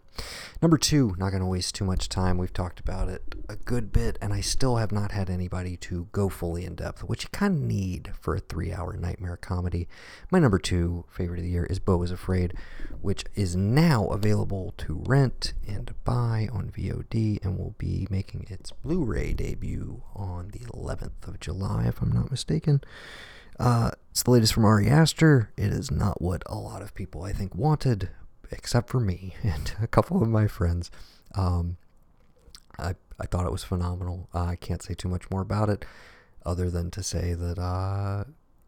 number 0.61 0.77
two, 0.77 1.15
not 1.17 1.31
going 1.31 1.41
to 1.41 1.47
waste 1.47 1.75
too 1.75 1.87
much 1.87 2.11
time. 2.11 2.37
We've 2.37 2.53
talked 2.53 2.81
about 2.81 3.09
it 3.09 3.35
a 3.49 3.57
good 3.57 3.95
bit, 3.95 4.19
and 4.21 4.35
I 4.35 4.43
still 4.43 4.77
have 4.77 4.93
not 4.93 5.11
had 5.11 5.31
anybody 5.31 5.79
to 5.79 6.07
go 6.13 6.29
fully 6.29 6.67
in 6.67 6.75
depth, 6.75 7.03
which 7.03 7.25
you 7.25 7.31
kind 7.33 7.55
of 7.55 7.63
need 7.63 8.13
for 8.21 8.37
a 8.37 8.41
three 8.41 8.75
hour 8.75 8.93
nightmare 8.93 9.39
comedy. 9.39 9.89
My 10.31 10.39
number 10.39 10.59
two 10.59 11.07
favorite 11.09 11.39
of 11.39 11.45
the 11.45 11.51
year 11.51 11.65
is 11.65 11.79
Beau 11.79 12.03
is 12.03 12.11
Afraid, 12.11 12.53
which 13.01 13.25
is 13.35 13.57
now 13.57 14.07
available 14.09 14.75
to 14.77 15.03
rent 15.07 15.55
and 15.67 15.95
buy 16.05 16.51
on 16.53 16.73
VOD 16.77 17.43
and 17.43 17.57
will 17.57 17.75
be 17.79 18.07
making 18.11 18.49
its 18.51 18.71
Blu 18.71 19.03
ray 19.03 19.33
debut 19.33 20.03
on 20.15 20.51
the 20.51 20.67
11th 20.67 21.27
of 21.27 21.41
July, 21.41 21.87
if 21.87 22.03
I'm 22.03 22.13
not 22.13 22.31
mistaken. 22.31 22.83
Uh, 23.59 23.93
It's 24.15 24.23
the 24.23 24.31
latest 24.31 24.53
from 24.53 24.65
Ari 24.65 24.89
Aster. 24.89 25.51
It 25.57 25.73
is 25.73 25.91
not 25.91 26.23
what 26.23 26.45
a 26.47 26.55
lot 26.55 26.83
of 26.83 26.95
people 26.95 27.25
I 27.25 27.33
think 27.33 27.53
wanted, 27.53 28.11
except 28.53 28.89
for 28.89 29.01
me 29.01 29.35
and 29.43 29.75
a 29.83 29.89
couple 29.89 30.23
of 30.23 30.29
my 30.29 30.47
friends. 30.47 30.89
Um, 31.35 31.79
I 32.79 32.95
I 33.19 33.27
thought 33.27 33.45
it 33.45 33.51
was 33.51 33.65
phenomenal. 33.65 34.29
Uh, 34.33 34.45
I 34.45 34.55
can't 34.55 34.85
say 34.85 34.95
too 34.95 35.09
much 35.09 35.29
more 35.33 35.41
about 35.41 35.69
it, 35.69 35.85
other 36.47 36.71
than 36.71 36.93
to 36.93 37.03
say 37.03 37.35
that 37.35 37.59
uh, 37.59 38.23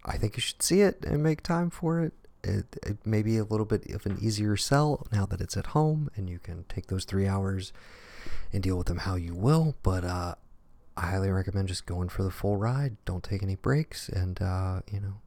I 0.04 0.16
think 0.18 0.36
you 0.36 0.40
should 0.40 0.64
see 0.64 0.80
it 0.80 1.04
and 1.04 1.22
make 1.22 1.44
time 1.44 1.70
for 1.70 2.00
it. 2.00 2.12
It, 2.42 2.76
it 2.84 3.06
may 3.06 3.22
be 3.22 3.38
a 3.38 3.44
little 3.44 3.66
bit 3.66 3.88
of 3.92 4.04
an 4.04 4.18
easier 4.20 4.56
sell 4.56 5.06
now 5.12 5.26
that 5.26 5.40
it's 5.40 5.56
at 5.56 5.66
home 5.66 6.10
and 6.16 6.28
you 6.28 6.40
can 6.40 6.64
take 6.68 6.88
those 6.88 7.04
three 7.04 7.28
hours 7.28 7.72
and 8.52 8.64
deal 8.64 8.76
with 8.76 8.88
them 8.88 8.98
how 8.98 9.14
you 9.14 9.36
will. 9.36 9.76
But 9.84 10.04
uh, 10.04 10.34
I 10.96 11.06
highly 11.06 11.30
recommend 11.30 11.68
just 11.68 11.86
going 11.86 12.08
for 12.08 12.24
the 12.24 12.32
full 12.32 12.56
ride. 12.56 12.96
Don't 13.04 13.22
take 13.22 13.44
any 13.44 13.54
breaks, 13.54 14.08
and 14.08 14.42
uh, 14.42 14.80
you 14.90 14.98
know, 14.98 15.20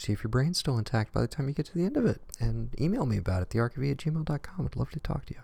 see 0.00 0.12
if 0.12 0.24
your 0.24 0.30
brain's 0.30 0.58
still 0.58 0.78
intact 0.78 1.12
by 1.12 1.20
the 1.20 1.28
time 1.28 1.48
you 1.48 1.54
get 1.54 1.66
to 1.66 1.74
the 1.74 1.84
end 1.84 1.96
of 1.96 2.06
it. 2.06 2.20
And 2.38 2.74
email 2.80 3.06
me 3.06 3.18
about 3.18 3.42
it, 3.42 3.50
thearkofe 3.50 3.90
at 3.90 3.98
gmail.com. 3.98 4.66
I'd 4.66 4.76
love 4.76 4.90
to 4.90 5.00
talk 5.00 5.26
to 5.26 5.34
you. 5.34 5.40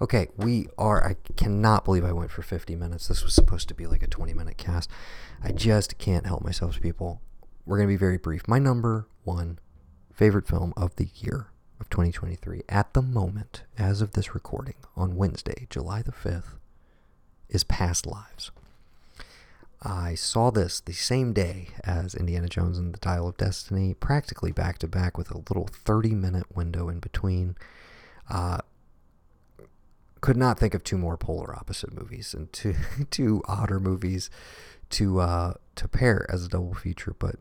Okay, 0.00 0.28
we 0.36 0.68
are. 0.76 1.04
I 1.06 1.16
cannot 1.36 1.84
believe 1.84 2.04
I 2.04 2.12
went 2.12 2.30
for 2.30 2.42
50 2.42 2.76
minutes. 2.76 3.08
This 3.08 3.24
was 3.24 3.34
supposed 3.34 3.68
to 3.68 3.74
be 3.74 3.86
like 3.86 4.02
a 4.02 4.06
20 4.06 4.34
minute 4.34 4.58
cast. 4.58 4.90
I 5.42 5.52
just 5.52 5.98
can't 5.98 6.26
help 6.26 6.42
myself, 6.42 6.80
people. 6.80 7.20
We're 7.64 7.78
going 7.78 7.88
to 7.88 7.92
be 7.92 7.96
very 7.96 8.18
brief. 8.18 8.46
My 8.46 8.58
number 8.58 9.08
one 9.24 9.58
favorite 10.12 10.46
film 10.48 10.72
of 10.76 10.96
the 10.96 11.08
year 11.14 11.48
of 11.80 11.88
2023 11.90 12.62
at 12.68 12.92
the 12.92 13.02
moment, 13.02 13.62
as 13.78 14.00
of 14.00 14.12
this 14.12 14.34
recording, 14.34 14.74
on 14.96 15.16
Wednesday, 15.16 15.66
July 15.70 16.02
the 16.02 16.12
5th, 16.12 16.56
is 17.48 17.64
Past 17.64 18.06
Lives. 18.06 18.50
I 19.82 20.14
saw 20.16 20.50
this 20.50 20.80
the 20.80 20.92
same 20.92 21.32
day 21.32 21.68
as 21.84 22.14
Indiana 22.14 22.48
Jones 22.48 22.78
and 22.78 22.92
the 22.92 22.98
Dial 22.98 23.28
of 23.28 23.36
Destiny, 23.36 23.94
practically 23.94 24.50
back 24.50 24.78
to 24.78 24.88
back 24.88 25.16
with 25.16 25.30
a 25.30 25.38
little 25.38 25.68
30 25.68 26.14
minute 26.14 26.46
window 26.54 26.88
in 26.88 26.98
between. 26.98 27.56
Uh, 28.28 28.58
could 30.20 30.36
not 30.36 30.58
think 30.58 30.74
of 30.74 30.82
two 30.82 30.98
more 30.98 31.16
polar 31.16 31.54
opposite 31.54 31.92
movies 31.92 32.34
and 32.34 32.52
two, 32.52 32.74
two 33.10 33.42
odder 33.46 33.78
movies 33.78 34.30
to 34.90 35.20
uh, 35.20 35.54
to 35.76 35.86
pair 35.86 36.26
as 36.28 36.44
a 36.44 36.48
double 36.48 36.74
feature, 36.74 37.14
but 37.18 37.36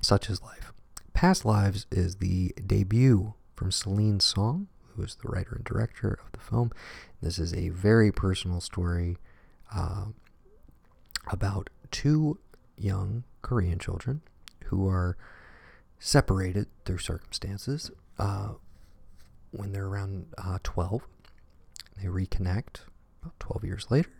such 0.00 0.30
is 0.30 0.42
life. 0.42 0.72
Past 1.12 1.44
Lives 1.44 1.86
is 1.90 2.16
the 2.16 2.54
debut 2.66 3.34
from 3.54 3.72
Celine 3.72 4.20
Song, 4.20 4.68
who 4.94 5.02
is 5.02 5.16
the 5.16 5.28
writer 5.28 5.56
and 5.56 5.64
director 5.64 6.18
of 6.24 6.32
the 6.32 6.40
film. 6.40 6.72
This 7.20 7.38
is 7.38 7.52
a 7.52 7.70
very 7.70 8.12
personal 8.12 8.60
story 8.60 9.16
uh, 9.74 10.06
about 11.28 11.70
two 11.90 12.38
young 12.76 13.24
Korean 13.42 13.78
children 13.78 14.22
who 14.64 14.88
are 14.88 15.16
separated 15.98 16.66
through 16.84 16.98
circumstances 16.98 17.90
uh, 18.18 18.50
when 19.50 19.72
they're 19.72 19.86
around 19.86 20.26
uh, 20.38 20.58
12. 20.62 21.02
They 22.00 22.08
reconnect 22.08 22.80
about 23.22 23.38
12 23.40 23.64
years 23.64 23.86
later 23.90 24.10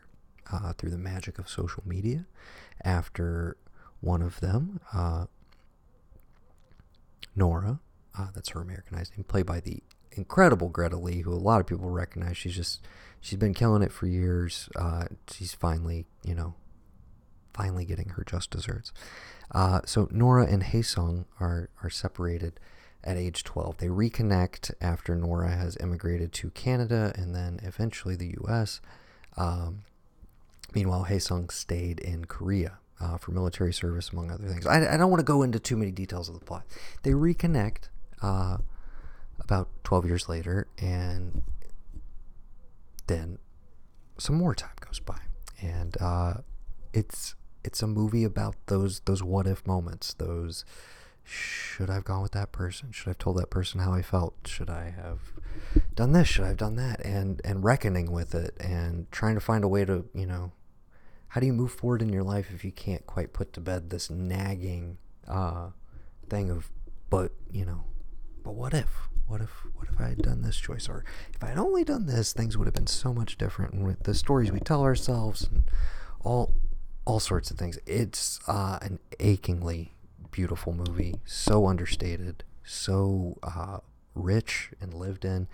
uh, 0.53 0.73
through 0.73 0.91
the 0.91 0.99
magic 0.99 1.39
of 1.39 1.49
social 1.49 1.83
media 1.87 2.25
after 2.83 3.57
one 4.01 4.23
of 4.23 4.41
them 4.41 4.81
uh, 4.93 5.27
Nora, 7.37 7.81
uh, 8.19 8.29
that's 8.35 8.51
her 8.51 8.61
Americanized 8.61 9.17
name, 9.17 9.25
played 9.25 9.47
by 9.47 9.61
the 9.61 9.83
incredible 10.13 10.69
Greta 10.69 10.97
Lee, 10.97 11.21
who 11.21 11.33
a 11.33 11.37
lot 11.37 11.61
of 11.61 11.67
people 11.67 11.91
recognize. 11.91 12.37
She's 12.37 12.57
just 12.57 12.81
she's 13.21 13.39
been 13.39 13.53
killing 13.53 13.83
it 13.83 13.93
for 13.93 14.07
years. 14.07 14.71
Uh, 14.75 15.05
she's 15.31 15.53
finally, 15.53 16.07
you 16.25 16.35
know, 16.35 16.55
finally 17.57 17.85
getting 17.85 18.11
her 18.11 18.25
just 18.25 18.51
desserts. 18.51 18.93
Uh, 19.53 19.81
so 19.85 20.09
Nora 20.11 20.47
and 20.47 20.63
Haesung 20.63 21.25
are 21.41 21.71
are 21.83 21.91
separated 21.91 22.59
at 23.05 23.17
age 23.17 23.45
12. 23.45 23.79
They 23.79 23.87
reconnect 23.87 24.73
after 24.81 25.15
Nora 25.15 25.51
has 25.51 25.77
immigrated 25.81 26.33
to 26.35 26.51
Canada 26.51 27.13
and 27.17 27.35
then 27.35 27.61
eventually 27.63 28.17
the 28.17 28.35
U.S. 28.43 28.81
Um, 29.37 29.83
meanwhile, 30.75 31.07
Haesung 31.09 31.53
stayed 31.53 32.01
in 32.01 32.25
Korea 32.25 32.79
uh, 33.01 33.17
for 33.17 33.31
military 33.31 33.73
service, 33.73 34.11
among 34.11 34.31
other 34.31 34.49
things. 34.49 34.67
I, 34.67 34.95
I 34.95 34.97
don't 34.97 35.11
want 35.11 35.21
to 35.21 35.25
go 35.25 35.43
into 35.43 35.61
too 35.61 35.77
many 35.77 35.93
details 35.93 36.29
of 36.29 36.39
the 36.39 36.45
plot. 36.45 36.65
They 37.03 37.13
reconnect 37.13 37.89
uh, 38.23 38.59
about 39.39 39.69
12 39.85 40.07
years 40.07 40.29
later, 40.29 40.67
and 40.79 41.43
then 43.07 43.39
some 44.19 44.37
more 44.37 44.55
time 44.55 44.75
goes 44.81 44.99
by. 44.99 45.19
And 45.61 45.97
uh, 46.01 46.35
it's 46.93 47.35
it's 47.67 47.83
a 47.83 47.87
movie 47.87 48.25
about 48.25 48.55
those 48.67 49.01
those 49.01 49.23
what 49.23 49.47
if 49.47 49.67
moments. 49.67 50.15
Those 50.15 50.65
should 51.25 51.91
I 51.91 51.95
have 51.95 52.05
gone 52.05 52.23
with 52.23 52.33
that 52.33 52.53
person? 52.53 52.93
Should 52.93 53.09
I 53.09 53.11
have 53.11 53.19
told 53.19 53.37
that 53.39 53.51
person 53.51 53.81
how 53.81 53.93
I 53.93 54.03
felt? 54.03 54.35
Should 54.47 54.71
I 54.71 54.95
have 54.97 55.21
done 55.95 56.13
this? 56.13 56.29
Should 56.29 56.45
I 56.45 56.49
have 56.49 56.57
done 56.57 56.77
that? 56.77 57.05
And 57.05 57.41
and 57.45 57.65
reckoning 57.65 58.13
with 58.13 58.35
it 58.35 58.57
and 58.61 59.11
trying 59.11 59.35
to 59.35 59.41
find 59.41 59.65
a 59.65 59.69
way 59.69 59.85
to 59.85 60.07
you 60.15 60.27
know 60.27 60.53
how 61.29 61.41
do 61.41 61.47
you 61.47 61.53
move 61.53 61.73
forward 61.73 62.01
in 62.01 62.13
your 62.13 62.23
life 62.23 62.49
if 62.55 62.65
you 62.65 62.73
can't 62.73 63.07
quite 63.07 63.33
put 63.33 63.53
to 63.53 63.61
bed 63.61 63.91
this 63.91 64.09
nagging 64.09 64.99
uh, 65.29 65.69
thing 66.31 66.51
of, 66.51 66.71
but 67.11 67.33
you 67.51 67.65
know, 67.65 67.85
but 68.43 68.55
what 68.55 68.73
if? 68.73 68.89
What 69.27 69.41
if? 69.41 69.51
What 69.75 69.89
if 69.89 70.01
I 70.01 70.09
had 70.09 70.23
done 70.23 70.43
this 70.43 70.57
choice, 70.57 70.89
or 70.89 71.05
if 71.35 71.43
I 71.43 71.49
had 71.49 71.59
only 71.59 71.85
done 71.85 72.07
this, 72.07 72.33
things 72.33 72.57
would 72.57 72.67
have 72.67 72.75
been 72.75 72.87
so 72.87 73.13
much 73.13 73.37
different. 73.37 73.75
And 73.75 73.85
with 73.85 74.05
the 74.05 74.15
stories 74.15 74.53
we 74.53 74.61
tell 74.61 74.83
ourselves, 74.83 75.43
and 75.43 75.65
all, 76.21 76.55
all 77.07 77.21
sorts 77.21 77.51
of 77.51 77.57
things. 77.57 77.79
It's 77.87 78.41
uh, 78.47 78.79
an 78.83 78.99
achingly 79.19 79.95
beautiful 80.31 80.75
movie, 80.75 81.15
so 81.25 81.67
understated, 81.67 82.45
so 82.63 83.39
uh, 83.43 83.79
rich 84.15 84.71
and 84.81 84.93
lived 84.93 85.25
in, 85.25 85.49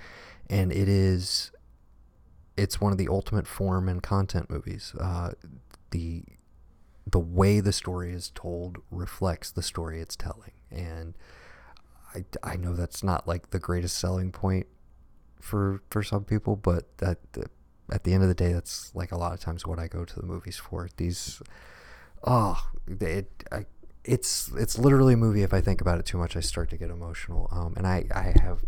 and 0.51 0.73
it 0.73 0.89
is 0.89 1.53
it's 2.57 2.81
one 2.81 2.93
of 2.93 2.99
the 2.99 3.09
ultimate 3.09 3.47
form 3.47 3.89
and 3.89 4.03
content 4.03 4.51
movies. 4.51 4.95
Uh, 4.99 5.33
the 5.91 6.25
the 7.07 7.21
way 7.21 7.61
the 7.61 7.73
story 7.73 8.13
is 8.13 8.31
told 8.35 8.79
reflects 8.91 9.51
the 9.51 9.63
story 9.63 10.01
it's 10.01 10.17
telling, 10.17 10.53
and 10.71 11.15
I, 12.15 12.25
I 12.43 12.57
know 12.57 12.75
that's 12.75 13.03
not 13.03 13.29
like 13.29 13.51
the 13.51 13.59
greatest 13.59 13.99
selling 13.99 14.33
point 14.33 14.67
for 15.41 15.83
for 15.91 16.03
some 16.03 16.25
people, 16.25 16.57
but 16.57 16.97
that, 16.99 17.19
that 17.35 17.51
at 17.91 18.05
the 18.05 18.15
end 18.15 18.23
of 18.23 18.29
the 18.29 18.35
day, 18.35 18.53
that's 18.53 18.95
like 18.95 19.13
a 19.13 19.17
lot 19.17 19.33
of 19.33 19.41
times 19.41 19.67
what 19.67 19.79
I 19.79 19.89
go 19.89 20.05
to 20.05 20.21
the 20.21 20.27
movies 20.27 20.57
for. 20.57 20.89
These, 20.97 21.43
oh, 22.25 22.71
it, 22.87 23.31
I, 23.51 23.67
it's 24.05 24.51
it's 24.57 24.79
literally 24.79 25.15
a 25.15 25.17
movie. 25.17 25.43
If 25.43 25.55
I 25.55 25.61
think 25.61 25.81
about 25.81 25.99
it 25.99 26.07
too 26.07 26.19
much, 26.19 26.37
I 26.37 26.41
start 26.41 26.71
to 26.71 26.77
get 26.77 26.91
emotional. 26.91 27.49
Um, 27.53 27.75
and 27.77 27.87
I, 27.87 28.07
I 28.15 28.35
have 28.43 28.65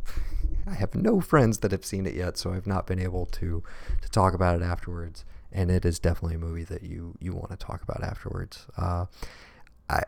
I 0.67 0.75
have 0.75 0.95
no 0.95 1.21
friends 1.21 1.59
that 1.59 1.73
have 1.73 1.85
seen 1.85 2.07
it 2.07 2.15
yet, 2.15 2.37
so 2.37 2.53
I've 2.53 2.67
not 2.67 2.87
been 2.87 2.99
able 2.99 3.27
to 3.27 3.63
to 4.03 4.09
talk 4.11 4.35
about 4.35 4.61
it 4.61 4.63
afterwards. 4.63 5.25
And 5.53 5.71
it 5.71 5.85
is 5.85 5.99
definitely 6.01 6.35
a 6.37 6.39
movie 6.39 6.65
that 6.65 6.83
you 6.83 7.17
you 7.21 7.33
want 7.33 7.51
to 7.51 7.57
talk 7.57 7.83
about 7.83 8.03
afterwards. 8.03 8.67
Uh, 8.77 9.07
I 9.89 10.03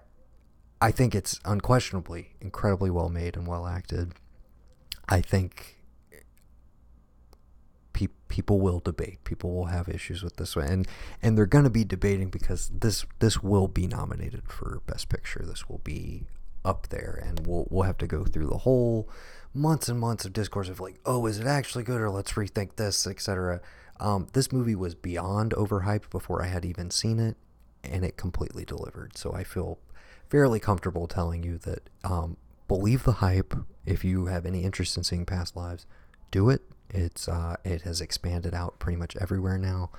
I 0.81 0.91
think 0.91 1.15
it's 1.15 1.41
unquestionably 1.45 2.31
incredibly 2.41 2.91
well 2.91 3.09
made 3.09 3.37
and 3.37 3.47
well 3.47 3.67
acted. 3.67 4.15
I 5.09 5.21
think 5.21 5.76
pe- 7.97 8.09
people 8.29 8.61
will 8.61 8.79
debate. 8.79 9.25
People 9.25 9.53
will 9.55 9.67
have 9.67 9.89
issues 9.89 10.23
with 10.23 10.37
this 10.37 10.55
one, 10.55 10.67
and 10.67 10.89
and 11.23 11.37
they're 11.37 11.47
going 11.47 11.65
to 11.65 11.71
be 11.71 11.85
debating 11.85 12.29
because 12.29 12.71
this 12.73 13.07
this 13.19 13.43
will 13.43 13.67
be 13.67 13.87
nominated 13.87 14.43
for 14.49 14.83
Best 14.87 15.09
Picture. 15.09 15.43
This 15.45 15.69
will 15.69 15.81
be 15.83 16.27
up 16.65 16.89
there, 16.91 17.21
and 17.27 17.47
we'll 17.47 17.67
we'll 17.71 17.85
have 17.85 17.99
to 17.99 18.07
go 18.07 18.25
through 18.25 18.49
the 18.49 18.59
whole 18.59 19.09
months 19.55 19.89
and 19.89 19.99
months 19.99 20.27
of 20.27 20.35
discourse 20.35 20.69
of 20.69 20.79
like, 20.79 21.01
oh, 21.07 21.25
is 21.27 21.41
it 21.41 21.47
actually 21.47 21.85
good, 21.85 22.01
or 22.01 22.11
let's 22.11 22.35
rethink 22.35 22.77
this, 22.77 23.07
etc. 23.07 23.61
Um, 23.99 24.27
this 24.35 24.53
movie 24.53 24.75
was 24.75 24.95
beyond 24.95 25.53
overhyped 25.53 26.11
before 26.11 26.43
I 26.43 26.49
had 26.49 26.67
even 26.67 26.91
seen 26.91 27.19
it, 27.19 27.37
and 27.83 28.05
it 28.05 28.19
completely 28.19 28.67
delivered. 28.67 29.17
So 29.17 29.33
I 29.33 29.43
feel 29.43 29.79
fairly 30.29 30.61
comfortable 30.61 31.07
telling 31.07 31.43
you 31.43 31.57
that 31.59 31.89
um, 32.05 32.37
believe 32.69 33.05
the 33.05 33.13
hype. 33.13 33.55
If 33.87 34.05
you 34.05 34.27
have 34.27 34.45
any 34.45 34.65
interest 34.65 34.97
in 34.97 35.05
seeing 35.05 35.25
past 35.25 35.57
lives, 35.57 35.87
do 36.31 36.51
it. 36.51 36.61
It's 36.91 37.29
uh, 37.29 37.57
it 37.65 37.83
has 37.83 38.01
expanded 38.01 38.55
out 38.55 38.79
pretty 38.79 38.97
much 38.97 39.17
everywhere 39.17 39.59
now, 39.59 39.91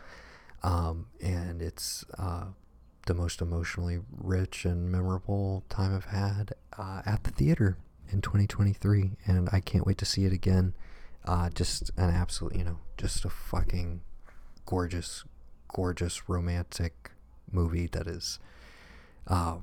um, 0.63 1.07
and 1.21 1.61
it's 1.61 2.05
uh, 2.17 2.45
the 3.05 3.13
most 3.13 3.41
emotionally 3.41 3.99
rich 4.15 4.65
and 4.65 4.91
memorable 4.91 5.63
time 5.69 5.95
I've 5.95 6.05
had 6.05 6.53
uh, 6.77 7.01
at 7.05 7.23
the 7.23 7.31
theater 7.31 7.77
in 8.09 8.21
2023, 8.21 9.11
and 9.25 9.49
I 9.51 9.59
can't 9.59 9.85
wait 9.85 9.97
to 9.99 10.05
see 10.05 10.25
it 10.25 10.33
again. 10.33 10.73
Uh, 11.25 11.49
just 11.49 11.91
an 11.97 12.09
absolute, 12.09 12.55
you 12.55 12.63
know, 12.63 12.79
just 12.97 13.25
a 13.25 13.29
fucking 13.29 14.01
gorgeous, 14.65 15.25
gorgeous 15.67 16.29
romantic 16.29 17.11
movie 17.51 17.87
that 17.87 18.07
is 18.07 18.39
uh, 19.27 19.57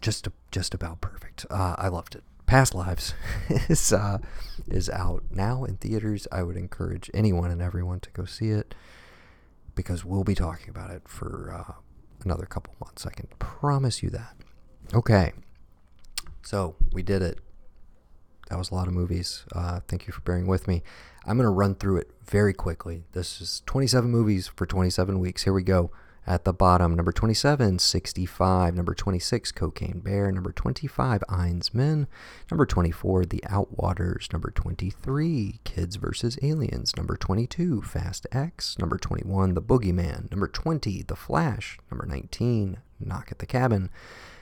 just 0.00 0.28
just 0.50 0.74
about 0.74 1.00
perfect. 1.00 1.46
Uh, 1.50 1.74
I 1.78 1.88
loved 1.88 2.14
it. 2.14 2.24
Past 2.52 2.74
Lives 2.74 3.14
is 3.70 3.94
uh, 3.94 4.18
is 4.68 4.90
out 4.90 5.24
now 5.30 5.64
in 5.64 5.78
theaters. 5.78 6.28
I 6.30 6.42
would 6.42 6.58
encourage 6.58 7.10
anyone 7.14 7.50
and 7.50 7.62
everyone 7.62 8.00
to 8.00 8.10
go 8.10 8.26
see 8.26 8.50
it 8.50 8.74
because 9.74 10.04
we'll 10.04 10.22
be 10.22 10.34
talking 10.34 10.68
about 10.68 10.90
it 10.90 11.08
for 11.08 11.50
uh, 11.50 11.72
another 12.22 12.44
couple 12.44 12.74
months. 12.78 13.06
I 13.06 13.10
can 13.12 13.28
promise 13.38 14.02
you 14.02 14.10
that. 14.10 14.36
Okay. 14.92 15.32
So 16.42 16.76
we 16.92 17.02
did 17.02 17.22
it. 17.22 17.38
That 18.50 18.58
was 18.58 18.70
a 18.70 18.74
lot 18.74 18.86
of 18.86 18.92
movies. 18.92 19.46
Uh, 19.52 19.80
thank 19.88 20.06
you 20.06 20.12
for 20.12 20.20
bearing 20.20 20.46
with 20.46 20.68
me. 20.68 20.82
I'm 21.24 21.38
going 21.38 21.46
to 21.46 21.50
run 21.50 21.74
through 21.74 21.96
it 21.96 22.10
very 22.22 22.52
quickly. 22.52 23.04
This 23.12 23.40
is 23.40 23.62
27 23.64 24.10
movies 24.10 24.48
for 24.48 24.66
27 24.66 25.18
weeks. 25.18 25.44
Here 25.44 25.54
we 25.54 25.62
go. 25.62 25.90
At 26.24 26.44
the 26.44 26.52
bottom, 26.52 26.94
number 26.94 27.10
27, 27.10 27.80
65. 27.80 28.74
Number 28.76 28.94
26, 28.94 29.50
Cocaine 29.52 30.00
Bear. 30.00 30.30
Number 30.30 30.52
25, 30.52 31.22
Enys 31.28 31.74
Men. 31.74 32.06
Number 32.50 32.64
24, 32.64 33.24
The 33.24 33.42
Outwaters. 33.48 34.32
Number 34.32 34.52
23, 34.52 35.58
Kids 35.64 35.96
vs. 35.96 36.38
Aliens. 36.40 36.96
Number 36.96 37.16
22, 37.16 37.82
Fast 37.82 38.28
X. 38.30 38.78
Number 38.78 38.98
21, 38.98 39.54
The 39.54 39.62
Boogeyman. 39.62 40.30
Number 40.30 40.46
20, 40.46 41.02
The 41.02 41.16
Flash. 41.16 41.78
Number 41.90 42.06
19, 42.06 42.78
Knock 43.00 43.32
at 43.32 43.40
the 43.40 43.46
Cabin. 43.46 43.90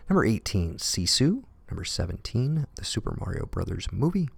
Number 0.08 0.24
18, 0.24 0.74
Sisu. 0.74 1.44
Number 1.70 1.84
17, 1.84 2.66
The 2.74 2.84
Super 2.84 3.16
Mario 3.18 3.46
Brothers 3.46 3.88
Movie. 3.90 4.28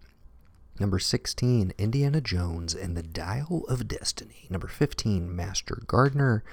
Number 0.79 0.99
16, 0.99 1.73
Indiana 1.77 2.21
Jones 2.21 2.75
and 2.75 2.97
the 2.97 3.03
Dial 3.03 3.65
of 3.69 3.89
Destiny. 3.89 4.47
Number 4.49 4.69
15, 4.69 5.35
Master 5.35 5.83
Gardener. 5.87 6.45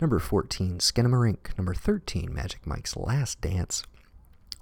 Number 0.00 0.20
14, 0.20 0.78
Skinamarink. 0.78 1.58
Number 1.58 1.74
13, 1.74 2.32
Magic 2.32 2.66
Mike's 2.66 2.96
Last 2.96 3.40
Dance. 3.40 3.82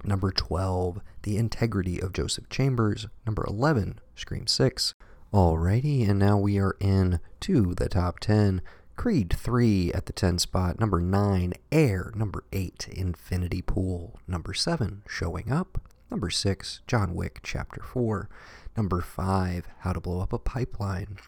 Number 0.03 0.31
12, 0.31 1.01
The 1.23 1.37
Integrity 1.37 2.01
of 2.01 2.15
Joseph 2.15 2.49
Chambers. 2.49 3.07
Number 3.27 3.45
11, 3.47 4.01
Scream 4.15 4.47
6. 4.47 4.95
Alrighty, 5.35 6.09
and 6.09 6.19
now 6.19 6.39
we 6.39 6.59
are 6.59 6.77
in 6.81 7.21
to 7.41 7.75
the 7.75 7.89
top 7.89 8.21
10. 8.21 8.63
Creed 8.97 9.35
3 9.37 9.93
at 9.93 10.07
the 10.07 10.15
10 10.15 10.39
spot. 10.39 10.81
Number 10.81 11.01
9, 11.01 11.53
Air. 11.71 12.13
Number 12.15 12.45
8, 12.53 12.89
Infinity 12.93 13.61
Pool. 13.61 14.19
Number 14.27 14.55
7, 14.55 15.03
Showing 15.07 15.53
Up. 15.53 15.83
Number 16.11 16.31
6, 16.31 16.81
John 16.87 17.15
Wick 17.15 17.41
Chapter 17.43 17.83
4. 17.83 18.31
Number 18.75 19.03
5, 19.03 19.69
How 19.81 19.93
to 19.93 20.01
Blow 20.01 20.21
Up 20.21 20.33
a 20.33 20.39
Pipeline. 20.39 21.19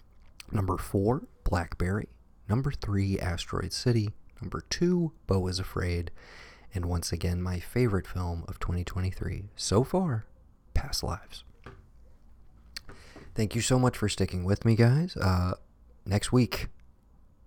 Number 0.51 0.79
4, 0.79 1.25
Blackberry. 1.45 2.09
Number 2.49 2.71
3, 2.71 3.19
Asteroid 3.19 3.73
City. 3.73 4.11
Number 4.41 4.63
2, 4.71 5.13
Beau 5.27 5.47
is 5.49 5.59
Afraid. 5.59 6.11
And 6.75 6.87
once 6.87 7.13
again, 7.13 7.43
my 7.43 7.61
favorite 7.61 8.07
film 8.07 8.45
of 8.49 8.59
2023 8.59 9.45
so 9.57 9.85
far, 9.85 10.27
Past 10.75 11.03
Lives. 11.03 11.45
Thank 13.35 13.55
you 13.55 13.61
so 13.61 13.79
much 13.79 13.97
for 13.97 14.09
sticking 14.09 14.45
with 14.45 14.65
me, 14.65 14.75
guys. 14.75 15.17
Uh, 15.17 15.55
next 16.05 16.33
week, 16.33 16.69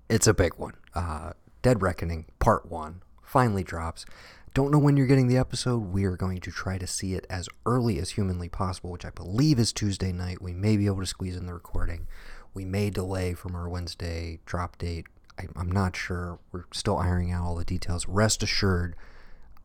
it's 0.09 0.27
a 0.27 0.33
big 0.33 0.53
one. 0.55 0.73
Uh, 0.93 1.31
Dead 1.61 1.81
Reckoning 1.81 2.25
Part 2.39 2.69
1 2.69 3.01
finally 3.23 3.63
drops. 3.63 4.05
Don't 4.53 4.71
know 4.71 4.79
when 4.79 4.97
you're 4.97 5.07
getting 5.07 5.27
the 5.27 5.37
episode. 5.37 5.93
We 5.93 6.03
are 6.03 6.17
going 6.17 6.39
to 6.41 6.51
try 6.51 6.77
to 6.77 6.87
see 6.87 7.13
it 7.13 7.25
as 7.29 7.47
early 7.65 7.99
as 7.99 8.11
humanly 8.11 8.49
possible, 8.49 8.91
which 8.91 9.05
I 9.05 9.09
believe 9.09 9.57
is 9.57 9.71
Tuesday 9.71 10.11
night. 10.11 10.41
We 10.41 10.53
may 10.53 10.75
be 10.75 10.87
able 10.87 10.99
to 10.99 11.05
squeeze 11.05 11.37
in 11.37 11.45
the 11.45 11.53
recording. 11.53 12.07
We 12.53 12.65
may 12.65 12.89
delay 12.89 13.33
from 13.33 13.55
our 13.55 13.69
Wednesday 13.69 14.39
drop 14.45 14.77
date. 14.77 15.07
I, 15.39 15.47
I'm 15.55 15.71
not 15.71 15.95
sure. 15.95 16.39
We're 16.51 16.65
still 16.73 16.97
ironing 16.97 17.31
out 17.31 17.45
all 17.45 17.55
the 17.55 17.63
details. 17.63 18.07
Rest 18.07 18.43
assured, 18.43 18.95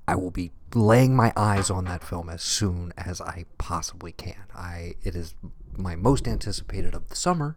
I 0.06 0.14
will 0.14 0.30
be 0.30 0.52
laying 0.74 1.16
my 1.16 1.32
eyes 1.36 1.70
on 1.70 1.84
that 1.86 2.04
film 2.04 2.28
as 2.28 2.42
soon 2.42 2.92
as 2.96 3.20
I 3.20 3.44
possibly 3.58 4.12
can. 4.12 4.44
I 4.54 4.94
it 5.02 5.16
is 5.16 5.34
my 5.76 5.96
most 5.96 6.28
anticipated 6.28 6.94
of 6.94 7.08
the 7.08 7.16
summer. 7.16 7.56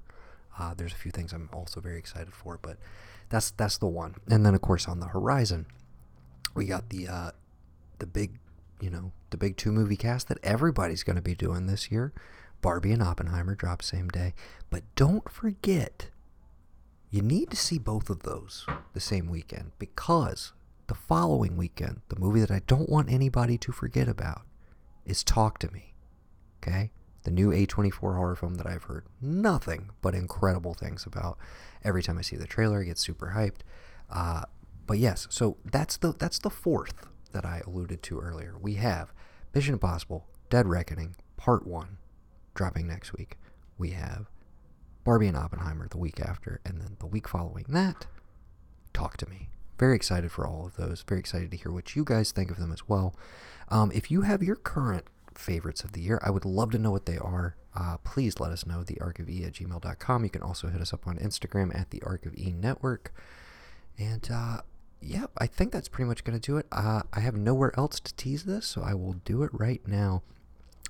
Uh, 0.57 0.73
there's 0.73 0.93
a 0.93 0.97
few 0.97 1.11
things 1.11 1.31
I'm 1.31 1.49
also 1.53 1.79
very 1.79 1.97
excited 1.97 2.33
for, 2.33 2.59
but 2.61 2.77
that's 3.29 3.51
that's 3.51 3.77
the 3.77 3.87
one. 3.87 4.15
And 4.29 4.45
then 4.45 4.55
of 4.55 4.61
course 4.61 4.87
on 4.87 4.99
the 4.99 5.07
horizon, 5.07 5.67
we 6.55 6.65
got 6.65 6.89
the 6.89 7.07
uh, 7.07 7.31
the 7.99 8.07
big, 8.07 8.39
you 8.81 8.89
know, 8.89 9.11
the 9.29 9.37
big 9.37 9.57
two 9.57 9.71
movie 9.71 9.95
cast 9.95 10.27
that 10.29 10.39
everybody's 10.41 11.03
going 11.03 11.15
to 11.15 11.21
be 11.21 11.35
doing 11.35 11.67
this 11.67 11.91
year. 11.91 12.13
Barbie 12.61 12.91
and 12.91 13.01
Oppenheimer 13.01 13.55
drop 13.55 13.81
same 13.81 14.09
day, 14.09 14.33
but 14.69 14.83
don't 14.95 15.29
forget, 15.29 16.09
you 17.09 17.21
need 17.21 17.49
to 17.51 17.55
see 17.55 17.77
both 17.77 18.09
of 18.09 18.23
those 18.23 18.65
the 18.93 18.99
same 18.99 19.27
weekend 19.27 19.71
because 19.79 20.53
the 20.87 20.95
following 20.95 21.55
weekend, 21.55 22.01
the 22.09 22.19
movie 22.19 22.39
that 22.39 22.51
I 22.51 22.61
don't 22.67 22.89
want 22.89 23.11
anybody 23.11 23.57
to 23.59 23.71
forget 23.71 24.07
about 24.07 24.41
is 25.05 25.23
Talk 25.23 25.59
to 25.59 25.71
Me. 25.71 25.93
Okay? 26.61 26.91
The 27.23 27.31
new 27.31 27.51
A24 27.51 28.15
horror 28.15 28.35
film 28.35 28.55
that 28.55 28.67
I've 28.67 28.83
heard 28.83 29.05
nothing 29.21 29.89
but 30.01 30.15
incredible 30.15 30.73
things 30.73 31.05
about. 31.05 31.37
Every 31.83 32.01
time 32.01 32.17
I 32.17 32.21
see 32.21 32.35
the 32.35 32.47
trailer, 32.47 32.81
I 32.81 32.85
get 32.85 32.97
super 32.97 33.33
hyped. 33.35 33.61
Uh, 34.09 34.43
but 34.87 34.97
yes, 34.97 35.27
so 35.29 35.57
that's 35.63 35.97
the 35.97 36.13
that's 36.13 36.39
the 36.39 36.49
fourth 36.49 37.05
that 37.31 37.45
I 37.45 37.61
alluded 37.67 38.01
to 38.03 38.19
earlier. 38.19 38.55
We 38.59 38.75
have 38.75 39.13
Mission 39.53 39.73
Impossible: 39.73 40.27
Dead 40.49 40.67
Reckoning 40.67 41.15
Part 41.37 41.67
One 41.67 41.97
dropping 42.59 42.87
next 42.87 43.13
week. 43.13 43.37
We 43.77 43.91
have 43.91 44.29
Barbie 45.05 45.27
and 45.27 45.37
Oppenheimer 45.37 45.87
the 45.87 45.97
week 45.97 46.19
after, 46.19 46.59
and 46.65 46.81
then 46.81 46.97
the 46.99 47.05
week 47.05 47.25
following 47.25 47.63
that, 47.69 48.05
Talk 48.91 49.15
to 49.15 49.29
Me. 49.29 49.47
Very 49.79 49.95
excited 49.95 50.29
for 50.29 50.45
all 50.45 50.65
of 50.65 50.75
those. 50.75 51.05
Very 51.07 51.21
excited 51.21 51.51
to 51.51 51.57
hear 51.57 51.71
what 51.71 51.95
you 51.95 52.03
guys 52.03 52.33
think 52.33 52.51
of 52.51 52.57
them 52.57 52.73
as 52.73 52.89
well. 52.89 53.15
Um, 53.69 53.93
if 53.93 54.11
you 54.11 54.23
have 54.23 54.43
your 54.43 54.57
current 54.57 55.05
favorites 55.33 55.85
of 55.85 55.93
the 55.93 56.01
year, 56.01 56.19
I 56.21 56.31
would 56.31 56.43
love 56.43 56.71
to 56.71 56.77
know 56.77 56.91
what 56.91 57.05
they 57.05 57.17
are. 57.17 57.55
Uh, 57.73 57.95
please 58.03 58.41
let 58.41 58.51
us 58.51 58.65
know, 58.65 58.83
the 58.83 58.99
arc 58.99 59.19
of 59.19 59.29
e 59.29 59.45
at 59.45 59.53
gmail.com. 59.53 60.23
You 60.25 60.29
can 60.29 60.41
also 60.41 60.67
hit 60.67 60.81
us 60.81 60.93
up 60.93 61.07
on 61.07 61.17
Instagram 61.17 61.73
at 61.73 61.91
the 61.91 62.01
arc 62.01 62.25
of 62.25 62.35
e 62.35 62.51
network. 62.51 63.13
And 63.97 64.29
uh, 64.29 64.63
yeah, 64.99 65.27
I 65.37 65.47
think 65.47 65.71
that's 65.71 65.87
pretty 65.87 66.09
much 66.09 66.25
going 66.25 66.37
to 66.37 66.45
do 66.45 66.57
it. 66.57 66.65
Uh, 66.73 67.03
I 67.13 67.21
have 67.21 67.35
nowhere 67.35 67.71
else 67.79 68.01
to 68.01 68.13
tease 68.15 68.43
this, 68.43 68.65
so 68.65 68.81
I 68.81 68.95
will 68.95 69.13
do 69.13 69.43
it 69.43 69.51
right 69.53 69.87
now. 69.87 70.23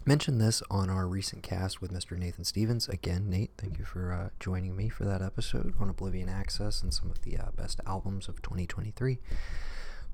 Mentioned 0.10 0.42
this 0.42 0.64
on 0.72 0.90
our 0.90 1.06
recent 1.06 1.44
cast 1.44 1.82
with 1.82 1.94
Mr. 1.94 2.18
Nathan 2.18 2.44
Stevens. 2.44 2.90
Again, 2.90 3.30
Nate, 3.30 3.52
thank 3.60 3.78
you 3.78 3.86
for 3.86 4.12
uh, 4.12 4.30
joining 4.40 4.76
me 4.76 4.90
for 4.90 5.06
that 5.06 5.22
episode 5.22 5.76
on 5.80 5.88
Oblivion 5.88 6.28
Access 6.28 6.82
and 6.82 6.92
some 6.92 7.12
of 7.12 7.22
the 7.22 7.38
uh, 7.38 7.52
best 7.56 7.80
albums 7.86 8.28
of 8.28 8.42
2023. 8.42 9.20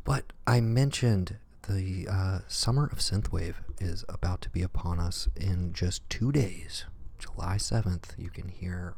But 0.03 0.33
I 0.45 0.59
mentioned 0.59 1.37
the 1.69 2.09
uh, 2.11 2.39
summer 2.45 2.89
of 2.91 2.97
synthwave 2.97 3.53
is 3.79 4.03
about 4.09 4.41
to 4.41 4.49
be 4.49 4.61
upon 4.61 4.99
us 4.99 5.29
in 5.37 5.71
just 5.71 6.09
two 6.09 6.33
days. 6.33 6.83
July 7.17 7.55
7th, 7.55 8.17
you 8.17 8.29
can 8.29 8.49
hear 8.49 8.95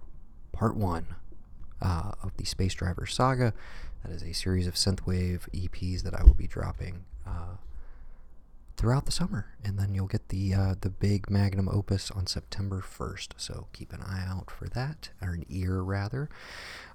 part 0.52 0.76
one 0.76 1.14
uh, 1.80 2.14
of 2.24 2.36
the 2.38 2.45
Space 2.45 2.74
Driver 2.74 3.06
saga. 3.06 3.54
That 4.04 4.12
is 4.12 4.24
a 4.24 4.34
series 4.34 4.66
of 4.66 4.74
synthwave 4.74 5.41
EPs 5.54 6.02
that 6.02 6.16
I 6.16 6.24
will 6.24 6.34
be 6.34 6.48
dropping 6.48 7.06
uh, 7.24 7.58
throughout 8.78 9.05
the 9.05 9.11
summer, 9.11 9.47
and 9.63 9.78
then 9.78 9.93
you'll 9.93 10.07
get 10.07 10.30
the 10.30 10.53
uh, 10.53 10.75
the 10.80 10.89
big 10.89 11.30
magnum 11.30 11.67
opus 11.67 12.11
on 12.11 12.28
September 12.28 12.82
1st. 12.82 13.30
So 13.38 13.67
keep 13.73 13.91
an 13.91 14.01
eye 14.01 14.23
out 14.28 14.49
for 14.51 14.69
that, 14.69 15.09
or 15.21 15.34
an 15.34 15.45
ear 15.49 15.82
rather. 15.82 16.30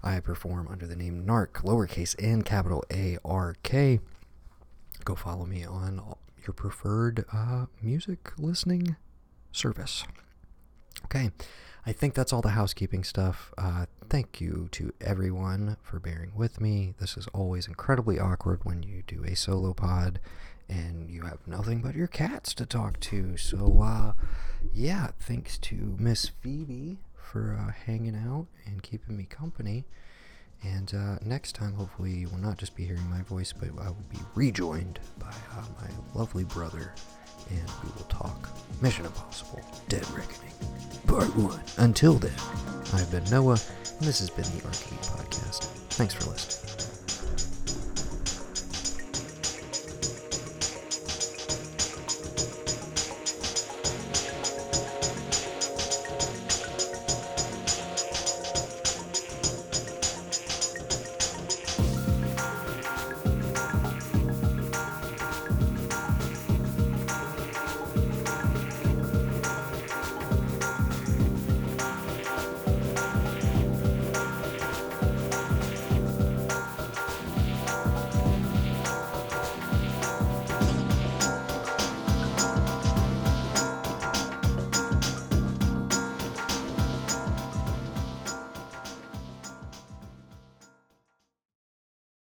I 0.02 0.20
perform 0.20 0.68
under 0.68 0.86
the 0.86 0.96
name 0.96 1.26
nARK, 1.26 1.60
lowercase 1.62 2.14
and 2.22 2.46
capital 2.46 2.84
A 2.90 3.18
R 3.24 3.56
K. 3.62 4.00
Go 5.04 5.16
follow 5.16 5.44
me 5.44 5.64
on 5.64 6.00
your 6.46 6.54
preferred 6.54 7.24
uh, 7.32 7.66
music 7.82 8.32
listening 8.38 8.96
service. 9.50 10.04
Okay. 11.04 11.30
I 11.84 11.92
think 11.92 12.14
that's 12.14 12.32
all 12.32 12.42
the 12.42 12.50
housekeeping 12.50 13.02
stuff. 13.02 13.52
Uh, 13.58 13.86
thank 14.08 14.40
you 14.40 14.68
to 14.70 14.92
everyone 15.00 15.76
for 15.82 15.98
bearing 15.98 16.30
with 16.32 16.60
me. 16.60 16.94
This 17.00 17.16
is 17.16 17.26
always 17.34 17.66
incredibly 17.66 18.20
awkward 18.20 18.60
when 18.62 18.84
you 18.84 19.02
do 19.04 19.24
a 19.24 19.34
solo 19.34 19.74
pod 19.74 20.20
and 20.72 21.10
you 21.10 21.22
have 21.22 21.46
nothing 21.46 21.80
but 21.80 21.94
your 21.94 22.06
cats 22.06 22.54
to 22.54 22.66
talk 22.66 22.98
to. 23.00 23.36
So, 23.36 23.80
uh, 23.82 24.12
yeah, 24.72 25.08
thanks 25.20 25.58
to 25.58 25.96
Miss 25.98 26.28
Phoebe 26.28 26.98
for 27.14 27.58
uh, 27.58 27.72
hanging 27.86 28.16
out 28.16 28.46
and 28.66 28.82
keeping 28.82 29.16
me 29.16 29.24
company. 29.24 29.84
And 30.62 30.94
uh, 30.94 31.18
next 31.24 31.54
time, 31.56 31.74
hopefully, 31.74 32.12
you 32.12 32.28
will 32.28 32.38
not 32.38 32.56
just 32.56 32.76
be 32.76 32.84
hearing 32.84 33.08
my 33.10 33.22
voice, 33.22 33.52
but 33.52 33.68
I 33.80 33.88
will 33.88 34.06
be 34.08 34.18
rejoined 34.34 35.00
by 35.18 35.26
uh, 35.28 35.64
my 35.80 35.88
lovely 36.14 36.44
brother, 36.44 36.94
and 37.50 37.68
we 37.82 37.90
will 37.96 38.06
talk 38.08 38.48
Mission 38.80 39.04
Impossible 39.04 39.60
Dead 39.88 40.08
Reckoning, 40.10 40.52
Part 41.08 41.36
1. 41.36 41.60
Until 41.78 42.14
then, 42.14 42.32
I've 42.94 43.10
been 43.10 43.24
Noah, 43.24 43.58
and 43.98 44.06
this 44.06 44.20
has 44.20 44.30
been 44.30 44.44
the 44.56 44.64
Arcade 44.64 45.00
Podcast. 45.00 45.64
Thanks 45.90 46.14
for 46.14 46.30
listening. 46.30 46.91